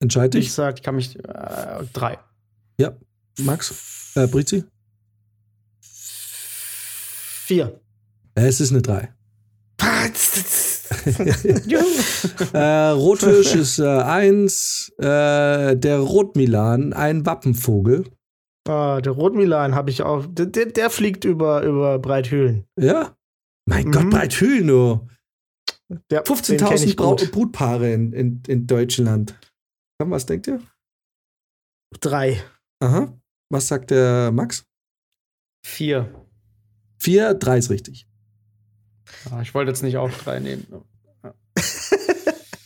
[0.00, 0.52] Entscheide Ich ich.
[0.52, 1.16] sag Ich kann mich.
[1.18, 2.18] Äh, drei.
[2.78, 2.96] Ja,
[3.40, 4.12] Max?
[4.16, 4.64] Äh, Brizi?
[7.46, 7.80] vier.
[8.34, 9.12] Äh, es ist eine 3.
[12.52, 14.92] äh, Rotfisch ist äh, 1.
[14.98, 18.04] Äh, der Rotmilan, ein Wappenvogel.
[18.68, 20.24] Ah, der Rotmilan habe ich auch.
[20.26, 22.64] Der, der, der fliegt über, über Breithöhlen.
[22.80, 23.16] Ja.
[23.68, 23.92] Mein Mhm.
[23.92, 25.08] Gott, Breithühl nur.
[26.08, 27.30] Kenn 15.000 ich Brau- gut.
[27.30, 29.38] Brutpaare in, in, in Deutschland.
[29.98, 30.60] Was denkt ihr?
[32.00, 32.42] Drei.
[32.82, 33.12] Aha.
[33.50, 34.64] Was sagt der Max?
[35.64, 36.26] Vier.
[37.00, 38.06] 4, 3 ist richtig.
[39.30, 40.66] Ah, ich wollte jetzt nicht auch drei nehmen.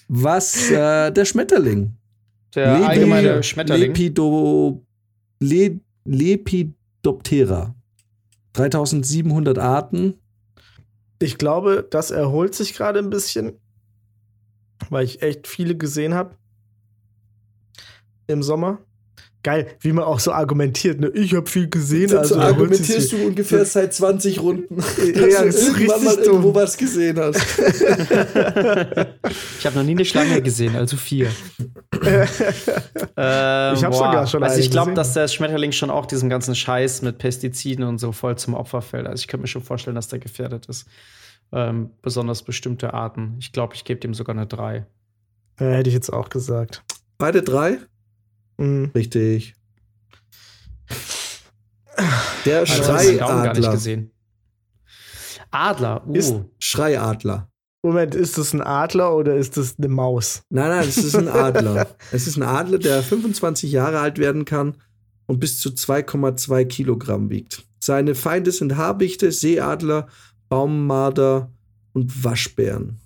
[0.08, 1.94] Was äh, der Schmetterling?
[2.54, 3.88] Der Lepi- allgemeine Schmetterling.
[3.88, 4.84] Lepido,
[5.40, 7.74] Le, Lepidoptera.
[8.54, 10.14] 3700 Arten.
[11.20, 13.52] Ich glaube, das erholt sich gerade ein bisschen,
[14.88, 16.36] weil ich echt viele gesehen habe
[18.26, 18.78] im Sommer.
[19.44, 20.98] Geil, wie man auch so argumentiert.
[20.98, 21.10] Ne?
[21.14, 24.82] Ich habe viel gesehen, also so argumentierst du ungefähr seit 20 Runden.
[25.14, 26.54] Ja, das ist irgendwann mal richtig irgendwo dumm.
[26.56, 27.40] was gesehen hast.
[29.58, 31.26] Ich habe noch nie eine Schlange gesehen, also vier.
[31.26, 32.02] ähm,
[33.74, 37.02] Ich hab sogar schon Also ich glaube, dass der Schmetterling schon auch diesem ganzen Scheiß
[37.02, 39.06] mit Pestiziden und so voll zum Opfer fällt.
[39.06, 40.86] Also ich könnte mir schon vorstellen, dass der gefährdet ist.
[41.52, 43.36] Ähm, besonders bestimmte Arten.
[43.40, 44.86] Ich glaube, ich gebe dem sogar eine 3.
[45.60, 46.82] Ja, hätte ich jetzt auch gesagt.
[47.18, 47.78] Beide drei?
[48.58, 48.90] Mhm.
[48.94, 49.54] Richtig.
[52.44, 53.72] Der Also, das hab ich auch gar nicht Schreiadler.
[53.72, 54.10] gesehen.
[55.50, 56.12] Adler, uh.
[56.14, 57.48] Ist- Schreiadler.
[57.82, 60.42] Moment, ist das ein Adler oder ist das eine Maus?
[60.50, 61.86] Nein, nein, es ist ein Adler.
[62.12, 64.74] es ist ein Adler, der 25 Jahre alt werden kann
[65.26, 67.64] und bis zu 2,2 Kilogramm wiegt.
[67.80, 70.08] Seine Feinde sind Habichte, Seeadler,
[70.48, 71.52] Baummarder
[71.92, 73.00] und Waschbären.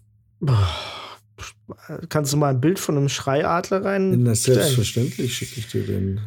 [2.09, 4.23] Kannst du mal ein Bild von einem Schreiadler rein?
[4.23, 6.21] Na, selbstverständlich schicke ich dir den.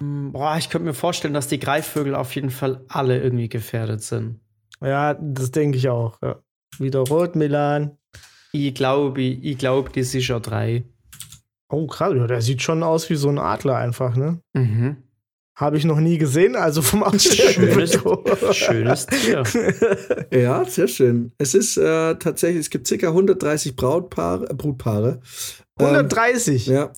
[0.00, 4.40] Boah, ich könnte mir vorstellen, dass die Greifvögel auf jeden Fall alle irgendwie gefährdet sind.
[4.80, 6.18] Ja, das denke ich auch.
[6.22, 6.42] Ja.
[6.78, 7.96] Wieder Rotmilan.
[8.52, 10.84] Ich glaube, ich glaube, die ist sicher drei.
[11.68, 12.12] Oh, krass.
[12.16, 14.40] Ja, der sieht schon aus wie so ein Adler einfach, ne?
[14.54, 14.96] Mhm.
[15.54, 17.98] Habe ich noch nie gesehen, also vom Aussterben Schönes,
[18.56, 19.42] schönes Tier.
[20.32, 21.32] Ja, sehr schön.
[21.38, 23.08] Es ist äh, tatsächlich, es gibt ca.
[23.08, 25.20] 130 Brautpaare, äh, Brutpaare.
[25.78, 26.66] Ähm, 130.
[26.66, 26.92] ja.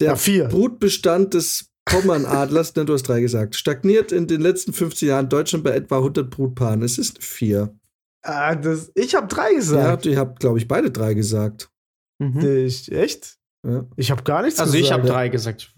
[0.00, 0.48] Der Ja, vier.
[0.48, 5.28] Brutbestand des Pommernadlers, ne, du hast drei gesagt, stagniert in den letzten 15 Jahren in
[5.28, 6.82] Deutschland bei etwa 100 Brutpaaren.
[6.82, 7.76] Es ist vier.
[8.22, 10.06] Ah, das, ich habe drei Ja, gesagt.
[10.06, 11.70] ihr habt, glaube ich, beide drei gesagt.
[12.18, 12.40] Mhm.
[12.66, 13.36] Ich, echt?
[13.64, 13.86] Ja.
[13.96, 14.84] Ich habe gar nichts Also gesagt.
[14.86, 15.72] ich habe drei gesagt.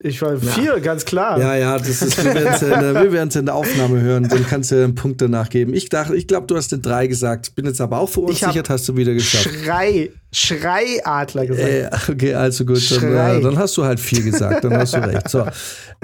[0.00, 1.38] Ich war vier, ganz klar.
[1.38, 4.28] Ja, ja, das ist, wir werden es in, der- wir werden's in der Aufnahme hören,
[4.28, 5.72] dann kannst du einen Punkt danach geben.
[5.72, 7.54] Ich dachte, ich glaube, du hast den drei gesagt.
[7.54, 9.48] Bin jetzt aber auch verunsichert, hast du wieder geschafft.
[9.64, 11.68] Schrei, Schreiadler gesagt.
[11.68, 14.98] Äh, okay, also gut, dann, äh, dann hast du halt vier gesagt, dann hast du
[14.98, 15.28] recht.
[15.30, 15.46] So.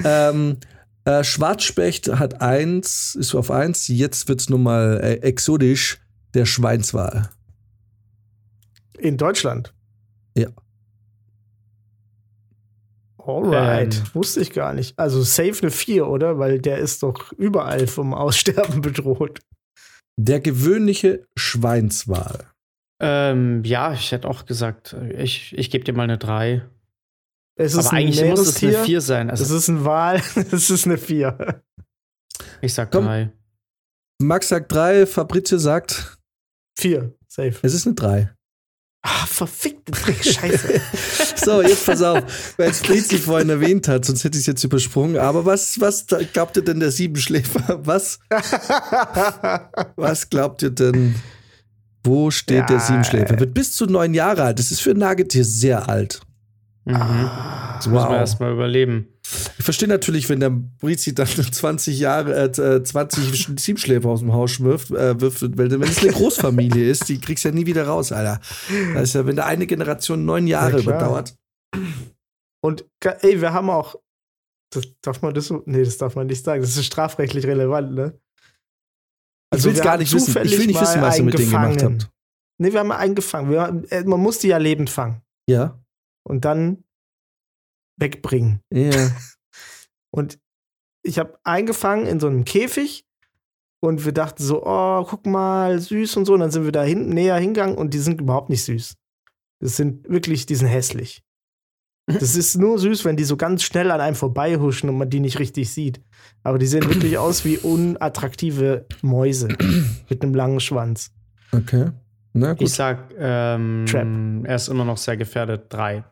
[0.03, 0.57] Ähm,
[1.05, 5.99] äh, Schwarzspecht hat eins, ist auf eins, jetzt wird's nun mal äh, exotisch,
[6.33, 7.29] der Schweinswal.
[8.97, 9.73] In Deutschland.
[10.35, 10.47] Ja.
[13.37, 13.95] Alright.
[13.95, 14.03] Ähm.
[14.13, 14.97] Wusste ich gar nicht.
[14.99, 16.39] Also safe eine 4, oder?
[16.39, 19.39] Weil der ist doch überall vom Aussterben bedroht.
[20.17, 22.45] Der gewöhnliche Schweinswal.
[22.99, 26.61] Ähm, ja, ich hätte auch gesagt, ich, ich gebe dir mal eine 3.
[27.55, 28.85] Es ist Aber ein eigentlich muss es eine Meerestier.
[28.85, 29.29] 4 sein.
[29.29, 30.21] Es Also, ist ein Wal.
[30.51, 31.61] Es ist eine 4.
[32.61, 33.05] ich sag Komm.
[33.05, 33.31] 3.
[34.21, 36.17] Max sagt drei, Fabrizio sagt,
[36.77, 37.11] 4.
[37.27, 37.55] Safe.
[37.63, 38.31] es ist eine drei.
[39.03, 40.79] Ah, verfickte Dreck, Scheiße.
[41.43, 42.23] So, jetzt pass auf,
[42.57, 45.17] weil es Fritzi vorhin erwähnt hat, sonst hätte ich es jetzt übersprungen.
[45.17, 47.79] Aber was, was glaubt ihr denn der Siebenschläfer?
[47.83, 48.19] Was,
[49.95, 51.15] was glaubt ihr denn?
[52.03, 53.39] Wo steht Ja, der Siebenschläfer?
[53.39, 54.59] Wird bis zu neun Jahre alt.
[54.59, 56.21] Das ist für ein Nagetier sehr alt.
[56.85, 56.95] Mhm.
[56.95, 59.07] Ah, Das muss man erstmal überleben.
[59.57, 64.59] Ich verstehe natürlich, wenn der Brizi dann 20 Jahre, äh, 20 Siebenschläfer aus dem Haus
[64.59, 67.85] wirft, äh, wirft weil, wenn es eine Großfamilie ist, die kriegst du ja nie wieder
[67.87, 68.39] raus, Alter.
[68.93, 71.35] Das ist ja, wenn da eine Generation neun Jahre Ja, überdauert.
[72.63, 72.85] Und
[73.21, 73.95] ey, wir haben auch.
[74.73, 75.51] Das, darf man das?
[75.65, 76.61] Nee, das darf man nicht sagen.
[76.61, 78.19] Das ist strafrechtlich relevant, ne?
[79.53, 80.37] Ich will gar nicht wissen.
[80.43, 82.09] Ich will nicht wissen, was ihr mit denen gemacht habt.
[82.57, 83.53] Nee, wir haben einen gefangen.
[83.57, 85.77] Haben- äh, man muss die ja lebend fangen Ja.
[86.23, 86.83] und dann
[87.97, 88.61] wegbringen.
[88.71, 89.11] Ja.
[90.11, 90.39] Und
[91.03, 93.05] ich habe eingefangen in so einem Käfig
[93.81, 96.35] und wir dachten so, oh, guck mal, süß und so.
[96.35, 98.95] Und dann sind wir da hin, näher hingegangen und die sind überhaupt nicht süß.
[99.59, 101.23] Das sind wirklich, die sind hässlich.
[102.07, 105.19] Das ist nur süß, wenn die so ganz schnell an einem vorbeihuschen und man die
[105.19, 106.01] nicht richtig sieht.
[106.43, 109.47] Aber die sehen wirklich aus wie unattraktive Mäuse
[110.09, 111.11] mit einem langen Schwanz.
[111.51, 111.91] Okay.
[112.33, 112.61] Na gut.
[112.61, 114.07] Ich sag, ähm, Trap.
[114.45, 115.65] er ist immer noch sehr gefährdet.
[115.69, 116.03] 3.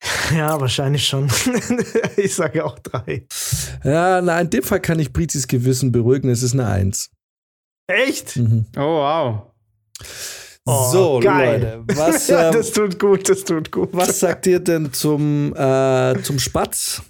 [0.34, 1.28] Ja, wahrscheinlich schon.
[2.16, 3.26] ich sage auch drei.
[3.84, 6.30] Ja, na, in dem Fall kann ich Brizis Gewissen beruhigen.
[6.30, 7.10] Es ist eine Eins.
[7.86, 8.36] Echt?
[8.36, 8.66] Mhm.
[8.76, 9.42] Oh, wow.
[10.66, 11.84] Oh, so, geil.
[11.86, 11.98] Leute.
[11.98, 13.90] Was, ähm, das tut gut, das tut gut.
[13.92, 17.02] was sagt ihr denn zum, äh, zum Spatz?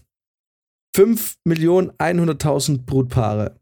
[0.96, 3.60] 5.100.000 Brutpaare.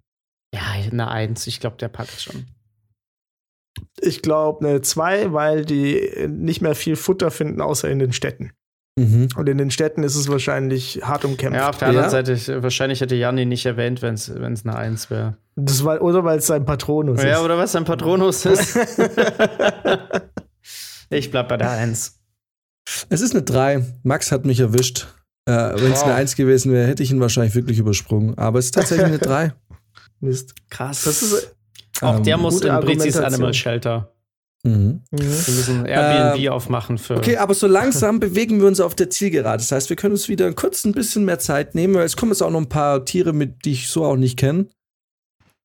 [0.54, 1.46] Ja, eine 1.
[1.46, 2.46] Ich glaube, der packt schon.
[4.00, 8.52] Ich glaube eine 2, weil die nicht mehr viel Futter finden, außer in den Städten.
[8.98, 9.28] Mhm.
[9.36, 11.56] Und in den Städten ist es wahrscheinlich hart umkämpft.
[11.58, 12.10] Ja, auf der anderen Ja.
[12.10, 15.36] Seite, ich, wahrscheinlich hätte Jan ihn nicht erwähnt, wenn es eine Eins wäre.
[15.56, 17.44] Das war, oder weil es sein Patronus Ja, ist.
[17.44, 18.76] oder was sein Patronus ist.
[21.10, 22.18] ich bleib bei der Eins.
[23.08, 23.84] Es ist eine 3.
[24.02, 25.06] Max hat mich erwischt.
[25.46, 26.04] Äh, Wenn es Wow.
[26.06, 28.36] eine 1 gewesen wäre, hätte ich ihn wahrscheinlich wirklich übersprungen.
[28.38, 29.52] Aber es ist tatsächlich eine 3.
[30.20, 30.54] Mist.
[30.70, 31.04] Krass.
[31.04, 31.54] Das ist.
[32.00, 33.24] Auch der Ähm, muss gute in Brezis Argumentation.
[33.24, 34.12] Animal Shelter.
[34.68, 35.02] Mhm.
[35.10, 35.18] Mhm.
[35.18, 37.16] Wir müssen Airbnb aufmachen für.
[37.16, 39.58] Okay, aber so langsam bewegen wir uns auf der Zielgerade.
[39.58, 42.32] Das heißt, wir können uns wieder kurz ein bisschen mehr Zeit nehmen, weil es kommen
[42.32, 44.66] jetzt auch noch ein paar Tiere mit, die ich so auch nicht kenne.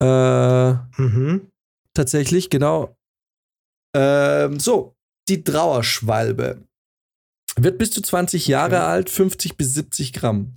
[0.02, 1.48] Äh, Mhm.
[1.94, 2.96] tatsächlich, genau.
[3.96, 4.96] Ähm, so,
[5.30, 6.64] die Trauerschwalbe.
[7.56, 8.86] Wird bis zu 20 Jahre Okay.
[8.86, 10.56] alt, 50 bis 70 Gramm.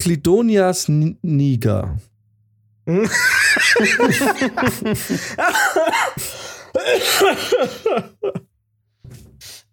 [0.00, 1.98] Clidonias niger.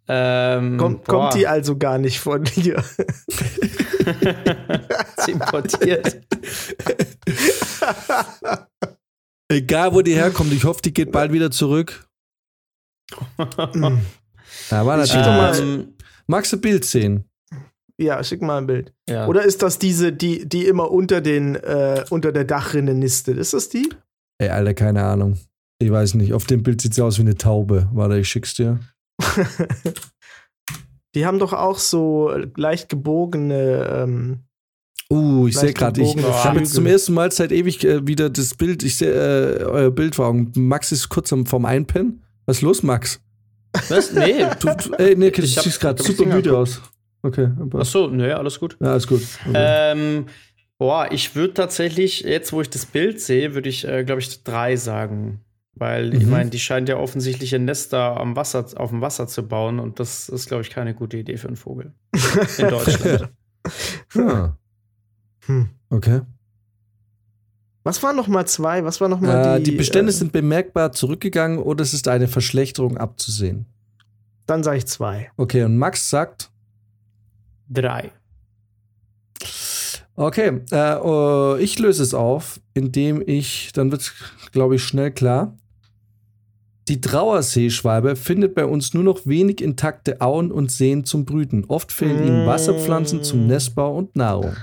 [0.08, 2.84] ähm, Kommt, kommt die also gar nicht von hier.
[5.18, 6.22] sie importiert.
[9.52, 12.08] Egal, wo die herkommt, ich hoffe, die geht bald wieder zurück.
[14.72, 15.26] Da war Schick natürlich.
[15.26, 15.94] doch mal- ähm,
[16.28, 17.26] Magst du Bild sehen?
[18.00, 18.94] ja, schick mal ein Bild.
[19.10, 19.28] ja.
[19.28, 23.38] Oder ist das diese, die, die immer unter den, äh, unter der Dachrinne nistet?
[23.38, 23.90] Ist das die?
[24.40, 25.38] Ey, Alter, keine Ahnung.
[25.80, 26.34] Ich weiß nicht.
[26.34, 27.90] Auf dem Bild sieht sie aus wie eine Taube.
[27.94, 28.80] Warte, ich schick's dir.
[31.16, 33.88] die haben doch auch so leicht gebogene.
[33.92, 34.40] Ähm,
[35.12, 38.30] Uh, ich sehe gerade, ich, ich habe jetzt zum ersten Mal seit ewig äh, wieder
[38.30, 40.52] das Bild, ich sehe äh, euer Bild vor Augen.
[40.56, 42.22] Max ist kurz am, vorm Einpennen.
[42.46, 43.20] Was ist los, Max?
[43.88, 44.14] Was?
[44.14, 44.46] Nee.
[44.60, 46.80] Du, du, ey, nee, du Ich hab- siehst gerade super müde aus.
[47.24, 48.78] Okay, Ach so, nee, alles gut.
[48.80, 49.24] ja, alles gut.
[49.48, 49.54] Okay.
[49.56, 50.26] Ähm,
[50.78, 54.44] boah, ich würde tatsächlich, jetzt wo ich das Bild sehe, würde ich, äh, glaube ich,
[54.44, 55.40] drei sagen.
[55.76, 56.32] Weil, ich Mhm.
[56.32, 60.00] meine, die scheint ja offensichtlich ein Nester am Wasser, auf dem Wasser zu bauen und
[60.00, 61.94] das ist, glaube ich, keine gute Idee für einen Vogel.
[62.58, 63.30] In Deutschland.
[64.16, 64.56] Ah,
[65.46, 65.70] hm.
[65.90, 66.22] okay.
[67.84, 68.84] Was waren noch mal zwei?
[68.84, 69.72] Was war noch mal Äh, die?
[69.72, 73.66] die Bestände äh, sind bemerkbar zurückgegangen oder es ist eine Verschlechterung abzusehen.
[74.48, 75.32] Dann sage ich zwei.
[75.38, 76.52] Okay, und Max sagt,
[77.72, 78.12] Drei.
[80.16, 84.12] Okay, äh, oh, ich löse es auf, indem ich, dann wird
[84.52, 85.56] glaube ich, schnell klar.
[86.88, 91.66] Die Trauerseeschwalbe findet bei uns nur noch wenig intakte Auen und Seen zum Brüten.
[91.68, 94.54] Oft fehlen ihnen Wasserpflanzen zum Nestbau und Nahrung.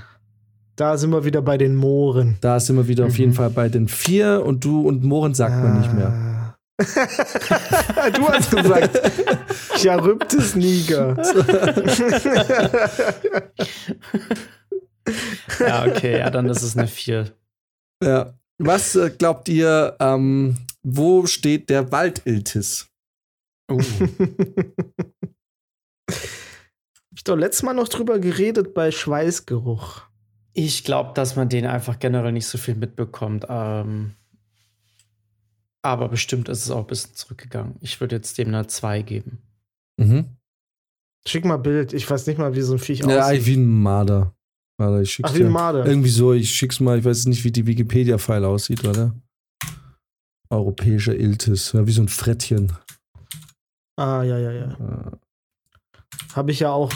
[0.75, 2.35] Da sind wir wieder bei den Mooren.
[2.41, 3.17] Da sind wir wieder auf Mhm.
[3.19, 6.09] jeden Fall bei den vier und du und Mohren sagt man nicht mehr.
[6.09, 6.33] mehr.
[8.13, 9.01] du hast gesagt,
[9.77, 11.15] Charybdis niger.
[15.59, 17.31] Ja, okay, ja, dann ist es eine Vier.
[18.03, 18.33] Ja.
[18.57, 22.87] Was äh, glaubt ihr, ähm, wo steht der Waldiltis?
[23.71, 23.81] Uh.
[26.09, 26.15] Hab
[27.15, 30.03] ich doch letztes Mal noch drüber geredet bei Schweißgeruch.
[30.53, 33.45] Ich glaube, dass man den einfach generell nicht so viel mitbekommt.
[33.49, 34.13] Ähm,
[35.83, 37.75] aber bestimmt ist es auch ein bisschen zurückgegangen.
[37.81, 39.39] Ich würde jetzt dem eine 2 geben.
[39.97, 40.37] Mhm.
[41.27, 41.93] Schick mal Bild.
[41.93, 43.45] Ich weiß nicht mal, wie so ein Viech Ja, aussieht.
[43.45, 44.33] wie ein Marder.
[44.77, 45.49] Warte, ich schick's Ach, dir.
[45.49, 45.85] Marder.
[45.85, 49.15] Irgendwie so, ich schick's mal, ich weiß nicht, wie die Wikipedia-File aussieht, oder?
[50.49, 52.71] Europäischer Iltis, ja, wie so ein Frettchen.
[53.97, 54.71] Ah, ja, ja, ja.
[54.71, 55.11] Äh,
[56.33, 56.93] Habe ich ja auch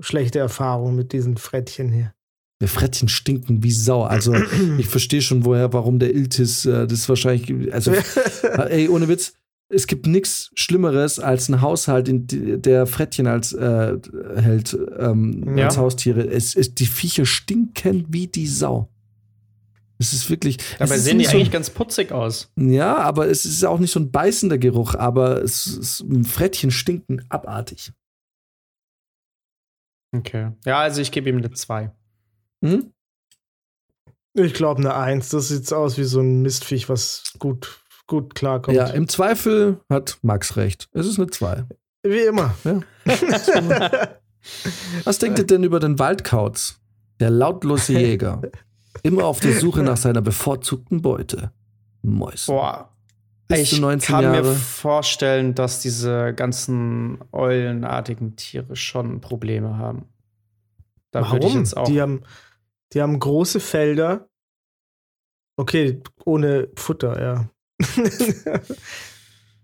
[0.00, 2.14] schlechte Erfahrungen mit diesen Frettchen hier.
[2.62, 4.02] Der Frettchen stinken wie Sau.
[4.04, 4.34] Also,
[4.78, 7.92] ich verstehe schon, woher, warum der Iltis, äh, das ist wahrscheinlich, also,
[8.42, 9.34] ey, ohne Witz,
[9.72, 13.96] es gibt nichts Schlimmeres als ein Haushalt, in der Frettchen als äh,
[14.36, 15.66] hält, ähm, Ja.
[15.66, 16.26] als Haustiere.
[16.26, 18.90] Es, es, die Viecher stinken wie die Sau.
[19.98, 20.56] Es ist wirklich.
[20.78, 22.50] Dabei es ist sehen die nicht so eigentlich ganz putzig aus.
[22.56, 27.24] Ja, aber es ist auch nicht so ein beißender Geruch, aber es, es Frettchen stinken
[27.28, 27.92] abartig.
[30.16, 30.52] Okay.
[30.64, 31.92] Ja, also ich gebe ihm eine 2.
[32.64, 32.92] Hm?
[34.34, 35.28] Ich glaube eine Eins.
[35.28, 37.79] Das sieht aus wie so ein Mistviech, was gut,
[38.10, 38.76] gut klarkommt.
[38.76, 40.90] Ja, im Zweifel hat Max recht.
[40.92, 41.64] Es ist eine 2.
[42.02, 42.54] wie immer.
[45.04, 46.80] Was denkt ihr denn über den Waldkauz?
[47.20, 48.42] Der lautlose Jäger.
[49.02, 51.52] Immer auf der Suche nach seiner bevorzugten Beute.
[52.02, 52.52] Mäusen.
[52.52, 52.90] Boah.
[53.46, 54.54] Bis ich zu 19 kann mir Jahre.
[54.54, 60.06] vorstellen, dass diese ganzen eulenartigen Tiere schon Probleme haben.
[61.12, 61.58] Da würde ich Warum?
[61.58, 61.84] jetzt auch.
[61.84, 62.22] Die haben,
[62.92, 64.28] die haben große Felder.
[65.56, 67.50] Okay, ohne Futter, ja.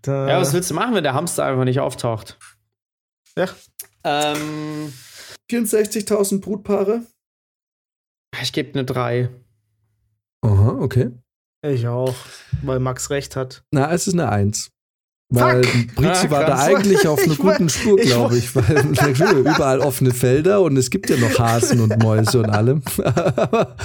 [0.01, 2.37] da, ja, was willst du machen, wenn der Hamster einfach nicht auftaucht?
[3.37, 3.47] Ja.
[4.03, 4.93] Ähm,
[5.51, 7.03] 64.000 Brutpaare?
[8.41, 9.29] ich gebe eine 3.
[10.41, 11.11] Aha, okay.
[11.63, 12.15] ich auch,
[12.61, 13.63] weil Max recht hat.
[13.71, 14.71] Na, es ist eine 1.
[15.29, 15.61] Weil!
[15.95, 20.61] Brizi Ah, war da eigentlich auf einer guten Spur, glaube ich, weil überall offene Felder
[20.61, 22.81] und es gibt ja noch Hasen und Mäuse und allem.
[23.03, 23.75] Hat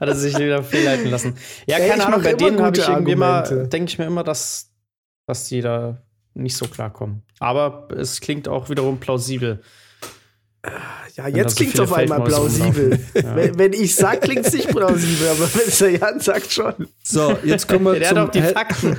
[0.00, 1.34] er sich wieder fehlleiten lassen.
[1.66, 4.70] Ja, Ey, keine Ahnung, bei denen habe ich irgendwie immer, denke ich mir immer, dass,
[5.26, 5.98] dass die da
[6.32, 7.22] nicht so klarkommen.
[7.40, 9.60] Aber es klingt auch wiederum plausibel.
[11.16, 12.98] Ja, jetzt klingt es auf einmal plausibel.
[13.14, 13.36] Ja.
[13.36, 16.88] wenn, wenn ich sag, klingt es nicht plausibel, aber wenn es der Jan sagt schon.
[17.02, 18.96] So, jetzt kommen wir, Der hat auch zum, die Fakten.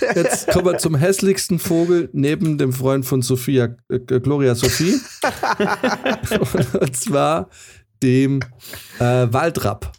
[0.14, 5.00] jetzt kommen wir zum hässlichsten Vogel neben dem Freund von Sophia, äh, Gloria Sophie.
[6.80, 7.48] und zwar
[8.02, 8.40] dem
[8.98, 9.92] äh, Waldrapp.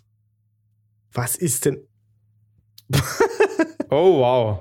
[1.14, 1.80] Was ist denn?
[3.90, 4.60] Oh, wow.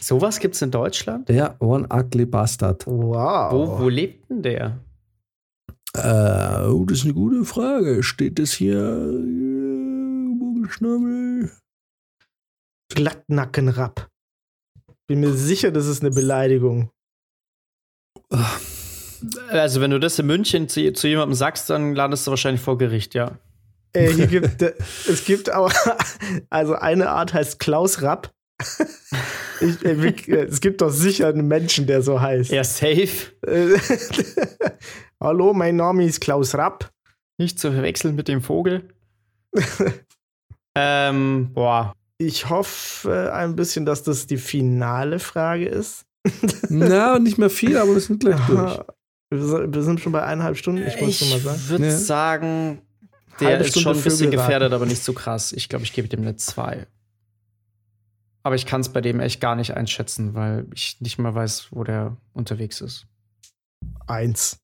[0.00, 1.28] Sowas gibt's in Deutschland?
[1.28, 2.86] Der One Ugly Bastard.
[2.86, 3.52] Wow.
[3.52, 4.78] Wo, wo lebt denn der?
[5.96, 8.02] Äh, oh, das ist eine gute Frage.
[8.02, 8.78] Steht das hier?
[8.78, 11.52] Äh, Vogelschnabel?
[12.94, 14.08] Glattnackenrapp.
[15.06, 16.90] Bin mir sicher, das ist eine Beleidigung.
[19.48, 22.78] Also, wenn du das in München zu, zu jemandem sagst, dann landest du wahrscheinlich vor
[22.78, 23.38] Gericht, ja.
[23.92, 24.74] Äh, hier gibt, äh,
[25.08, 25.72] es gibt auch,
[26.50, 28.32] also eine Art heißt Klaus Rapp.
[29.60, 32.50] Ich, äh, äh, es gibt doch sicher einen Menschen, der so heißt.
[32.50, 33.32] Ja, safe.
[35.20, 36.90] Hallo, mein Name ist Klaus Rapp.
[37.38, 38.94] Nicht zu verwechseln mit dem Vogel.
[40.74, 41.94] ähm, boah.
[42.18, 46.04] Ich hoffe ein bisschen, dass das die finale Frage ist.
[46.68, 48.78] Na, nicht mehr viel, aber wir sind gleich durch.
[49.30, 51.60] Wir sind- schon bei eineinhalb Stunden, ich muss schon mal sagen.
[51.68, 51.96] würde Ja.
[51.96, 52.82] sagen,
[53.40, 55.52] der Halbe ist Stunde schon ein bisschen gefährdet, aber nicht so krass.
[55.52, 56.86] Ich glaube, ich gebe dem eine 2.
[58.44, 61.68] Aber ich kann es bei dem echt gar nicht einschätzen, weil ich nicht mal weiß,
[61.72, 63.06] wo der unterwegs ist.
[64.06, 64.58] Eins.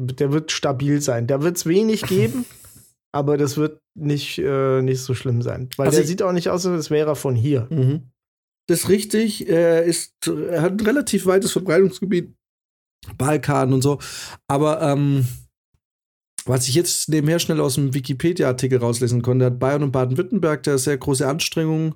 [0.00, 1.26] Der wird stabil sein.
[1.26, 2.46] Da wird es wenig geben,
[3.12, 5.68] aber das wird nicht, äh, nicht so schlimm sein.
[5.76, 7.66] Weil Also der sieht auch nicht aus, als wäre er von hier.
[7.70, 8.10] Mhm.
[8.68, 9.48] Das ist richtig.
[9.48, 12.34] Er, ist, er hat ein relativ weites Verbreitungsgebiet.
[13.16, 13.98] Balkan und so.
[14.46, 15.26] Aber ähm,
[16.44, 20.78] was ich jetzt nebenher schnell aus dem Wikipedia-Artikel rauslesen konnte, hat Bayern und Baden-Württemberg da
[20.78, 21.94] sehr große Anstrengungen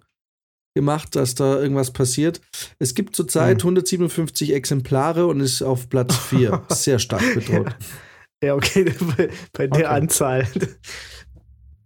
[0.74, 2.40] gemacht, dass da irgendwas passiert.
[2.78, 3.68] Es gibt zurzeit Hm.
[3.68, 6.62] 157 Exemplare und ist auf Platz 4.
[6.70, 7.76] sehr stark bedroht.
[8.42, 8.92] Ja, okay,
[9.52, 9.84] bei, der Okay.
[9.84, 10.46] Anzahl.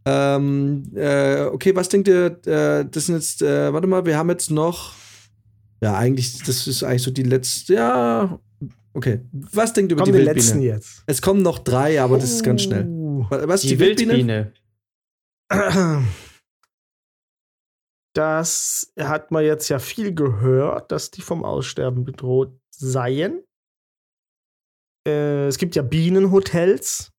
[0.06, 2.38] Ähm, äh, okay, was denkt ihr?
[2.46, 4.94] Äh, das sind jetzt, äh, warte mal, wir haben jetzt noch.
[5.82, 7.74] Ja, eigentlich, das ist eigentlich so die letzte.
[7.74, 8.40] Ja,
[8.94, 9.20] okay.
[9.32, 10.46] Was denkt ihr über Kommen die die Wildbiene?
[10.46, 11.02] letzten jetzt.
[11.06, 12.86] Es kommen noch drei, aber das ist ganz schnell.
[12.86, 13.26] Uh.
[13.28, 14.52] Wa- Was Die, Wildbiene.
[18.18, 23.44] Das hat man jetzt ja viel gehört, dass die vom Aussterben bedroht seien.
[25.06, 27.12] Äh, es gibt ja Bienenhotels.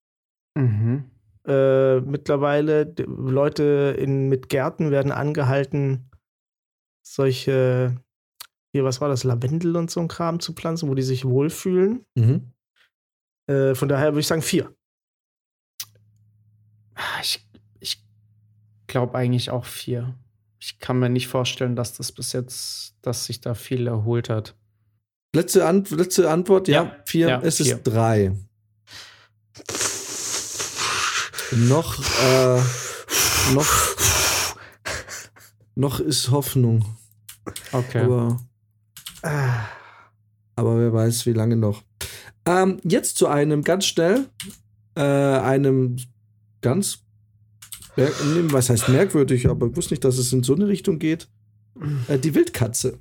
[0.58, 1.10] Mhm.
[1.48, 6.12] Äh, mittlerweile Leute in, mit Gärten werden angehalten,
[7.02, 7.96] solche,
[8.74, 12.06] hier, was war das, Lavendel und so ein Kram zu pflanzen, wo die sich wohlfühlen.
[12.16, 12.52] Mhm.
[13.48, 14.76] Äh, von daher würde ich sagen vier.
[16.96, 17.48] Ah, Ich,
[17.80, 18.06] ich
[18.88, 20.20] glaube eigentlich auch vier.
[20.60, 24.56] Ich kann mir nicht vorstellen, dass das bis jetzt, dass sich da viel erholt hat.
[25.34, 27.30] Letzte, Ant letzte Antwort, ja, Ja, vier.
[27.30, 27.76] ja, es vier.
[27.76, 28.32] ist drei.
[31.52, 32.62] Noch, äh,
[33.54, 33.68] noch,
[35.76, 36.86] noch ist Hoffnung.
[37.72, 38.04] Okay.
[38.04, 38.40] Aber
[40.56, 41.84] Aber wer weiß, wie lange noch.
[42.46, 44.30] Ähm, jetzt zu einem ganz schnell,
[44.96, 45.98] äh, einem
[46.62, 47.00] ganz,
[48.52, 51.28] was heißt merkwürdig, aber ich wusste nicht, dass es in so eine Richtung geht.
[52.08, 52.98] Äh, die Wildkatze.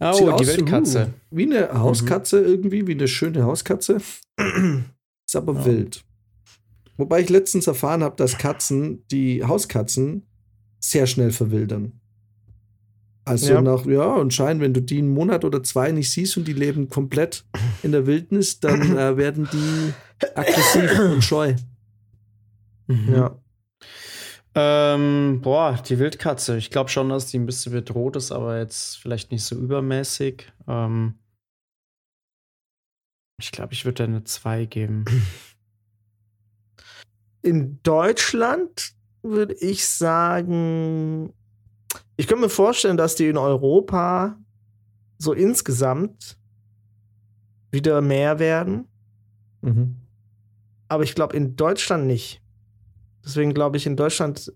[0.00, 1.06] oh, Sieht die aus, Wildkatze.
[1.06, 3.98] uh, wie eine Hauskatze irgendwie, wie eine schöne Hauskatze.
[5.26, 5.64] Ist aber Ja.
[5.64, 6.04] wild.
[6.96, 10.26] Wobei ich letztens erfahren habe, dass Katzen, die Hauskatzen,
[10.78, 11.92] sehr schnell verwildern.
[13.24, 13.62] Also Ja.
[13.62, 16.90] nach, ja, anscheinend, wenn du die einen Monat oder zwei nicht siehst und die leben
[16.90, 17.46] komplett
[17.82, 19.92] in der Wildnis, dann äh, werden die
[20.34, 21.54] aggressiv und scheu.
[22.86, 23.14] Mhm.
[23.14, 23.38] ja.
[24.54, 26.56] Ähm, boah, die Wildkatze.
[26.56, 30.52] Ich glaube schon, dass die ein bisschen bedroht ist, aber jetzt vielleicht nicht so übermäßig.
[30.68, 31.18] Ähm,
[33.40, 35.04] ich glaube, ich würde eine 2 geben.
[37.42, 38.92] In Deutschland
[39.22, 41.34] würde ich sagen,
[42.16, 44.38] ich könnte mir vorstellen, dass die in Europa
[45.18, 46.38] so insgesamt
[47.70, 48.86] wieder mehr werden,
[49.62, 49.96] Mhm.
[50.88, 52.40] aber ich glaube in Deutschland nicht.
[53.24, 54.52] Deswegen glaube ich in Deutschland,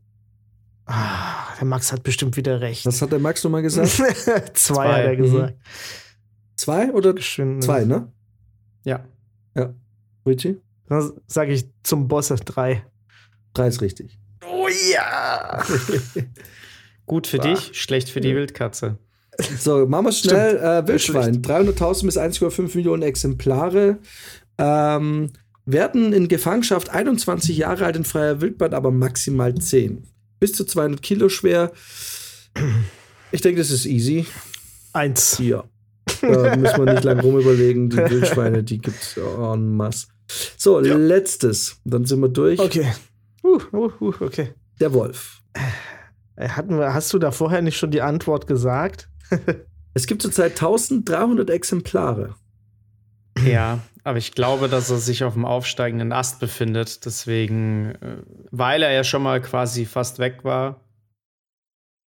[0.87, 2.85] ah, der Max hat bestimmt wieder recht.
[2.87, 3.91] Was hat der Max nochmal gesagt?
[4.55, 5.23] Zwei, hat er Mhm.
[5.23, 5.55] gesagt.
[6.57, 8.13] Zwei oder Geschwind- zwei, ne?
[8.85, 9.05] Ja.
[10.27, 10.61] Richie?
[10.89, 12.85] Dann sage ich zum Boss drei.
[13.55, 14.19] Drei ist richtig.
[14.47, 15.63] Oh ja!
[17.07, 17.43] Gut für Ah.
[17.55, 18.99] dich, schlecht für die Wildkatze.
[19.59, 20.57] So, machen wir schnell.
[20.59, 21.41] Äh, Wildschwein.
[21.43, 23.99] 300.000 bis 1,5 Millionen Exemplare.
[24.59, 25.33] Ähm,
[25.73, 30.03] werden in Gefangenschaft 21 Jahre alt in freier Wildbahn, aber maximal 10.
[30.41, 31.73] Bis zu 200 Kilo schwer.
[33.33, 34.27] Ich denke, das ist easy.
[34.93, 35.39] Eins.
[35.39, 35.65] Ja.
[36.23, 37.91] Da müssen wir nicht lange rumüberlegen.
[37.91, 40.07] Die Wildschweine, die gibt es en masse.
[40.57, 40.97] So, Ja.
[40.97, 41.77] letztes.
[41.85, 42.59] Dann sind wir durch.
[42.59, 42.87] Okay.
[43.45, 44.55] Uh, uh, uh, okay.
[44.81, 45.43] Der Wolf.
[46.37, 49.09] Äh, Hatten wir, hast du da vorher nicht schon die Antwort gesagt?
[49.95, 52.37] Es gibt zurzeit 1300 Exemplare.
[53.45, 57.05] Ja, aber ich glaube, dass er sich auf dem aufsteigenden Ast befindet.
[57.05, 60.81] Deswegen, äh, weil er ja schon mal quasi fast weg war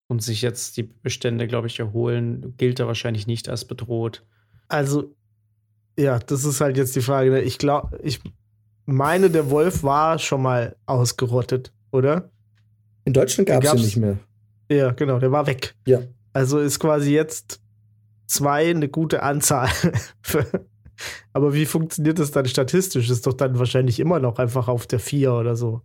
[0.08, 4.24] und sich jetzt die Bestände, glaube ich, erholen, gilt er wahrscheinlich nicht als bedroht.
[4.68, 5.16] Also,
[5.98, 7.32] ja, das ist halt jetzt die Frage.
[7.32, 7.42] ne?
[7.42, 8.22] Ich glaube, ich
[8.86, 12.30] meine, der Wolf war schon mal ausgerottet, oder?
[13.06, 14.18] In Deutschland gab es ihn nicht mehr.
[14.70, 15.76] Ja, genau, der war weg.
[15.88, 16.02] Ja.
[16.34, 17.60] Also ist quasi jetzt
[18.28, 19.70] zwei eine gute Anzahl.
[20.22, 20.68] Für-
[21.34, 23.10] Aber wie funktioniert das dann statistisch?
[23.10, 25.82] Ist doch dann wahrscheinlich immer noch einfach auf der vier oder so.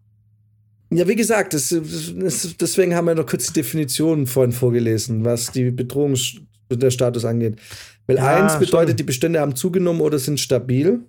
[0.91, 1.69] Ja, wie gesagt, das,
[2.17, 6.37] das, deswegen haben wir noch kurz die Definition vorhin vorgelesen, was die Bedrohungs
[6.71, 7.59] der Status angeht.
[8.07, 8.97] Weil Ja, eins bedeutet, schon.
[8.97, 11.01] die Bestände haben zugenommen oder sind stabil.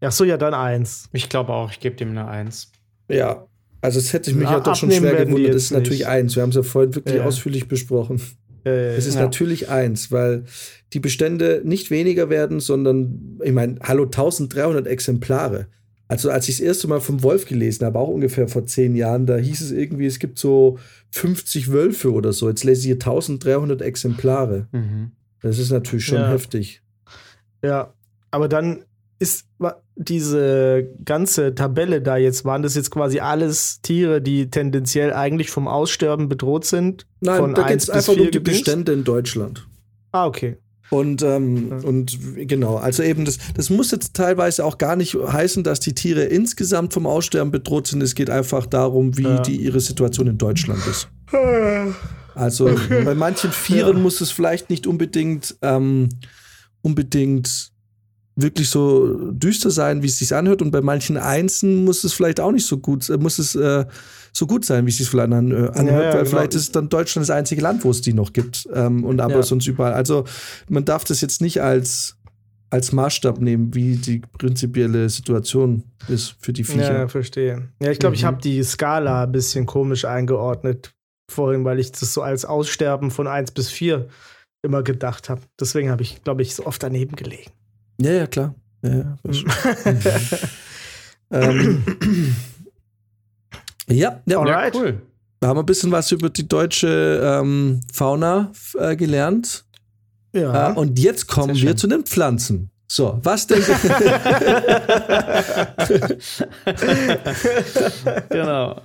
[0.00, 1.08] Ach so, ja, dann eins.
[1.12, 2.70] Ich glaube auch, ich gebe dem eine Eins.
[3.08, 3.46] Ja.
[3.80, 5.54] Also es hätte ich mich Ja, ja doch schon schwer gewundert.
[5.54, 6.08] Das ist natürlich nicht.
[6.08, 6.36] eins.
[6.36, 7.24] Wir haben es ja vorhin wirklich Ja.
[7.24, 8.20] ausführlich besprochen.
[8.64, 9.22] Äh, Es ist Ja.
[9.22, 10.44] natürlich eins, weil
[10.92, 15.66] die Bestände nicht weniger werden, sondern, ich meine, hallo, 1300 Exemplare.
[16.06, 19.26] Also als ich das erste Mal vom Wolf gelesen habe, auch ungefähr vor zehn Jahren,
[19.26, 20.78] da hieß es irgendwie, es gibt so
[21.10, 22.48] 50 Wölfe oder so.
[22.48, 24.68] Jetzt lese ich hier 1300 Exemplare.
[24.72, 25.12] Mhm.
[25.40, 26.30] Das ist natürlich schon Ja.
[26.30, 26.82] heftig.
[27.64, 27.94] Ja,
[28.30, 28.84] aber dann
[29.18, 29.46] ist
[29.96, 35.68] diese ganze Tabelle da jetzt, waren das jetzt quasi alles Tiere, die tendenziell eigentlich vom
[35.68, 37.06] Aussterben bedroht sind?
[37.20, 38.38] Nein, Von da geht es einfach um die?
[38.40, 39.66] Bestände in Deutschland.
[40.12, 40.56] Ah, okay.
[40.90, 41.88] Und, ähm, Ja.
[41.88, 45.94] und genau, also eben, das, das muss jetzt teilweise auch gar nicht heißen, dass die
[45.94, 48.02] Tiere insgesamt vom Aussterben bedroht sind.
[48.02, 49.40] Es geht einfach darum, wie Ja.
[49.42, 51.08] die ihre Situation in Deutschland ist.
[52.34, 52.70] Also
[53.04, 54.02] bei manchen Vieren Ja.
[54.02, 56.08] muss es vielleicht nicht unbedingt, ähm,
[56.82, 57.70] unbedingt
[58.36, 60.60] wirklich so düster sein, wie es sich anhört.
[60.62, 63.84] Und bei manchen Einsen muss es vielleicht auch nicht so gut, äh, muss es äh,
[64.32, 66.24] so gut sein, wie es sich vielleicht äh, anhört, Ja, ja, weil genau.
[66.24, 68.68] vielleicht ist dann Deutschland das einzige Land, wo es die noch gibt.
[68.74, 69.42] Ähm, und aber Ja.
[69.42, 69.92] sonst überall.
[69.94, 70.24] Also
[70.68, 72.16] man darf das jetzt nicht als,
[72.70, 76.92] als Maßstab nehmen, wie die prinzipielle Situation ist für die Viecher.
[77.00, 77.68] Ja, verstehe.
[77.80, 78.26] Ja, ich glaube, ich Mhm.
[78.26, 80.92] habe die Skala ein bisschen komisch eingeordnet
[81.30, 84.08] vorhin, weil ich das so als Aussterben von 1 bis 4
[84.62, 85.42] immer gedacht habe.
[85.60, 87.50] Deswegen habe ich, glaube ich, so oft daneben gelegen.
[88.00, 88.54] Ja, ja, klar.
[88.82, 89.50] Ja, ja, war schon-
[91.30, 91.84] ähm,
[93.88, 94.74] ja, ja, Alright.
[94.74, 95.02] Cool.
[95.40, 99.64] da haben wir ein bisschen was über die deutsche ähm, Fauna äh, gelernt.
[100.32, 100.70] ja.
[100.70, 102.70] Äh, und jetzt kommen wir zu den Pflanzen.
[102.86, 103.66] So, was denkt
[108.30, 108.80] genau.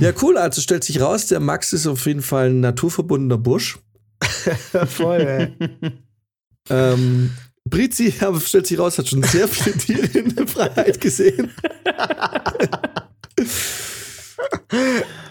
[0.00, 0.38] Ja, cool.
[0.38, 3.78] Also stellt sich raus, der Max ist auf jeden Fall ein naturverbundener Busch.
[4.86, 5.52] Voll, ey.
[6.70, 7.30] Ähm,
[7.68, 11.50] Brizi, aber stellt sich raus, hat schon sehr viele Tiere in der Freiheit gesehen.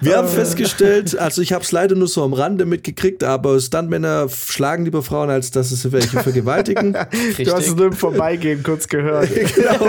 [0.01, 4.27] Wir haben festgestellt, also ich habe es leider nur so am Rande mitgekriegt, aber Stuntmänner
[4.29, 6.93] schlagen lieber Frauen, als dass sie welche vergewaltigen.
[6.93, 7.75] Du hast es Richtig.
[7.75, 9.29] nur im Vorbeigehen kurz gehört.
[9.33, 9.83] genau.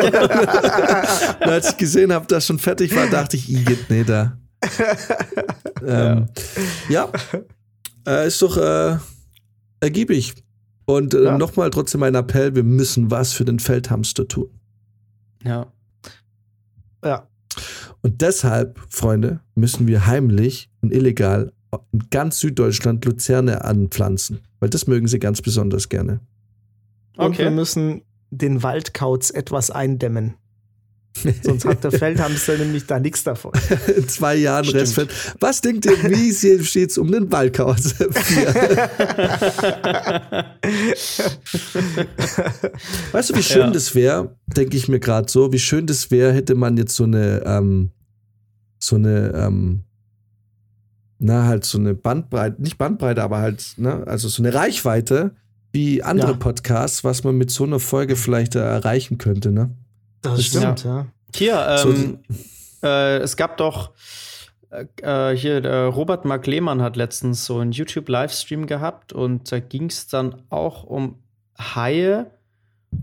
[1.40, 4.36] Und als ich gesehen habe, dass schon fertig war, dachte ich, Igitt, nee, da.
[5.86, 6.28] Ähm,
[6.88, 7.10] ja,
[8.06, 8.96] äh, ist doch äh,
[9.80, 10.43] ergiebig.
[10.86, 11.38] Und äh, Ja.
[11.38, 14.50] nochmal trotzdem mein Appell, wir müssen was für den Feldhamster tun.
[15.42, 15.66] Ja.
[17.04, 17.28] Ja.
[18.02, 21.52] Und deshalb, Freunde, müssen wir heimlich und illegal
[21.92, 24.40] in ganz Süddeutschland Luzerne anpflanzen.
[24.60, 26.20] Weil das mögen sie ganz besonders gerne.
[27.16, 27.50] Und wir Okay.
[27.54, 30.34] müssen den Waldkauz etwas eindämmen.
[31.42, 33.52] Sonst hat der Feldhamster nämlich da nichts davon.
[33.96, 34.80] In zwei Jahren Stimmt.
[34.82, 35.10] Restfeld.
[35.40, 36.32] Was denkt ihr, wie
[36.64, 37.94] steht es um den Waldkauz?
[43.12, 43.70] Weißt du, wie schön Ja.
[43.70, 47.04] das wäre, denke ich mir gerade so, wie schön das wäre, hätte man jetzt so
[47.04, 47.90] eine, ähm,
[48.78, 49.80] so eine, ähm,
[51.18, 55.34] na, halt so eine Bandbreite, nicht Bandbreite, aber halt, ne, also so eine Reichweite
[55.72, 56.36] wie andere Ja.
[56.36, 59.70] Podcasts, was man mit so einer Folge vielleicht äh, erreichen könnte, ne?
[60.30, 61.06] Das stimmt, ja.
[61.34, 62.18] Hier, So- ähm,
[62.82, 63.92] äh, es gab doch
[64.70, 64.86] äh,
[65.32, 69.86] äh, hier, äh, Robert Mark Lehmann hat letztens so einen YouTube-Livestream gehabt und da ging
[69.86, 71.16] es dann auch um
[71.58, 72.26] Haie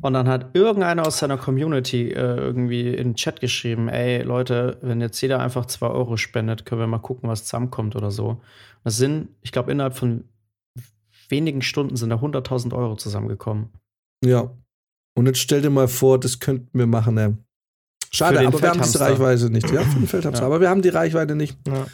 [0.02, 4.77] Und dann hat irgendeiner aus seiner Community äh, irgendwie in den Chat geschrieben: Ey, Leute,
[4.81, 8.41] wenn jetzt jeder einfach 2 Euro spendet, können wir mal gucken, was zusammenkommt oder so.
[8.85, 10.23] Das sind, ich glaube, innerhalb von
[11.30, 13.69] wenigen Stunden sind da 100.000 Euro zusammengekommen.
[14.23, 14.52] Ja.
[15.13, 17.38] Und jetzt stell dir mal vor, das könnten wir machen, ne?
[18.13, 19.69] Schade, aber wir haben diese Reichweite nicht.
[19.71, 20.43] Ja, für den Feldhamster.
[20.43, 20.47] Ja.
[20.47, 21.57] Aber wir haben die Reichweite nicht.
[21.67, 21.85] Ja.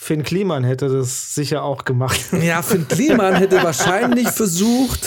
[0.00, 2.18] Finn Kliman hätte das sicher auch gemacht.
[2.40, 5.00] Ja, Finn Kliman hätte wahrscheinlich versucht.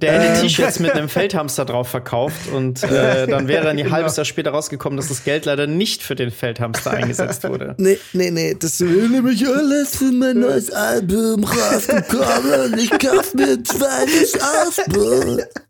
[0.00, 3.90] Der hätte ähm, T-Shirts mit einem Feldhamster drauf verkauft und äh, dann wäre ein genau.
[3.90, 7.76] halbes Jahr später rausgekommen, dass das Geld leider nicht für den Feldhamster eingesetzt wurde.
[7.80, 13.34] Nee, nee, nee, das will nämlich alles für mein neues Album rausgekommen und ich kauf
[13.34, 15.40] mir ein zweites Album.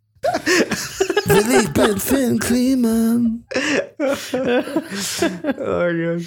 [1.26, 3.44] Will ich bin Finn Kliman.
[3.98, 6.22] oh Gott.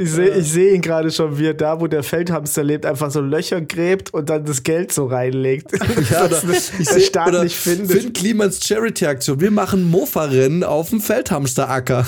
[0.00, 3.10] Ich sehe ich seh ihn gerade schon, wie er da, wo der Feldhamster lebt, einfach
[3.10, 5.72] so Löcher gräbt und dann das Geld so reinlegt.
[6.10, 8.00] Ja, das ich der Staat oder nicht findet.
[8.00, 9.40] Finn Klimans Charity-Aktion.
[9.40, 12.06] Wir machen Mofa-Rennen auf dem Feldhamsteracker.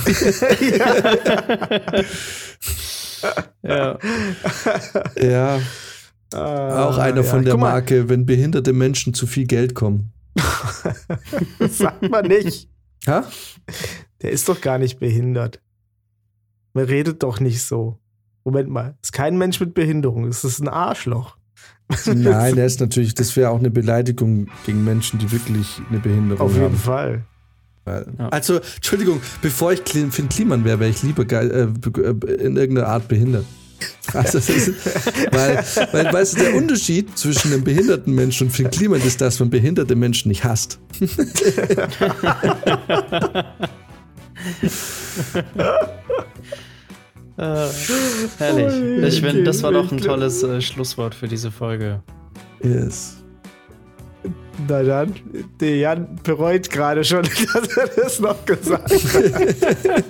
[0.60, 0.98] ja.
[3.62, 3.98] ja.
[5.20, 5.60] ja.
[6.32, 7.22] Ah, Auch einer ja.
[7.24, 10.12] von der Marke, wenn behinderte Menschen zu viel Geld kommen.
[11.58, 12.68] das sagt man nicht.
[13.06, 13.24] Ha?
[14.22, 15.60] Der ist doch gar nicht behindert.
[16.72, 17.98] Man redet doch nicht so.
[18.44, 21.36] Moment mal, ist kein Mensch mit Behinderung, es ist ein Arschloch.
[22.06, 26.40] Nein, der ist natürlich, das wäre auch eine Beleidigung gegen Menschen, die wirklich eine Behinderung
[26.40, 26.46] haben.
[26.46, 26.76] Auf jeden haben.
[26.76, 27.24] Fall.
[28.30, 32.86] Also, Entschuldigung, bevor ich Finn Kliman wäre, wäre ich lieber geil, äh, äh, in irgendeiner
[32.86, 33.44] Art behindert.
[34.12, 34.72] Also ist,
[35.30, 39.40] weil, weil, weißt du, der Unterschied zwischen einem behinderten Menschen und Finn Kliman ist, dass
[39.40, 40.78] man behinderte Menschen nicht hasst.
[47.38, 47.68] Äh,
[48.38, 49.14] herrlich.
[49.14, 52.02] Ich finde, das war doch ein tolles äh, Schlusswort für diese Folge.
[52.62, 53.22] Yes.
[54.68, 55.14] Na dann,
[55.58, 57.22] der Jan bereut gerade schon,
[57.54, 60.04] dass er das noch gesagt hat.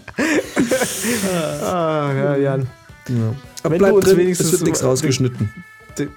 [1.62, 2.66] ah, ja, Jan.
[3.08, 3.34] Ja.
[3.62, 5.50] Aber Wenn bleib drin, wenigstens es wird nichts rausgeschnitten.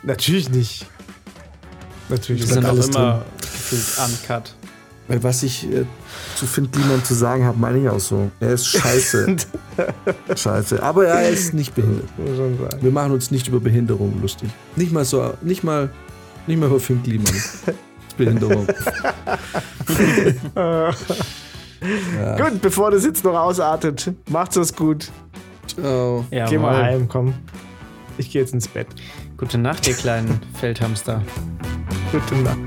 [0.03, 0.87] Natürlich nicht.
[2.09, 2.47] Natürlich.
[2.47, 3.25] Wir sind auch immer
[3.57, 4.55] uncut.
[5.07, 5.85] Weil was ich äh,
[6.35, 8.31] zu Finn Kliman zu sagen habe, meine ich auch so.
[8.39, 9.35] Er ist scheiße.
[10.35, 10.81] scheiße.
[10.81, 12.09] Aber er ist nicht behindert.
[12.81, 14.49] Wir machen uns nicht über Behinderung lustig.
[14.75, 15.91] Nicht mal so, nicht mal,
[16.47, 17.31] nicht mal über Finn Kliman.
[18.17, 18.65] Behinderung.
[20.55, 20.91] ja.
[22.37, 25.11] Gut, bevor das jetzt noch ausartet, macht's es gut.
[25.67, 26.19] Ciao.
[26.19, 26.25] Oh.
[26.35, 27.33] Ja, geh mal heim, komm.
[28.17, 28.87] Ich gehe jetzt ins Bett.
[29.37, 31.21] Gute Nacht, ihr kleinen Feldhamster.
[32.11, 32.57] Gute Nacht.